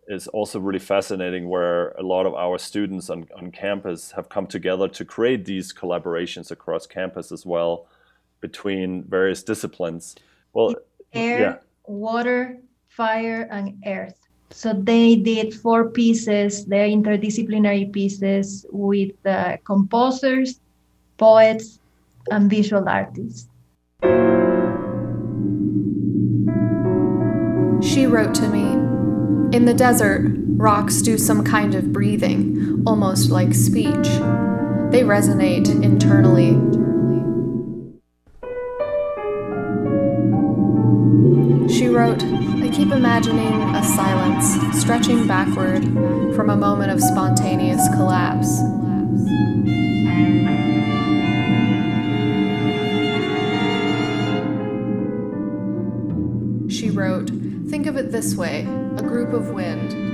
is 0.09 0.28
also 0.28 0.61
really 0.61 0.85
fascinating. 0.95 1.49
Where 1.49 1.91
a 1.93 2.03
lot 2.03 2.24
of 2.26 2.35
our 2.35 2.59
students 2.59 3.11
on, 3.11 3.26
on 3.39 3.51
campus 3.51 4.12
have 4.12 4.28
come 4.28 4.47
together 4.47 4.89
to 4.89 5.05
create 5.05 5.45
these 5.45 5.72
collaborations 5.72 6.51
across 6.51 6.87
campus 6.87 7.33
as 7.33 7.47
well. 7.47 7.87
between 8.43 9.05
various 9.05 9.43
disciplines. 9.43 10.16
Well, 10.53 10.74
Air, 11.14 11.41
yeah. 11.41 11.57
water, 11.87 12.59
fire, 12.89 13.49
and 13.51 13.83
earth. 13.87 14.18
So 14.51 14.74
they 14.74 15.16
did 15.16 15.55
four 15.55 15.89
pieces, 15.89 16.66
they're 16.66 16.89
interdisciplinary 16.89 17.91
pieces 17.91 18.66
with 18.70 19.12
uh, 19.24 19.57
composers, 19.64 20.61
poets, 21.16 21.80
and 22.30 22.51
visual 22.51 22.87
artists. 22.87 23.49
Wrote 28.12 28.34
to 28.34 28.46
me 28.46 28.60
In 29.56 29.64
the 29.64 29.72
desert, 29.72 30.30
rocks 30.56 31.00
do 31.00 31.16
some 31.16 31.42
kind 31.42 31.74
of 31.74 31.92
breathing, 31.92 32.82
almost 32.86 33.30
like 33.30 33.54
speech. 33.54 34.06
They 34.92 35.02
resonate 35.02 35.68
internally. 35.82 36.50
She 41.72 41.88
wrote, 41.88 42.22
I 42.22 42.68
keep 42.70 42.92
imagining 42.92 43.74
a 43.74 43.82
silence 43.82 44.78
stretching 44.78 45.26
backward 45.26 45.82
from 46.36 46.50
a 46.50 46.56
moment 46.56 46.92
of 46.92 47.00
spontaneous 47.00 47.88
collapse. 47.94 48.60
This 58.12 58.34
way 58.34 58.66
a 58.98 59.02
group 59.02 59.32
of 59.32 59.52
wind, 59.52 60.11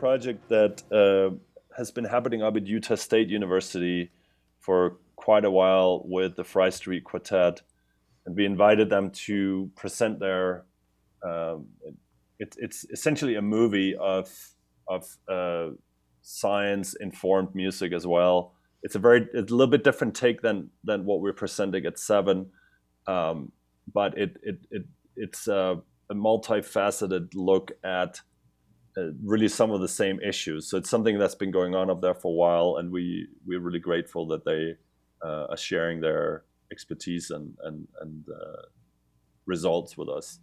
project 0.00 0.48
that 0.48 0.82
uh, 0.90 1.36
has 1.76 1.90
been 1.90 2.06
happening 2.06 2.42
up 2.42 2.56
at 2.56 2.66
Utah 2.66 2.94
State 2.94 3.28
University 3.28 4.10
for 4.58 4.96
quite 5.14 5.44
a 5.44 5.50
while 5.50 6.02
with 6.06 6.36
the 6.36 6.44
Fry 6.44 6.70
Street 6.70 7.04
Quartet, 7.04 7.60
and 8.24 8.34
we 8.34 8.46
invited 8.46 8.88
them 8.88 9.10
to 9.26 9.70
present 9.76 10.18
their. 10.18 10.64
Um, 11.22 11.66
it, 12.38 12.56
it's 12.58 12.86
essentially 12.90 13.34
a 13.36 13.42
movie 13.42 13.94
of 13.94 14.26
of 14.88 15.02
uh, 15.28 15.68
science 16.22 16.94
informed 16.94 17.54
music 17.54 17.92
as 17.92 18.06
well. 18.06 18.54
It's 18.82 18.94
a 18.94 18.98
very 18.98 19.28
it's 19.34 19.52
a 19.52 19.54
little 19.54 19.70
bit 19.70 19.84
different 19.84 20.14
take 20.14 20.40
than 20.40 20.70
than 20.82 21.04
what 21.04 21.20
we're 21.20 21.40
presenting 21.44 21.84
at 21.84 21.98
Seven, 21.98 22.46
um, 23.06 23.52
but 23.92 24.16
it 24.16 24.38
it, 24.42 24.58
it 24.70 24.84
it's 25.14 25.46
a, 25.46 25.82
a 26.08 26.14
multifaceted 26.14 27.28
look 27.34 27.72
at 27.84 28.22
uh, 28.96 29.10
really 29.24 29.48
some 29.48 29.70
of 29.70 29.80
the 29.80 29.88
same 29.88 30.20
issues. 30.20 30.68
So 30.68 30.76
it's 30.76 30.90
something 30.90 31.18
that's 31.18 31.34
been 31.34 31.50
going 31.50 31.74
on 31.74 31.90
up 31.90 32.00
there 32.00 32.14
for 32.14 32.28
a 32.28 32.34
while, 32.34 32.76
and 32.78 32.90
we 32.90 33.28
we're 33.46 33.60
really 33.60 33.78
grateful 33.78 34.26
that 34.28 34.44
they 34.44 34.76
uh, 35.24 35.46
are 35.50 35.56
sharing 35.56 36.00
their 36.00 36.44
expertise 36.72 37.30
and 37.30 37.56
and 37.62 37.86
and 38.00 38.24
uh, 38.28 38.62
results 39.46 39.96
with 39.96 40.08
us. 40.08 40.40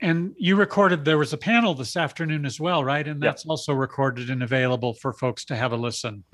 And 0.00 0.34
you 0.38 0.56
recorded, 0.56 1.06
there 1.06 1.16
was 1.16 1.32
a 1.32 1.38
panel 1.38 1.72
this 1.72 1.96
afternoon 1.96 2.44
as 2.44 2.60
well, 2.60 2.84
right? 2.84 3.06
And 3.08 3.22
Yeah. 3.22 3.30
that's 3.30 3.46
also 3.46 3.72
recorded 3.72 4.28
and 4.28 4.42
available 4.42 4.92
for 4.92 5.14
folks 5.14 5.44
to 5.46 5.56
have 5.56 5.72
a 5.72 5.76
listen. 5.76 6.24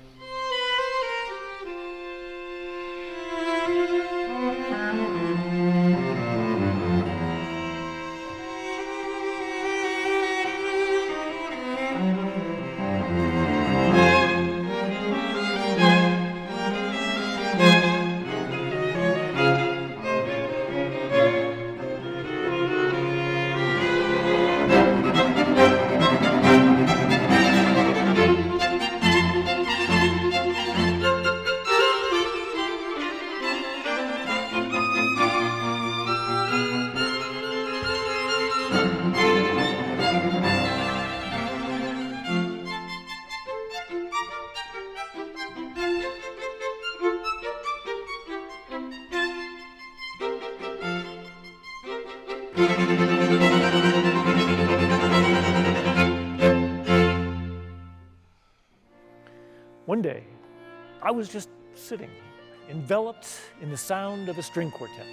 The 63.73 63.77
sound 63.77 64.29
of 64.29 64.37
a 64.37 64.43
string 64.43 64.69
quartet. 64.69 65.07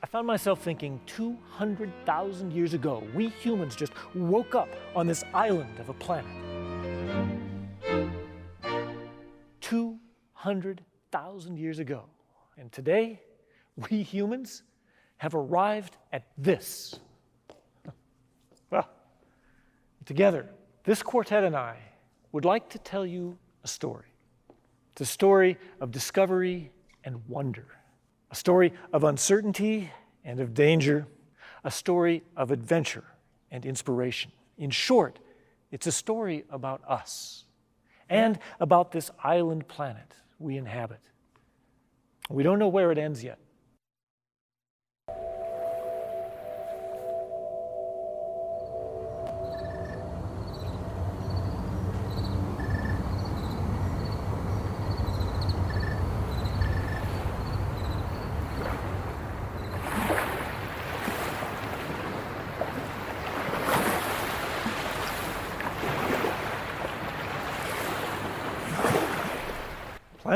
I 0.00 0.06
found 0.06 0.28
myself 0.28 0.62
thinking 0.62 1.00
200,000 1.06 2.52
years 2.52 2.72
ago, 2.72 3.02
we 3.16 3.30
humans 3.30 3.74
just 3.74 3.92
woke 4.14 4.54
up 4.54 4.68
on 4.94 5.08
this 5.08 5.24
island 5.34 5.80
of 5.80 5.88
a 5.88 5.92
planet. 5.92 6.30
200,000 9.60 11.58
years 11.58 11.80
ago. 11.80 12.04
And 12.56 12.70
today, 12.70 13.20
we 13.90 14.04
humans 14.04 14.62
have 15.16 15.34
arrived 15.34 15.96
at 16.12 16.28
this. 16.38 17.00
Well, 18.70 18.88
together, 20.06 20.48
this 20.84 21.02
quartet 21.02 21.42
and 21.42 21.56
I 21.56 21.78
would 22.30 22.44
like 22.44 22.68
to 22.70 22.78
tell 22.78 23.04
you 23.04 23.36
a 23.64 23.68
story. 23.68 24.04
It's 24.98 25.08
a 25.08 25.12
story 25.12 25.58
of 25.80 25.92
discovery 25.92 26.72
and 27.04 27.24
wonder, 27.28 27.68
a 28.32 28.34
story 28.34 28.72
of 28.92 29.04
uncertainty 29.04 29.92
and 30.24 30.40
of 30.40 30.54
danger, 30.54 31.06
a 31.62 31.70
story 31.70 32.24
of 32.36 32.50
adventure 32.50 33.04
and 33.52 33.64
inspiration. 33.64 34.32
In 34.56 34.70
short, 34.70 35.20
it's 35.70 35.86
a 35.86 35.92
story 35.92 36.46
about 36.50 36.82
us 36.84 37.44
and 38.08 38.40
about 38.58 38.90
this 38.90 39.12
island 39.22 39.68
planet 39.68 40.14
we 40.40 40.56
inhabit. 40.56 40.98
We 42.28 42.42
don't 42.42 42.58
know 42.58 42.66
where 42.66 42.90
it 42.90 42.98
ends 42.98 43.22
yet. 43.22 43.38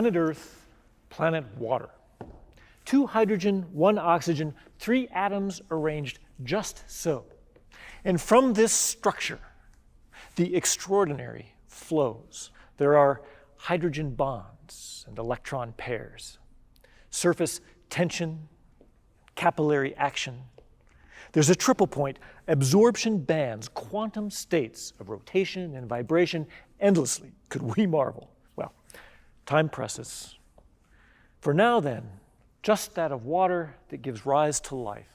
Planet 0.03 0.19
Earth, 0.19 0.67
planet 1.11 1.45
water. 1.57 1.89
Two 2.85 3.07
hydrogen, 3.07 3.67
one 3.73 3.99
oxygen, 3.99 4.53
three 4.81 5.07
atoms 5.15 5.63
arranged 5.71 6.19
just 6.43 6.83
so. 6.89 7.25
And 8.05 8.21
from 8.21 8.55
this 8.55 8.73
structure, 8.73 9.39
the 10.35 10.57
extraordinary 10.57 11.55
flows. 11.69 12.51
There 12.79 12.99
are 12.99 13.23
hydrogen 13.59 14.17
bonds 14.17 15.05
and 15.07 15.17
electron 15.21 15.73
pairs, 15.75 16.39
surface 17.11 17.61
tension, 17.89 18.49
capillary 19.37 19.95
action. 19.95 20.41
There's 21.31 21.49
a 21.49 21.55
triple 21.55 21.87
point 21.87 22.19
absorption 22.49 23.19
bands, 23.19 23.69
quantum 23.69 24.33
states 24.33 24.95
of 24.99 25.11
rotation 25.11 25.77
and 25.77 25.89
vibration 25.89 26.49
endlessly. 26.81 27.31
Could 27.51 27.77
we 27.77 27.87
marvel? 27.87 28.32
Time 29.47 29.69
presses. 29.69 30.37
For 31.41 31.53
now, 31.53 31.81
then, 31.81 32.09
just 32.63 32.95
that 32.95 33.13
of 33.13 33.25
water 33.25 33.75
that 33.89 34.03
gives 34.03 34.25
rise 34.25 34.61
to 34.61 34.77
life. 34.77 35.09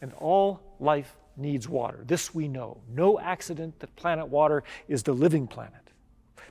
And 0.00 0.12
all 0.14 0.60
life 0.78 1.16
needs 1.36 1.68
water. 1.68 2.04
This 2.06 2.34
we 2.34 2.48
know. 2.48 2.80
No 2.88 3.18
accident 3.18 3.78
that 3.80 3.94
planet 3.96 4.28
water 4.28 4.62
is 4.88 5.02
the 5.02 5.12
living 5.12 5.46
planet. 5.46 5.74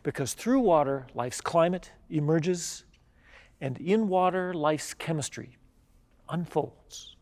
Because 0.03 0.33
through 0.33 0.61
water, 0.61 1.07
life's 1.13 1.41
climate 1.41 1.91
emerges, 2.09 2.83
and 3.59 3.77
in 3.77 4.07
water, 4.07 4.53
life's 4.53 4.93
chemistry 4.93 5.57
unfolds. 6.29 7.15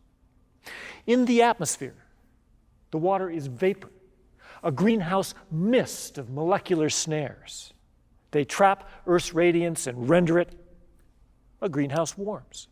In 1.05 1.25
the 1.25 1.41
atmosphere, 1.41 1.95
the 2.91 2.97
water 2.97 3.29
is 3.29 3.47
vapor, 3.47 3.89
a 4.63 4.71
greenhouse 4.71 5.33
mist 5.51 6.17
of 6.17 6.29
molecular 6.29 6.89
snares. 6.89 7.73
They 8.31 8.45
trap 8.45 8.89
Earth's 9.07 9.33
radiance 9.33 9.87
and 9.87 10.09
render 10.09 10.39
it 10.39 10.53
a 11.61 11.69
greenhouse 11.69 12.17
warms. 12.17 12.67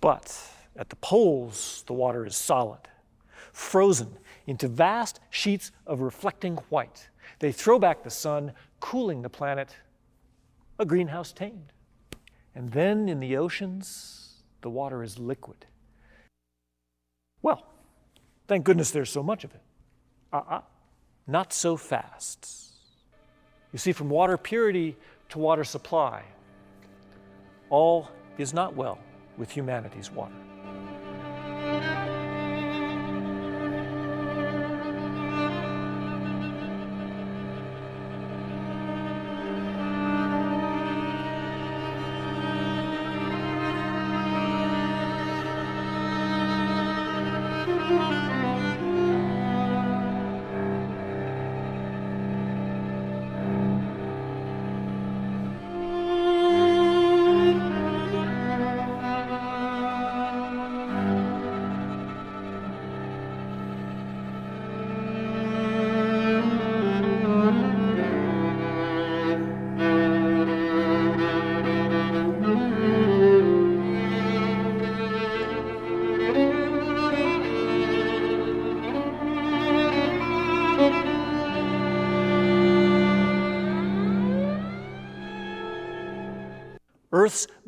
But 0.00 0.36
at 0.76 0.88
the 0.88 0.96
poles, 0.96 1.84
the 1.86 1.92
water 1.92 2.24
is 2.24 2.36
solid, 2.36 2.80
frozen 3.52 4.18
into 4.46 4.68
vast 4.68 5.20
sheets 5.30 5.72
of 5.86 6.00
reflecting 6.00 6.56
white. 6.68 7.08
They 7.38 7.52
throw 7.52 7.78
back 7.78 8.02
the 8.02 8.10
sun, 8.10 8.52
cooling 8.80 9.22
the 9.22 9.28
planet, 9.28 9.76
a 10.78 10.84
greenhouse 10.84 11.32
tamed. 11.32 11.72
And 12.54 12.70
then 12.72 13.08
in 13.08 13.20
the 13.20 13.36
oceans, 13.36 14.42
the 14.62 14.70
water 14.70 15.02
is 15.02 15.18
liquid. 15.18 15.66
Well, 17.40 17.66
thank 18.46 18.64
goodness 18.64 18.90
there's 18.90 19.10
so 19.10 19.22
much 19.22 19.44
of 19.44 19.54
it. 19.54 19.62
Uh 20.32 20.42
uh 20.48 20.60
not 21.26 21.52
so 21.52 21.76
fast. 21.76 22.71
You 23.72 23.78
see, 23.78 23.92
from 23.92 24.10
water 24.10 24.36
purity 24.36 24.96
to 25.30 25.38
water 25.38 25.64
supply, 25.64 26.22
all 27.70 28.08
is 28.38 28.52
not 28.52 28.76
well 28.76 28.98
with 29.38 29.50
humanity's 29.50 30.10
water. 30.10 30.34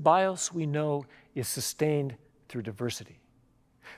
Bios, 0.04 0.52
we 0.52 0.66
know, 0.66 1.06
is 1.34 1.48
sustained 1.48 2.14
through 2.48 2.62
diversity. 2.62 3.18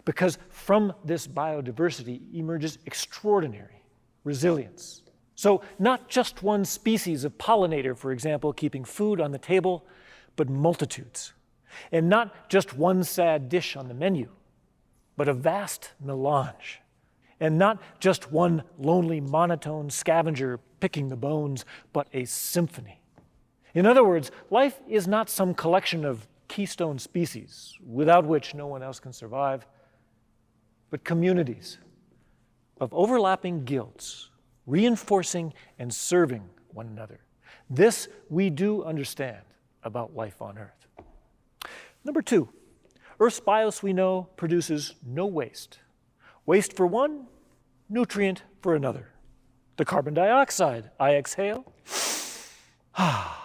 Because 0.04 0.38
from 0.48 0.94
this 1.04 1.26
biodiversity 1.26 2.34
emerges 2.34 2.78
extraordinary 2.86 3.82
resilience. 4.24 5.02
So, 5.34 5.62
not 5.78 6.08
just 6.08 6.42
one 6.42 6.64
species 6.64 7.24
of 7.24 7.36
pollinator, 7.36 7.96
for 7.96 8.10
example, 8.10 8.52
keeping 8.54 8.84
food 8.84 9.20
on 9.20 9.32
the 9.32 9.38
table, 9.38 9.84
but 10.34 10.48
multitudes. 10.48 11.34
And 11.92 12.08
not 12.08 12.48
just 12.48 12.74
one 12.74 13.04
sad 13.04 13.50
dish 13.50 13.76
on 13.76 13.88
the 13.88 13.94
menu, 13.94 14.30
but 15.16 15.28
a 15.28 15.34
vast 15.34 15.92
melange. 16.02 16.80
And 17.38 17.58
not 17.58 17.82
just 18.00 18.32
one 18.32 18.62
lonely 18.78 19.20
monotone 19.20 19.90
scavenger 19.90 20.58
picking 20.80 21.10
the 21.10 21.16
bones, 21.16 21.66
but 21.92 22.08
a 22.14 22.24
symphony. 22.24 23.00
In 23.76 23.84
other 23.84 24.02
words, 24.02 24.30
life 24.50 24.80
is 24.88 25.06
not 25.06 25.28
some 25.28 25.52
collection 25.52 26.06
of 26.06 26.26
keystone 26.48 26.98
species 26.98 27.76
without 27.86 28.24
which 28.24 28.54
no 28.54 28.66
one 28.66 28.82
else 28.82 28.98
can 28.98 29.12
survive, 29.12 29.66
but 30.88 31.04
communities 31.04 31.76
of 32.80 32.94
overlapping 32.94 33.66
guilds, 33.66 34.30
reinforcing 34.66 35.52
and 35.78 35.92
serving 35.92 36.48
one 36.72 36.86
another. 36.86 37.20
This 37.68 38.08
we 38.30 38.48
do 38.48 38.82
understand 38.82 39.44
about 39.82 40.16
life 40.16 40.40
on 40.40 40.56
Earth. 40.56 40.86
Number 42.02 42.22
two, 42.22 42.48
Earth's 43.20 43.40
bios, 43.40 43.82
we 43.82 43.92
know, 43.92 44.28
produces 44.38 44.94
no 45.04 45.26
waste. 45.26 45.80
Waste 46.46 46.74
for 46.74 46.86
one, 46.86 47.26
nutrient 47.90 48.42
for 48.62 48.74
another. 48.74 49.10
The 49.76 49.84
carbon 49.84 50.14
dioxide 50.14 50.92
I 50.98 51.16
exhale, 51.16 51.70
ah, 52.96 53.35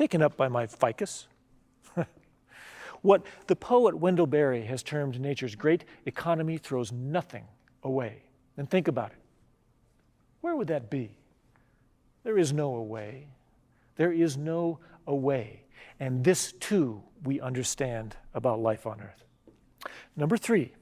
taken 0.00 0.22
up 0.22 0.34
by 0.34 0.48
my 0.48 0.66
ficus. 0.66 1.26
what 3.02 3.22
the 3.48 3.54
poet 3.54 3.94
Wendell 3.94 4.26
Berry 4.26 4.64
has 4.64 4.82
termed 4.82 5.20
nature's 5.20 5.54
great 5.54 5.84
economy 6.06 6.56
throws 6.56 6.90
nothing 6.90 7.44
away. 7.82 8.22
And 8.56 8.68
think 8.70 8.88
about 8.88 9.10
it. 9.10 9.18
Where 10.40 10.56
would 10.56 10.68
that 10.68 10.88
be? 10.88 11.10
There 12.24 12.38
is 12.38 12.50
no 12.50 12.76
away. 12.76 13.26
There 13.96 14.10
is 14.10 14.38
no 14.38 14.78
away. 15.06 15.64
And 15.98 16.24
this 16.24 16.52
too 16.52 17.02
we 17.24 17.38
understand 17.38 18.16
about 18.32 18.58
life 18.58 18.86
on 18.86 19.02
earth. 19.02 19.24
Number 20.16 20.38
three, 20.38 20.72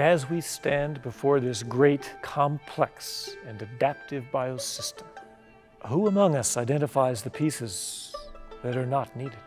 as 0.00 0.28
we 0.28 0.40
stand 0.40 1.02
before 1.02 1.40
this 1.40 1.62
great, 1.62 2.12
complex, 2.22 3.36
and 3.46 3.60
adaptive 3.62 4.24
biosystem, 4.32 5.06
who 5.86 6.06
among 6.06 6.34
us 6.34 6.56
identifies 6.56 7.22
the 7.22 7.30
pieces 7.30 8.14
that 8.62 8.76
are 8.76 8.86
not 8.86 9.14
needed? 9.16 9.38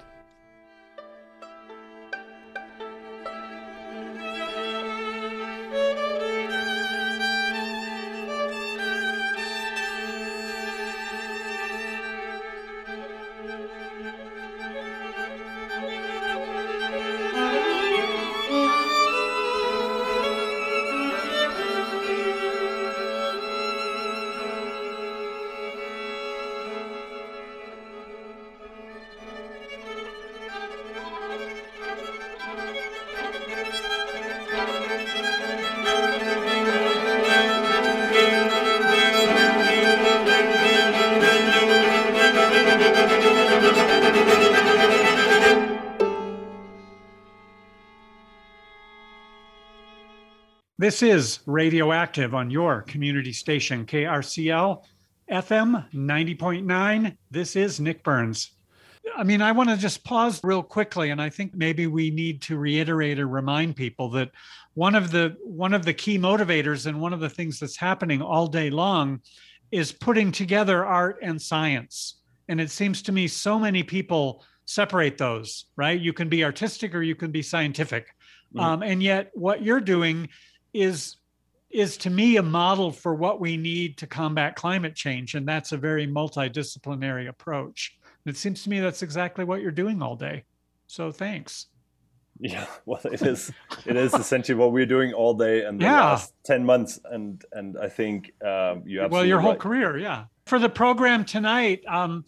This 50.99 51.15
is 51.15 51.39
Radioactive 51.45 52.35
on 52.35 52.51
your 52.51 52.81
community 52.81 53.31
station, 53.31 53.85
KRCL 53.85 54.83
FM 55.31 55.89
90.9. 55.93 57.17
This 57.31 57.55
is 57.55 57.79
Nick 57.79 58.03
Burns. 58.03 58.51
I 59.15 59.23
mean, 59.23 59.41
I 59.41 59.53
want 59.53 59.69
to 59.69 59.77
just 59.77 60.03
pause 60.03 60.41
real 60.43 60.61
quickly, 60.61 61.11
and 61.11 61.21
I 61.21 61.29
think 61.29 61.55
maybe 61.55 61.87
we 61.87 62.11
need 62.11 62.41
to 62.41 62.57
reiterate 62.57 63.17
or 63.17 63.29
remind 63.29 63.77
people 63.77 64.09
that 64.09 64.31
one 64.73 64.93
of 64.93 65.09
the 65.09 65.37
one 65.41 65.73
of 65.73 65.85
the 65.85 65.93
key 65.93 66.19
motivators 66.19 66.85
and 66.85 66.99
one 66.99 67.13
of 67.13 67.21
the 67.21 67.29
things 67.29 67.61
that's 67.61 67.77
happening 67.77 68.21
all 68.21 68.47
day 68.47 68.69
long 68.69 69.21
is 69.71 69.93
putting 69.93 70.33
together 70.33 70.85
art 70.85 71.19
and 71.21 71.41
science. 71.41 72.19
And 72.49 72.59
it 72.59 72.71
seems 72.71 73.01
to 73.03 73.13
me 73.13 73.29
so 73.29 73.57
many 73.57 73.83
people 73.83 74.43
separate 74.65 75.17
those, 75.17 75.67
right? 75.77 75.97
You 75.97 76.11
can 76.11 76.27
be 76.27 76.43
artistic 76.43 76.93
or 76.93 77.03
you 77.03 77.15
can 77.15 77.31
be 77.31 77.41
scientific. 77.41 78.07
Mhm. 78.53 78.61
Um, 78.61 78.83
and 78.83 79.01
yet, 79.01 79.31
what 79.33 79.63
you're 79.63 79.79
doing 79.79 80.27
is 80.73 81.15
is 81.69 81.97
to 81.97 82.09
me 82.09 82.37
a 82.37 82.43
model 82.43 82.91
for 82.91 83.13
what 83.13 83.39
we 83.39 83.55
need 83.55 83.97
to 83.97 84.07
combat 84.07 84.55
climate 84.55 84.95
change 84.95 85.35
and 85.35 85.47
that's 85.47 85.71
a 85.71 85.77
very 85.77 86.07
multidisciplinary 86.07 87.27
approach 87.27 87.97
and 88.25 88.33
it 88.33 88.37
seems 88.37 88.63
to 88.63 88.69
me 88.69 88.79
that's 88.79 89.03
exactly 89.03 89.45
what 89.45 89.61
you're 89.61 89.71
doing 89.71 90.01
all 90.01 90.15
day 90.15 90.43
so 90.87 91.11
thanks 91.11 91.67
Yeah, 92.41 92.65
well, 92.85 93.01
it 93.03 93.21
is. 93.21 93.51
It 93.85 93.97
is 93.97 94.13
essentially 94.13 94.55
what 94.57 94.71
we're 94.71 94.85
doing 94.85 95.11
all 95.13 95.33
day 95.33 95.65
and 95.65 95.77
the 95.77 95.83
Yeah. 95.83 96.05
last 96.11 96.33
ten 96.45 96.65
months, 96.65 96.97
and 97.03 97.43
and 97.51 97.77
I 97.77 97.89
think 97.89 98.31
um, 98.41 98.83
you 98.87 99.01
absolutely 99.01 99.09
well 99.11 99.25
your 99.25 99.39
whole 99.41 99.51
right. 99.51 99.59
career 99.59 99.97
yeah 99.97 100.25
for 100.45 100.57
the 100.57 100.69
program 100.69 101.25
tonight 101.25 101.83
um 101.85 102.23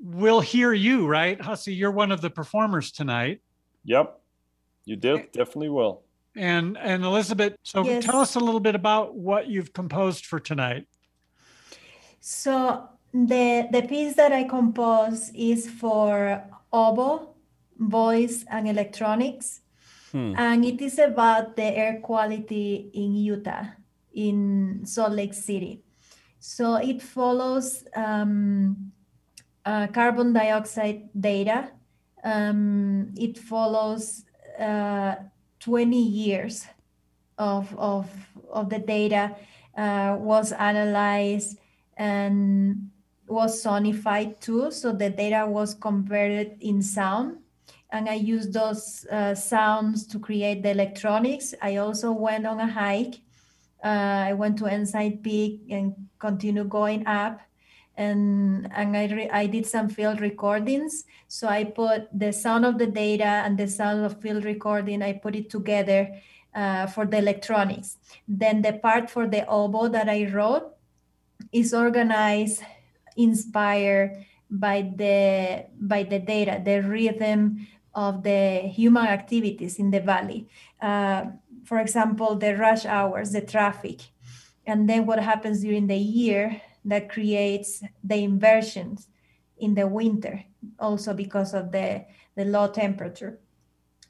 we'll 0.00 0.40
hear 0.40 0.72
you 0.72 1.06
right 1.06 1.38
hussey 1.40 1.74
you're 1.74 1.90
one 1.92 2.10
of 2.10 2.20
the 2.22 2.30
performers 2.30 2.90
tonight 2.90 3.40
Yep, 3.84 4.18
you 4.86 4.96
did 4.96 5.30
definitely 5.32 5.68
will. 5.68 6.03
And 6.36 6.76
and 6.78 7.04
elizabeth 7.04 7.54
so 7.62 7.84
Yes. 7.84 8.04
tell 8.04 8.20
us 8.20 8.34
a 8.36 8.40
little 8.40 8.60
bit 8.60 8.74
about 8.74 9.14
what 9.14 9.46
you've 9.48 9.72
composed 9.72 10.26
for 10.26 10.40
tonight 10.40 10.86
So 12.20 12.88
the 13.12 13.68
the 13.70 13.82
piece 13.82 14.14
that 14.16 14.32
I 14.32 14.44
compose 14.44 15.30
is 15.34 15.68
for 15.68 16.42
oboe, 16.72 17.34
voice, 17.78 18.44
and 18.48 18.66
electronics, 18.66 19.60
Hmm. 20.12 20.34
and 20.36 20.64
it 20.64 20.80
is 20.80 20.98
about 20.98 21.56
the 21.56 21.64
air 21.64 22.00
quality 22.00 22.90
in 22.94 23.14
Utah, 23.16 23.66
in 24.14 24.82
Salt 24.86 25.12
Lake 25.12 25.34
City. 25.34 25.82
So 26.38 26.76
it 26.76 27.02
follows 27.02 27.84
um, 27.94 28.92
uh, 29.64 29.86
carbon 29.88 30.32
dioxide 30.32 31.08
data. 31.18 31.70
Um, 32.24 33.12
it 33.18 33.38
follows 33.38 34.24
uh, 34.58 35.14
20 35.64 35.96
years 35.96 36.66
of, 37.38 37.74
of, 37.78 38.06
of 38.50 38.68
the 38.68 38.78
data 38.78 39.34
uh, 39.76 40.16
was 40.18 40.52
analyzed 40.52 41.58
and 41.96 42.90
was 43.26 43.64
sonified 43.64 44.38
too. 44.40 44.70
So 44.70 44.92
the 44.92 45.08
data 45.08 45.46
was 45.46 45.74
converted 45.74 46.58
in 46.60 46.82
sound. 46.82 47.38
And 47.90 48.08
I 48.08 48.14
used 48.14 48.52
those 48.52 49.06
uh, 49.10 49.34
sounds 49.34 50.06
to 50.08 50.18
create 50.18 50.62
the 50.62 50.70
electronics. 50.70 51.54
I 51.62 51.76
also 51.76 52.12
went 52.12 52.46
on 52.46 52.60
a 52.60 52.66
hike. 52.66 53.20
Uh, 53.82 54.28
I 54.28 54.32
went 54.34 54.58
to 54.58 54.66
Ensign 54.66 55.18
Peak 55.18 55.62
and 55.70 55.94
continued 56.18 56.68
going 56.68 57.06
up. 57.06 57.40
And, 57.96 58.68
and 58.74 58.96
I, 58.96 59.06
re- 59.06 59.30
I 59.30 59.46
did 59.46 59.66
some 59.66 59.88
field 59.88 60.20
recordings. 60.20 61.04
So 61.28 61.48
I 61.48 61.64
put 61.64 62.08
the 62.12 62.32
sound 62.32 62.64
of 62.64 62.78
the 62.78 62.86
data 62.86 63.24
and 63.24 63.56
the 63.56 63.68
sound 63.68 64.04
of 64.04 64.20
field 64.20 64.44
recording, 64.44 65.02
I 65.02 65.12
put 65.14 65.36
it 65.36 65.48
together 65.50 66.10
uh, 66.54 66.86
for 66.86 67.06
the 67.06 67.18
electronics. 67.18 67.98
Then 68.26 68.62
the 68.62 68.74
part 68.74 69.10
for 69.10 69.26
the 69.26 69.46
oboe 69.46 69.88
that 69.88 70.08
I 70.08 70.26
wrote 70.26 70.74
is 71.52 71.74
organized, 71.74 72.62
inspired 73.16 74.24
by 74.50 74.92
the 74.96 75.66
by 75.80 76.02
the 76.02 76.18
data, 76.18 76.60
the 76.64 76.82
rhythm 76.82 77.66
of 77.94 78.22
the 78.22 78.70
human 78.70 79.06
activities 79.06 79.78
in 79.78 79.90
the 79.90 80.00
valley. 80.00 80.48
Uh, 80.80 81.26
for 81.64 81.78
example, 81.78 82.36
the 82.36 82.56
rush 82.56 82.84
hours, 82.84 83.32
the 83.32 83.40
traffic, 83.40 84.00
and 84.66 84.88
then 84.88 85.06
what 85.06 85.18
happens 85.18 85.62
during 85.62 85.86
the 85.86 85.96
year 85.96 86.60
that 86.84 87.10
creates 87.10 87.82
the 88.02 88.16
inversions 88.16 89.08
in 89.58 89.74
the 89.74 89.86
winter, 89.86 90.44
also 90.78 91.14
because 91.14 91.54
of 91.54 91.72
the, 91.72 92.04
the 92.36 92.44
low 92.44 92.68
temperature. 92.68 93.38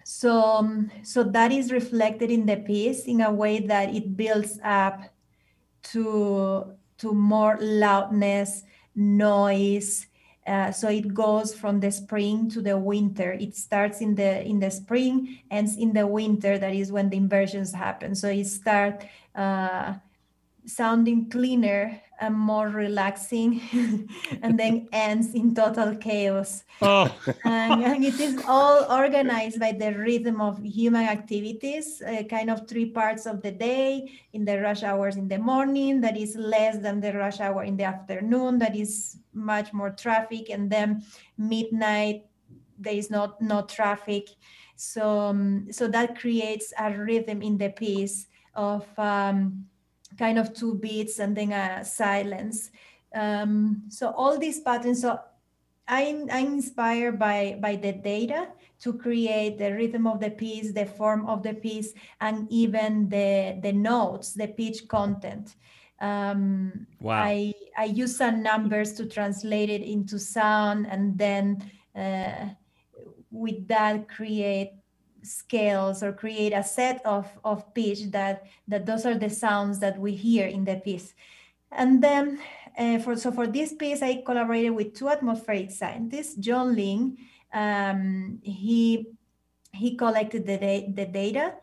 So, 0.04 0.38
um, 0.38 0.90
so 1.02 1.22
that 1.24 1.50
is 1.50 1.72
reflected 1.72 2.30
in 2.30 2.46
the 2.46 2.56
piece 2.56 3.06
in 3.06 3.22
a 3.22 3.32
way 3.32 3.60
that 3.60 3.94
it 3.94 4.16
builds 4.16 4.58
up 4.62 5.00
to 5.92 6.74
to 6.98 7.12
more 7.12 7.58
loudness, 7.60 8.62
noise. 8.94 10.06
Uh, 10.46 10.70
so 10.70 10.88
it 10.88 11.14
goes 11.14 11.54
from 11.54 11.80
the 11.80 11.90
spring 11.90 12.50
to 12.50 12.60
the 12.60 12.76
winter. 12.76 13.32
It 13.32 13.56
starts 13.56 14.00
in 14.00 14.14
the 14.14 14.44
in 14.44 14.60
the 14.60 14.70
spring, 14.70 15.38
ends 15.50 15.76
in 15.76 15.94
the 15.94 16.06
winter. 16.06 16.58
That 16.58 16.74
is 16.74 16.92
when 16.92 17.08
the 17.08 17.16
inversions 17.16 17.72
happen. 17.72 18.14
So 18.14 18.28
it 18.28 18.44
start 18.46 19.04
uh, 19.34 19.94
sounding 20.66 21.28
cleaner 21.30 22.00
and 22.20 22.34
more 22.34 22.68
relaxing, 22.68 23.60
and 24.42 24.58
then 24.58 24.88
ends 24.92 25.34
in 25.34 25.54
total 25.54 25.96
chaos 25.96 26.62
oh 26.80 27.10
and, 27.44 27.82
and 27.82 28.04
it 28.04 28.18
is 28.20 28.42
all 28.46 28.86
organized 28.90 29.58
by 29.58 29.72
the 29.72 29.92
rhythm 29.94 30.40
of 30.40 30.62
human 30.62 31.04
activities, 31.04 32.02
uh, 32.02 32.22
kind 32.24 32.50
of 32.50 32.68
three 32.68 32.86
parts 32.86 33.26
of 33.26 33.42
the 33.42 33.50
day. 33.50 34.10
In 34.32 34.44
the 34.44 34.60
rush 34.60 34.82
hours 34.82 35.16
in 35.16 35.28
the 35.28 35.38
morning, 35.38 36.00
that 36.00 36.16
is 36.16 36.36
less 36.36 36.78
than 36.78 37.00
the 37.00 37.12
rush 37.12 37.40
hour 37.40 37.64
in 37.64 37.76
the 37.76 37.84
afternoon, 37.84 38.58
that 38.58 38.76
is 38.76 39.18
much 39.32 39.72
more 39.72 39.90
traffic, 39.90 40.50
and 40.50 40.70
then 40.70 41.02
midnight 41.38 42.26
there 42.78 42.94
is 42.94 43.10
not 43.10 43.40
no 43.40 43.62
traffic. 43.62 44.28
So 44.76 45.30
um, 45.30 45.68
so 45.70 45.88
that 45.88 46.18
creates 46.18 46.72
a 46.78 46.90
rhythm 46.90 47.42
in 47.42 47.58
the 47.58 47.70
piece 47.70 48.26
of 48.54 48.86
um, 48.98 49.66
kind 50.18 50.38
of 50.38 50.54
two 50.54 50.74
beats 50.74 51.18
and 51.18 51.36
then 51.36 51.52
a 51.52 51.84
silence. 51.84 52.70
Um, 53.14 53.82
so 53.88 54.10
all 54.10 54.38
these 54.38 54.60
patterns. 54.60 55.02
So 55.02 55.18
I'm, 55.86 56.28
I'm 56.30 56.54
inspired 56.54 57.18
by, 57.18 57.58
by 57.60 57.76
the 57.76 57.92
data 57.92 58.48
to 58.80 58.92
create 58.94 59.58
the 59.58 59.72
rhythm 59.72 60.06
of 60.06 60.20
the 60.20 60.30
piece, 60.30 60.72
the 60.72 60.86
form 60.86 61.26
of 61.26 61.42
the 61.42 61.54
piece, 61.54 61.92
and 62.20 62.46
even 62.50 63.08
the, 63.08 63.58
the 63.62 63.72
notes, 63.72 64.32
the 64.32 64.48
pitch 64.48 64.88
content. 64.88 65.56
Um, 66.00 66.86
Wow. 67.00 67.22
I, 67.22 67.54
I 67.76 67.84
use 67.84 68.16
some 68.16 68.42
numbers 68.42 68.94
to 68.94 69.06
translate 69.06 69.70
it 69.70 69.82
into 69.82 70.18
sound 70.18 70.86
and 70.90 71.16
then 71.16 71.70
uh, 71.94 72.48
with 73.30 73.68
that 73.68 74.08
create 74.08 74.72
scales 75.24 76.02
or 76.02 76.12
create 76.12 76.52
a 76.52 76.62
set 76.62 77.04
of, 77.04 77.26
of 77.44 77.74
pitch 77.74 78.10
that, 78.10 78.44
that 78.68 78.86
those 78.86 79.06
are 79.06 79.18
the 79.18 79.30
sounds 79.30 79.78
that 79.80 79.98
we 79.98 80.14
hear 80.14 80.46
in 80.46 80.64
the 80.64 80.76
piece. 80.76 81.14
And 81.72 82.02
then 82.02 82.38
uh, 82.78 82.98
for 82.98 83.16
so 83.16 83.30
for 83.30 83.46
this 83.46 83.72
piece, 83.72 84.02
I 84.02 84.22
collaborated 84.24 84.72
with 84.72 84.94
two 84.94 85.08
atmospheric 85.08 85.70
scientists, 85.70 86.34
John 86.34 86.74
Lin. 86.74 87.16
Um, 87.52 88.40
he 88.42 89.06
he 89.72 89.96
collected 89.96 90.46
the 90.46 90.58
da- 90.58 90.90
the 90.90 91.06
data, 91.06 91.54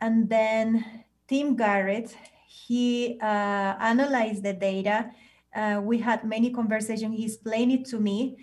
and 0.00 0.28
then 0.28 1.04
Tim 1.28 1.56
Garrett. 1.56 2.16
He 2.48 3.18
uh, 3.20 3.76
analyzed 3.80 4.42
the 4.42 4.52
data. 4.52 5.10
Uh, 5.54 5.80
we 5.82 5.98
had 5.98 6.24
many 6.24 6.50
conversations. 6.50 7.16
He 7.16 7.26
explained 7.26 7.72
it 7.72 7.84
to 7.86 8.00
me, 8.00 8.38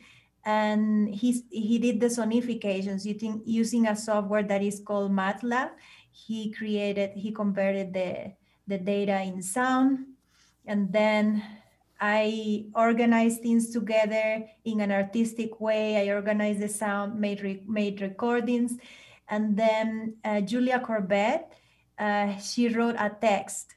and 0.46 1.14
he 1.14 1.44
he 1.50 1.78
did 1.78 2.00
the 2.00 2.08
sonifications 2.08 3.06
using 3.06 3.42
using 3.46 3.88
a 3.88 3.96
software 3.96 4.44
that 4.44 4.62
is 4.62 4.82
called 4.84 5.12
MATLAB. 5.12 5.72
He 6.12 6.52
created, 6.52 7.12
he 7.16 7.32
converted 7.32 7.94
the 7.94 8.34
the 8.68 8.78
data 8.78 9.22
in 9.22 9.42
sound, 9.42 10.06
and 10.66 10.92
then 10.92 11.44
I 12.00 12.66
organized 12.74 13.42
things 13.42 13.70
together 13.70 14.50
in 14.66 14.82
an 14.82 14.92
artistic 14.92 15.62
way. 15.62 16.02
I 16.02 16.14
organized 16.14 16.60
the 16.60 16.70
sound, 16.70 17.20
made 17.20 17.42
re- 17.42 17.64
made 17.68 18.02
recordings, 18.02 18.78
and 19.30 19.56
then 19.56 20.16
uh, 20.26 20.42
Julia 20.42 20.80
Corbett, 20.80 21.46
uh, 22.00 22.38
she 22.38 22.70
wrote 22.70 22.96
a 22.98 23.10
text 23.10 23.76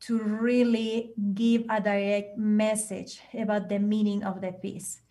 to 0.00 0.18
really 0.18 1.12
give 1.34 1.64
a 1.68 1.80
direct 1.80 2.38
message 2.38 3.20
about 3.34 3.68
the 3.68 3.78
meaning 3.78 4.22
of 4.22 4.40
the 4.40 4.52
piece. 4.52 5.02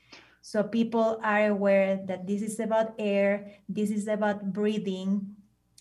So 0.48 0.64
people 0.64 1.20
are 1.24 1.48
aware 1.48 2.00
that 2.08 2.26
this 2.26 2.42
is 2.42 2.62
about 2.62 2.96
air, 2.98 3.52
this 3.68 3.92
is 3.92 4.08
about 4.08 4.54
breathing, 4.54 5.36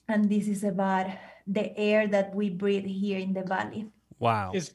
and 0.09 0.29
this 0.29 0.49
is 0.49 0.65
about 0.65 1.07
the 1.47 1.71
air 1.79 2.09
that 2.09 2.35
we 2.35 2.51
breathe 2.51 2.85
here 2.85 3.21
in 3.21 3.33
the 3.33 3.45
valley. 3.45 3.87
Wow. 4.19 4.51
Is 4.53 4.75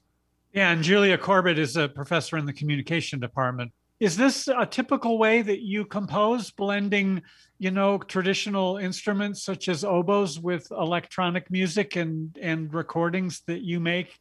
yeah, 0.54 0.72
and 0.72 0.82
Julia 0.82 1.18
Corbett 1.18 1.60
is 1.60 1.76
a 1.76 1.90
professor 1.90 2.38
in 2.38 2.46
the 2.46 2.54
communication 2.54 3.20
department. 3.20 3.74
Is 4.00 4.16
this 4.16 4.48
a 4.48 4.66
typical 4.66 5.18
way 5.18 5.42
that 5.42 5.60
you 5.60 5.84
compose, 5.84 6.52
blending, 6.52 7.22
you 7.60 7.72
know, 7.72 7.98
traditional 7.98 8.78
instruments 8.78 9.44
such 9.44 9.68
as 9.68 9.84
oboes 9.84 10.40
with 10.40 10.72
electronic 10.72 11.52
music 11.52 11.98
and 11.98 12.38
and 12.42 12.74
recordings 12.74 13.42
that 13.48 13.60
you 13.60 13.82
make, 13.82 14.18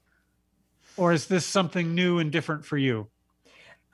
or 0.97 1.13
is 1.13 1.27
this 1.27 1.47
something 1.47 1.95
new 1.95 2.19
and 2.19 2.33
different 2.33 2.65
for 2.65 2.77
you? 2.77 3.07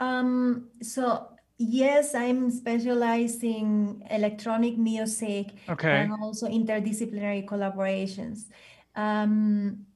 Um, 0.00 0.68
so 0.80 1.35
yes, 1.58 2.14
I'm 2.14 2.50
specializing 2.50 4.02
electronic 4.10 4.78
music 4.78 5.54
Okay. 5.68 6.02
and 6.02 6.12
also 6.22 6.48
interdisciplinary 6.48 7.46
collaborations. 7.46 8.46
Um, 8.94 9.86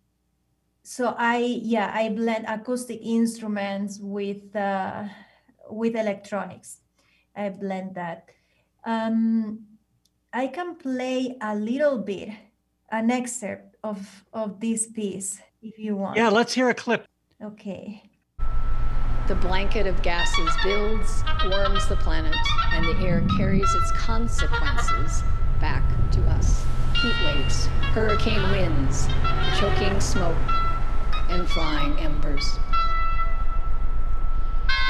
so 0.82 1.14
I 1.16 1.38
yeah 1.62 1.92
I 1.94 2.08
blend 2.08 2.46
acoustic 2.48 3.00
instruments 3.02 3.98
with 4.00 4.54
uh, 4.56 5.04
with 5.70 5.94
electronics. 5.94 6.78
I 7.36 7.50
blend 7.50 7.94
that. 7.94 8.30
Um, 8.84 9.66
I 10.32 10.48
can 10.48 10.76
play 10.76 11.36
a 11.40 11.54
little 11.54 11.98
bit, 11.98 12.30
an 12.90 13.11
excerpt 13.11 13.76
of 13.84 14.24
of 14.32 14.61
this 14.61 14.86
piece 14.88 15.40
if 15.62 15.78
you 15.78 15.96
want. 15.96 16.16
Yeah, 16.16 16.28
let's 16.28 16.54
hear 16.54 16.68
a 16.70 16.74
clip. 16.74 17.06
Okay. 17.42 18.09
The 19.31 19.37
blanket 19.37 19.87
of 19.87 20.03
gases 20.03 20.51
builds, 20.64 21.22
warms 21.45 21.87
the 21.87 21.95
planet, 21.95 22.35
and 22.72 22.85
the 22.85 23.07
air 23.07 23.22
carries 23.37 23.72
its 23.76 23.93
consequences 23.93 25.22
back 25.61 25.85
to 26.11 26.20
us. 26.31 26.64
Heat 27.01 27.14
waves, 27.24 27.66
hurricane 27.95 28.43
winds, 28.51 29.07
choking 29.57 30.01
smoke, 30.01 30.37
and 31.28 31.49
flying 31.49 31.97
embers. 32.01 32.59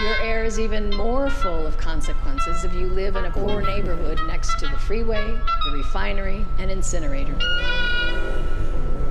Your 0.01 0.19
air 0.23 0.43
is 0.43 0.59
even 0.59 0.89
more 0.89 1.29
full 1.29 1.67
of 1.67 1.77
consequences 1.77 2.65
if 2.65 2.73
you 2.73 2.87
live 2.87 3.17
in 3.17 3.27
a 3.27 3.31
poor 3.31 3.61
neighborhood 3.61 4.23
next 4.27 4.59
to 4.61 4.69
the 4.69 4.79
freeway, 4.79 5.39
the 5.67 5.77
refinery, 5.77 6.47
and 6.57 6.71
incinerator. 6.71 7.37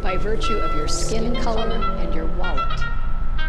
By 0.02 0.18
virtue 0.18 0.58
of 0.58 0.76
your 0.76 0.88
skin 0.88 1.36
color 1.36 1.70
and 1.70 2.16
your 2.16 2.26
wallet, 2.26 2.82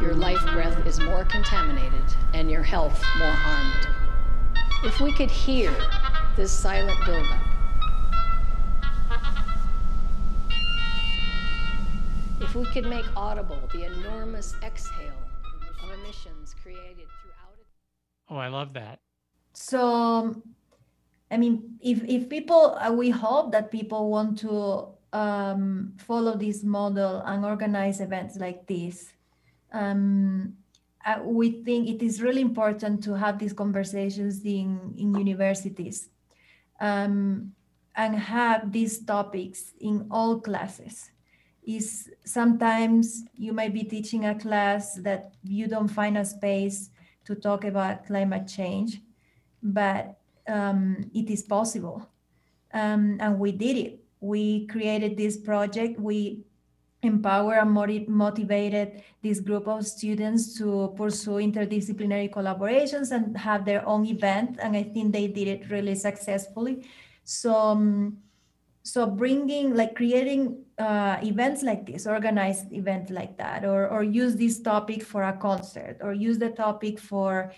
your 0.01 0.15
life 0.15 0.43
breath 0.53 0.87
is 0.87 0.99
more 0.99 1.25
contaminated 1.27 2.05
and 2.33 2.51
your 2.51 2.63
health 2.63 3.03
more 3.19 3.31
harmed. 3.31 3.89
If 4.83 5.01
we 5.01 5.13
could 5.13 5.31
hear 5.31 5.75
this 6.37 6.51
silent 6.51 6.99
buildup, 7.05 7.43
if 12.41 12.55
we 12.55 12.65
could 12.67 12.87
make 12.87 13.05
audible 13.15 13.61
the 13.73 13.85
enormous 13.85 14.55
exhale 14.63 15.13
of 15.83 16.01
emissions 16.01 16.55
created 16.63 17.07
throughout 17.21 17.55
it. 17.61 17.67
Oh, 18.31 18.37
I 18.37 18.49
love 18.49 18.73
that. 18.75 19.01
So, 19.53 20.43
I 21.31 21.37
mean, 21.37 21.77
if 21.81 22.03
if 22.05 22.29
people, 22.31 22.79
uh, 22.81 22.91
we 22.91 23.11
hope 23.11 23.53
that 23.53 23.71
people 23.71 24.11
want 24.11 24.39
to 24.39 24.89
um, 25.13 25.93
follow 25.99 26.37
this 26.37 26.65
model 26.65 27.23
and 27.27 27.45
organize 27.45 28.01
events 28.01 28.37
like 28.37 28.67
this. 28.67 29.13
Um, 29.73 30.55
uh, 31.05 31.21
we 31.25 31.63
think 31.63 31.89
it 31.89 32.03
is 32.03 32.21
really 32.21 32.43
important 32.43 33.03
to 33.05 33.15
have 33.15 33.39
these 33.39 33.53
conversations 33.53 34.45
in 34.45 34.95
in 34.99 35.15
universities, 35.15 36.09
um, 36.81 37.53
and 37.97 38.15
have 38.17 38.73
these 38.73 39.05
topics 39.05 39.73
in 39.81 40.07
all 40.11 40.41
classes. 40.41 41.11
Is 41.63 42.11
sometimes 42.25 43.25
you 43.35 43.53
might 43.53 43.73
be 43.73 43.85
teaching 43.85 44.25
a 44.27 44.35
class 44.35 44.95
that 44.97 45.35
you 45.43 45.69
don't 45.69 45.89
find 45.89 46.19
a 46.19 46.25
space 46.25 46.91
to 47.25 47.35
talk 47.35 47.65
about 47.65 48.07
climate 48.07 48.49
change, 48.49 49.01
but 49.63 50.19
um, 50.49 51.11
it 51.15 51.31
is 51.31 51.43
possible. 51.43 52.09
Um, 52.73 53.19
and 53.21 53.39
we 53.39 53.53
did 53.53 53.77
it. 53.77 54.05
We 54.21 54.67
created 54.67 55.17
this 55.17 55.37
project. 55.37 56.01
We 56.01 56.45
empower 57.03 57.55
and 57.55 57.71
motivated 58.09 59.03
this 59.23 59.41
group 59.41 59.67
of 59.67 59.87
students 59.87 60.57
to 60.59 60.93
pursue 60.97 61.41
interdisciplinary 61.41 62.31
collaborations 62.31 63.11
and 63.11 63.37
have 63.37 63.65
their 63.65 63.87
own 63.87 64.07
event. 64.07 64.59
And 64.61 64.77
I 64.77 64.83
think 64.83 65.13
they 65.13 65.27
did 65.27 65.49
it 65.49 65.71
really 65.71 65.95
successfully. 65.95 66.87
So, 67.25 67.55
um, 67.55 68.19
so 68.83 69.07
bringing 69.07 69.75
like 69.75 69.95
creating 69.95 70.65
uh, 70.79 71.19
events 71.23 71.63
like 71.63 71.87
this 71.87 72.07
organized 72.07 72.73
event 72.73 73.11
like 73.11 73.37
that 73.39 73.65
or, 73.65 73.89
or 73.89 74.03
use 74.03 74.37
this 74.37 74.61
topic 74.61 75.03
for 75.03 75.23
a 75.23 75.37
concert 75.37 75.99
or 76.01 76.13
use 76.13 76.39
the 76.39 76.51
topic 76.51 76.99
for 76.99 77.53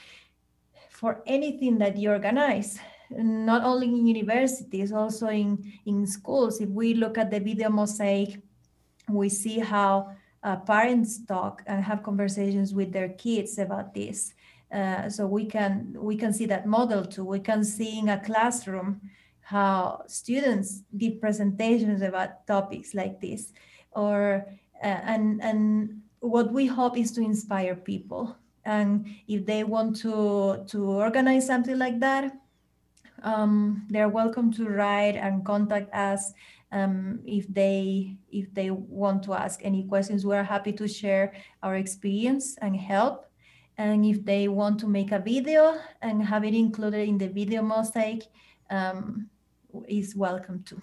for 0.90 1.22
anything 1.26 1.78
that 1.78 1.96
you 1.96 2.10
organize 2.10 2.78
not 3.10 3.62
only 3.62 3.86
in 3.86 4.06
universities 4.06 4.92
also 4.92 5.28
in 5.28 5.72
in 5.86 6.06
schools 6.06 6.60
if 6.60 6.68
we 6.68 6.94
look 6.94 7.18
at 7.18 7.30
the 7.30 7.38
video 7.38 7.68
mosaic 7.68 8.40
we 9.08 9.28
see 9.28 9.58
how 9.58 10.14
uh, 10.42 10.56
parents 10.56 11.24
talk 11.26 11.62
and 11.66 11.84
have 11.84 12.02
conversations 12.02 12.74
with 12.74 12.92
their 12.92 13.10
kids 13.10 13.58
about 13.58 13.94
this. 13.94 14.34
Uh, 14.72 15.08
so 15.08 15.26
we 15.26 15.44
can 15.44 15.94
we 15.98 16.16
can 16.16 16.32
see 16.32 16.46
that 16.46 16.66
model 16.66 17.04
too. 17.04 17.24
We 17.24 17.40
can 17.40 17.62
see 17.62 17.98
in 17.98 18.08
a 18.08 18.18
classroom 18.18 19.00
how 19.40 20.02
students 20.06 20.82
give 20.96 21.20
presentations 21.20 22.00
about 22.00 22.46
topics 22.46 22.94
like 22.94 23.20
this 23.20 23.52
or 23.92 24.46
uh, 24.82 24.86
and 24.86 25.42
and 25.42 26.00
what 26.20 26.52
we 26.52 26.66
hope 26.66 26.96
is 26.96 27.12
to 27.12 27.20
inspire 27.20 27.74
people. 27.74 28.36
And 28.64 29.06
if 29.28 29.44
they 29.44 29.64
want 29.64 29.96
to 29.96 30.64
to 30.68 30.84
organize 30.84 31.46
something 31.46 31.78
like 31.78 32.00
that 32.00 32.32
um, 33.22 33.86
they're 33.88 34.08
welcome 34.08 34.52
to 34.52 34.68
write 34.68 35.16
and 35.16 35.44
contact 35.44 35.92
us 35.94 36.32
um, 36.72 37.20
if 37.26 37.46
they 37.52 38.16
if 38.30 38.52
they 38.54 38.70
want 38.70 39.22
to 39.22 39.34
ask 39.34 39.60
any 39.62 39.84
questions 39.84 40.26
we're 40.26 40.42
happy 40.42 40.72
to 40.72 40.88
share 40.88 41.34
our 41.62 41.76
experience 41.76 42.56
and 42.62 42.76
help 42.76 43.26
and 43.78 44.04
if 44.04 44.24
they 44.24 44.48
want 44.48 44.78
to 44.80 44.86
make 44.86 45.12
a 45.12 45.18
video 45.18 45.78
and 46.02 46.22
have 46.22 46.44
it 46.44 46.54
included 46.54 47.08
in 47.08 47.18
the 47.18 47.28
video 47.28 47.62
mosaic 47.62 48.24
um, 48.70 49.28
is 49.88 50.14
welcome 50.16 50.62
too. 50.64 50.80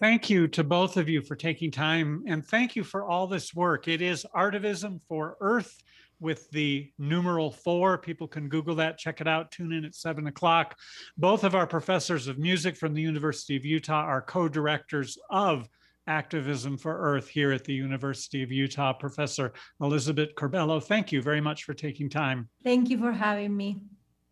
Thank 0.00 0.30
you 0.30 0.46
to 0.48 0.62
both 0.62 0.96
of 0.96 1.08
you 1.08 1.22
for 1.22 1.34
taking 1.34 1.72
time 1.72 2.22
and 2.26 2.46
thank 2.46 2.76
you 2.76 2.84
for 2.84 3.04
all 3.04 3.26
this 3.26 3.52
work. 3.52 3.88
It 3.88 4.00
is 4.00 4.24
Artivism 4.34 5.00
for 5.08 5.36
Earth 5.40 5.76
with 6.20 6.50
the 6.50 6.90
numeral 6.98 7.50
four. 7.50 7.98
People 7.98 8.28
can 8.28 8.48
Google 8.48 8.74
that, 8.76 8.98
check 8.98 9.20
it 9.20 9.28
out, 9.28 9.50
tune 9.50 9.72
in 9.72 9.84
at 9.84 9.94
seven 9.94 10.26
o'clock. 10.26 10.76
Both 11.16 11.44
of 11.44 11.54
our 11.54 11.66
professors 11.66 12.26
of 12.26 12.38
music 12.38 12.76
from 12.76 12.94
the 12.94 13.02
University 13.02 13.56
of 13.56 13.64
Utah 13.64 14.04
are 14.04 14.22
co 14.22 14.48
directors 14.48 15.18
of 15.30 15.68
Artivism 16.08 16.80
for 16.80 16.98
Earth 16.98 17.28
here 17.28 17.52
at 17.52 17.64
the 17.64 17.74
University 17.74 18.42
of 18.42 18.50
Utah. 18.50 18.94
Professor 18.94 19.52
Elisabet 19.80 20.34
Curbelo, 20.36 20.82
thank 20.82 21.12
you 21.12 21.20
very 21.20 21.40
much 21.40 21.64
for 21.64 21.74
taking 21.74 22.08
time. 22.08 22.48
Thank 22.64 22.88
you 22.88 22.98
for 22.98 23.12
having 23.12 23.54
me. 23.54 23.80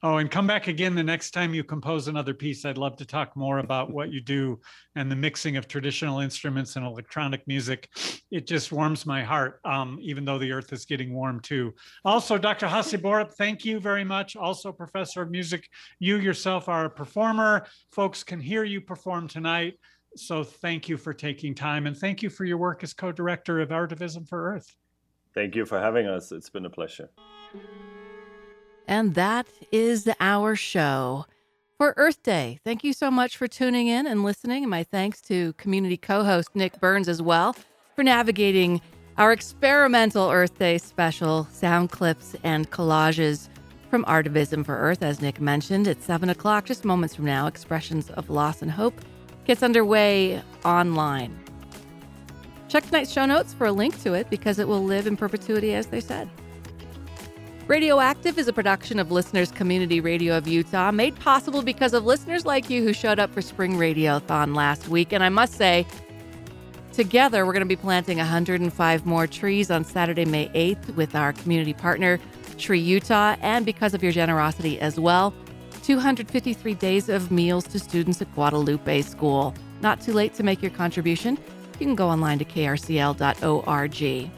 Oh, 0.02 0.18
and 0.18 0.30
come 0.30 0.46
back 0.46 0.68
again 0.68 0.94
the 0.94 1.02
next 1.02 1.30
time 1.30 1.54
you 1.54 1.64
compose 1.64 2.06
another 2.06 2.34
piece. 2.34 2.66
I'd 2.66 2.76
love 2.76 2.96
to 2.98 3.06
talk 3.06 3.34
more 3.34 3.58
about 3.58 3.90
what 3.90 4.12
you 4.12 4.20
do 4.20 4.60
and 4.94 5.10
the 5.10 5.16
mixing 5.16 5.56
of 5.56 5.68
traditional 5.68 6.20
instruments 6.20 6.76
and 6.76 6.84
electronic 6.84 7.46
music. 7.48 7.88
It 8.30 8.46
just 8.46 8.72
warms 8.72 9.06
my 9.06 9.22
heart, 9.22 9.58
um, 9.64 9.98
even 10.02 10.26
though 10.26 10.38
the 10.38 10.52
earth 10.52 10.72
is 10.74 10.84
getting 10.84 11.14
warm 11.14 11.40
too. 11.40 11.72
Also, 12.04 12.36
Dr. 12.36 12.68
Hasse 12.68 12.92
Borup, 12.92 13.32
thank 13.32 13.64
you 13.64 13.80
very 13.80 14.04
much. 14.04 14.36
Also, 14.36 14.70
professor 14.70 15.22
of 15.22 15.30
music, 15.30 15.66
you 15.98 16.18
yourself 16.18 16.68
are 16.68 16.84
a 16.84 16.90
performer. 16.90 17.66
Folks 17.90 18.22
can 18.22 18.38
hear 18.38 18.64
you 18.64 18.82
perform 18.82 19.26
tonight. 19.26 19.74
So 20.14 20.44
thank 20.44 20.90
you 20.90 20.98
for 20.98 21.14
taking 21.14 21.54
time 21.54 21.86
and 21.86 21.96
thank 21.96 22.22
you 22.22 22.28
for 22.28 22.44
your 22.44 22.58
work 22.58 22.84
as 22.84 22.92
co 22.92 23.12
director 23.12 23.60
of 23.60 23.70
Artivism 23.70 24.28
for 24.28 24.52
Earth. 24.52 24.76
Thank 25.34 25.54
you 25.54 25.64
for 25.64 25.80
having 25.80 26.06
us. 26.06 26.32
It's 26.32 26.50
been 26.50 26.66
a 26.66 26.70
pleasure. 26.70 27.10
And 28.88 29.14
that 29.14 29.46
is 29.72 30.08
our 30.20 30.56
show 30.56 31.26
for 31.78 31.94
Earth 31.96 32.22
Day. 32.22 32.58
Thank 32.64 32.84
you 32.84 32.92
so 32.92 33.10
much 33.10 33.36
for 33.36 33.48
tuning 33.48 33.88
in 33.88 34.06
and 34.06 34.24
listening. 34.24 34.64
And 34.64 34.70
my 34.70 34.84
thanks 34.84 35.20
to 35.22 35.52
community 35.54 35.96
co 35.96 36.24
host 36.24 36.50
Nick 36.54 36.80
Burns 36.80 37.08
as 37.08 37.20
well 37.20 37.54
for 37.94 38.02
navigating 38.02 38.80
our 39.18 39.32
experimental 39.32 40.30
Earth 40.30 40.58
Day 40.58 40.78
special 40.78 41.48
sound 41.50 41.90
clips 41.90 42.36
and 42.44 42.70
collages 42.70 43.48
from 43.90 44.04
Artivism 44.04 44.64
for 44.64 44.76
Earth. 44.76 45.02
As 45.02 45.20
Nick 45.20 45.40
mentioned, 45.40 45.88
At 45.88 46.02
7 46.02 46.28
o'clock, 46.28 46.66
just 46.66 46.84
moments 46.84 47.14
from 47.14 47.24
now. 47.24 47.46
Expressions 47.46 48.10
of 48.10 48.30
Loss 48.30 48.62
and 48.62 48.70
Hope 48.70 49.00
gets 49.46 49.62
underway 49.62 50.42
online. 50.64 51.38
Check 52.68 52.84
tonight's 52.84 53.12
show 53.12 53.26
notes 53.26 53.54
for 53.54 53.66
a 53.66 53.72
link 53.72 54.00
to 54.02 54.12
it 54.14 54.28
because 54.28 54.58
it 54.58 54.66
will 54.66 54.82
live 54.82 55.06
in 55.06 55.16
perpetuity, 55.16 55.74
as 55.74 55.86
they 55.86 56.00
said. 56.00 56.28
Radioactive 57.66 58.38
is 58.38 58.46
a 58.46 58.52
production 58.52 59.00
of 59.00 59.10
Listeners 59.10 59.50
Community 59.50 59.98
Radio 59.98 60.38
of 60.38 60.46
Utah, 60.46 60.92
made 60.92 61.18
possible 61.18 61.62
because 61.62 61.94
of 61.94 62.04
listeners 62.04 62.46
like 62.46 62.70
you 62.70 62.84
who 62.84 62.92
showed 62.92 63.18
up 63.18 63.32
for 63.34 63.42
Spring 63.42 63.72
Radiothon 63.72 64.54
last 64.54 64.86
week. 64.86 65.12
And 65.12 65.24
I 65.24 65.30
must 65.30 65.54
say, 65.54 65.84
together 66.92 67.44
we're 67.44 67.52
going 67.52 67.62
to 67.62 67.66
be 67.66 67.74
planting 67.74 68.18
105 68.18 69.04
more 69.04 69.26
trees 69.26 69.68
on 69.72 69.84
Saturday, 69.84 70.24
May 70.24 70.46
8th 70.50 70.94
with 70.94 71.16
our 71.16 71.32
community 71.32 71.72
partner, 71.72 72.20
Tree 72.56 72.78
Utah, 72.78 73.34
and 73.40 73.66
because 73.66 73.94
of 73.94 74.02
your 74.02 74.12
generosity 74.12 74.78
as 74.78 75.00
well, 75.00 75.34
253 75.82 76.72
days 76.74 77.08
of 77.08 77.32
meals 77.32 77.64
to 77.64 77.80
students 77.80 78.22
at 78.22 78.32
Guadalupe 78.36 79.02
School. 79.02 79.52
Not 79.80 80.00
too 80.00 80.12
late 80.12 80.34
to 80.34 80.44
make 80.44 80.62
your 80.62 80.70
contribution. 80.70 81.36
You 81.80 81.86
can 81.86 81.96
go 81.96 82.08
online 82.08 82.38
to 82.38 82.44
krcl.org. 82.44 84.30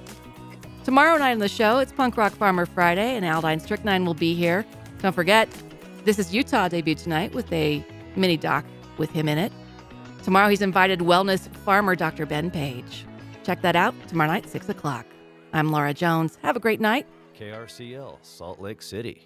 Tomorrow 0.88 1.18
night 1.18 1.32
on 1.32 1.38
the 1.38 1.50
show, 1.50 1.80
it's 1.80 1.92
Punk 1.92 2.16
Rock 2.16 2.32
Farmer 2.32 2.64
Friday, 2.64 3.14
and 3.14 3.22
Aldine 3.22 3.60
Strychnine 3.60 4.06
will 4.06 4.14
be 4.14 4.34
here. 4.34 4.64
Don't 5.02 5.12
forget, 5.12 5.46
This 6.06 6.18
is 6.18 6.32
Utah 6.32 6.66
debut 6.68 6.94
tonight 6.94 7.34
with 7.34 7.52
a 7.52 7.84
mini 8.16 8.38
doc 8.38 8.64
with 8.96 9.10
him 9.10 9.28
in 9.28 9.36
it. 9.36 9.52
Tomorrow, 10.22 10.48
he's 10.48 10.62
invited 10.62 11.00
wellness 11.00 11.54
farmer 11.56 11.94
Dr. 11.94 12.24
Ben 12.24 12.50
Page. 12.50 13.04
Check 13.44 13.60
that 13.60 13.76
out 13.76 13.94
tomorrow 14.08 14.30
night, 14.30 14.48
6 14.48 14.66
o'clock. 14.70 15.04
I'm 15.52 15.70
Laura 15.70 15.92
Jones. 15.92 16.38
Have 16.40 16.56
a 16.56 16.60
great 16.60 16.80
night. 16.80 17.06
KRCL, 17.38 18.16
Salt 18.22 18.58
Lake 18.58 18.80
City. 18.80 19.14